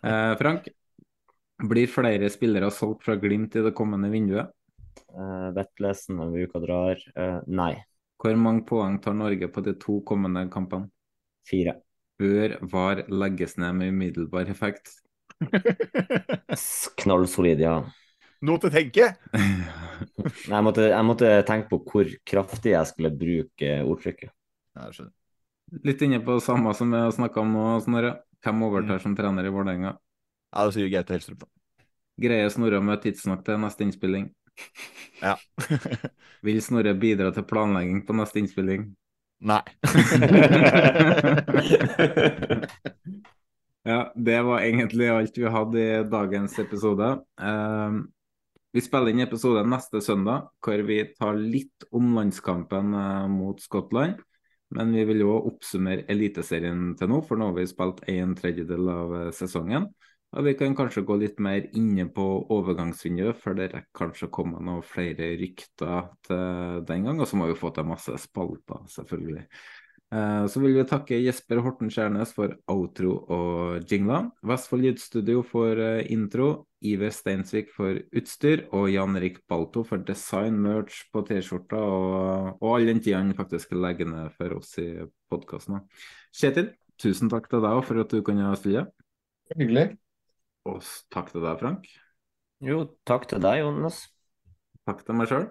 [0.00, 0.70] Uh, Frank,
[1.68, 4.54] blir flere spillere solgt fra Glimt i det kommende vinduet?
[5.12, 7.04] Uh, Vettlesen og uka drar.
[7.16, 7.74] Uh, nei.
[8.20, 10.88] Hvor mange poeng tar Norge på de to kommende kampene?
[11.46, 11.76] Fire.
[12.16, 14.88] Bør VAR legges ned med umiddelbar effekt?
[17.02, 17.76] Knallsolid, ja.
[18.46, 19.10] Noe til å tenke?
[20.52, 24.32] jeg, måtte, jeg måtte tenke på hvor kraftig jeg skulle bruke ordtrykket.
[24.76, 25.14] Jeg skjønner.
[25.84, 28.14] Litt inne på det samme som vi har snakka om nå, Snorre.
[28.44, 29.02] Hvem overtar mm.
[29.02, 29.96] som trener i Vålerenga?
[30.54, 31.84] Ja, det sier Gaute Helstrup, da.
[32.22, 34.28] Greier Snorre å møte tidsnok til neste innspilling?
[35.22, 35.36] Ja.
[36.46, 38.96] Vil Snorre bidra til planlegging på neste innspilling?
[39.46, 39.62] Nei.
[43.90, 47.08] ja, det var egentlig alt vi hadde i dagens episode.
[47.40, 47.92] Uh,
[48.72, 54.14] vi spiller inn episode neste søndag, hvor vi tar litt om landskampen uh, mot Skottland.
[54.74, 58.88] Men vi vil jo oppsummere Eliteserien til nå, for nå har vi spilt en tredjedel
[58.90, 59.84] av uh, sesongen.
[60.36, 64.34] Og vi kan kanskje gå litt mer inne på overgangsvinduet, for det rekker kanskje å
[64.36, 67.22] komme noen flere rykter til den gang.
[67.22, 69.46] Og så må vi få til masse spalter, selvfølgelig.
[70.14, 74.28] Eh, så vil vi takke Jesper Horten Skjærnes for outro og jingler.
[74.46, 76.66] Vestfold Lydstudio for eh, intro.
[76.86, 78.66] Iver Steinsvik for utstyr.
[78.76, 83.34] Og Jan Erik Balto for design, merch på T-skjorta og, og all den tida han
[83.38, 84.90] faktisk legger ned for oss i
[85.32, 85.82] podkasten.
[86.36, 88.86] Kjetil, tusen takk til deg for at du kunne stille.
[89.56, 89.94] Hyggelig.
[90.66, 90.82] Og
[91.14, 91.86] takk til deg, Frank.
[92.64, 94.02] Jo, takk til deg, Jonas.
[94.88, 95.46] Takk til meg sjøl.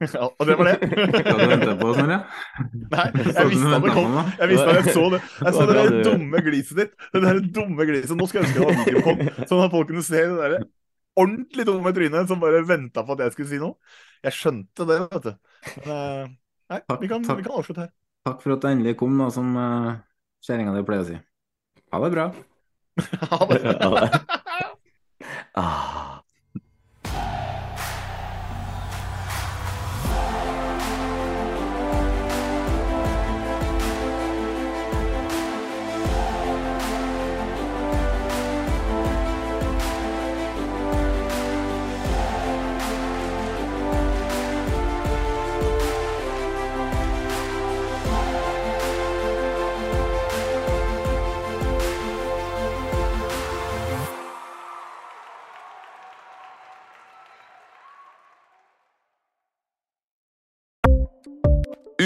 [0.00, 0.88] Ja, og det var det.
[1.26, 2.16] Hva du vente på, Snorre?
[2.72, 4.16] Nei, jeg visste at det kom.
[4.40, 5.20] Jeg visste at jeg så det.
[5.42, 6.96] Jeg så det der dumme gliset ditt.
[7.12, 8.16] Det der dumme gliset.
[8.16, 10.66] Nå skulle jeg ønske det var mikrofon, kom, sånn at folk kunne se det der
[11.16, 13.76] ordentlig dumme trynet som bare venta på at jeg skulle si noe.
[14.24, 15.32] Jeg skjønte det, vet du.
[15.84, 16.34] Men, eh,
[16.72, 17.94] nei, vi kan, vi kan avslutte her.
[18.26, 19.94] Takk for at du endelig kom, da, som uh,
[20.44, 21.18] kjerringa di pleier å si.
[21.94, 22.30] Ha det bra.
[23.30, 24.20] Ha det.
[25.54, 26.15] Ah.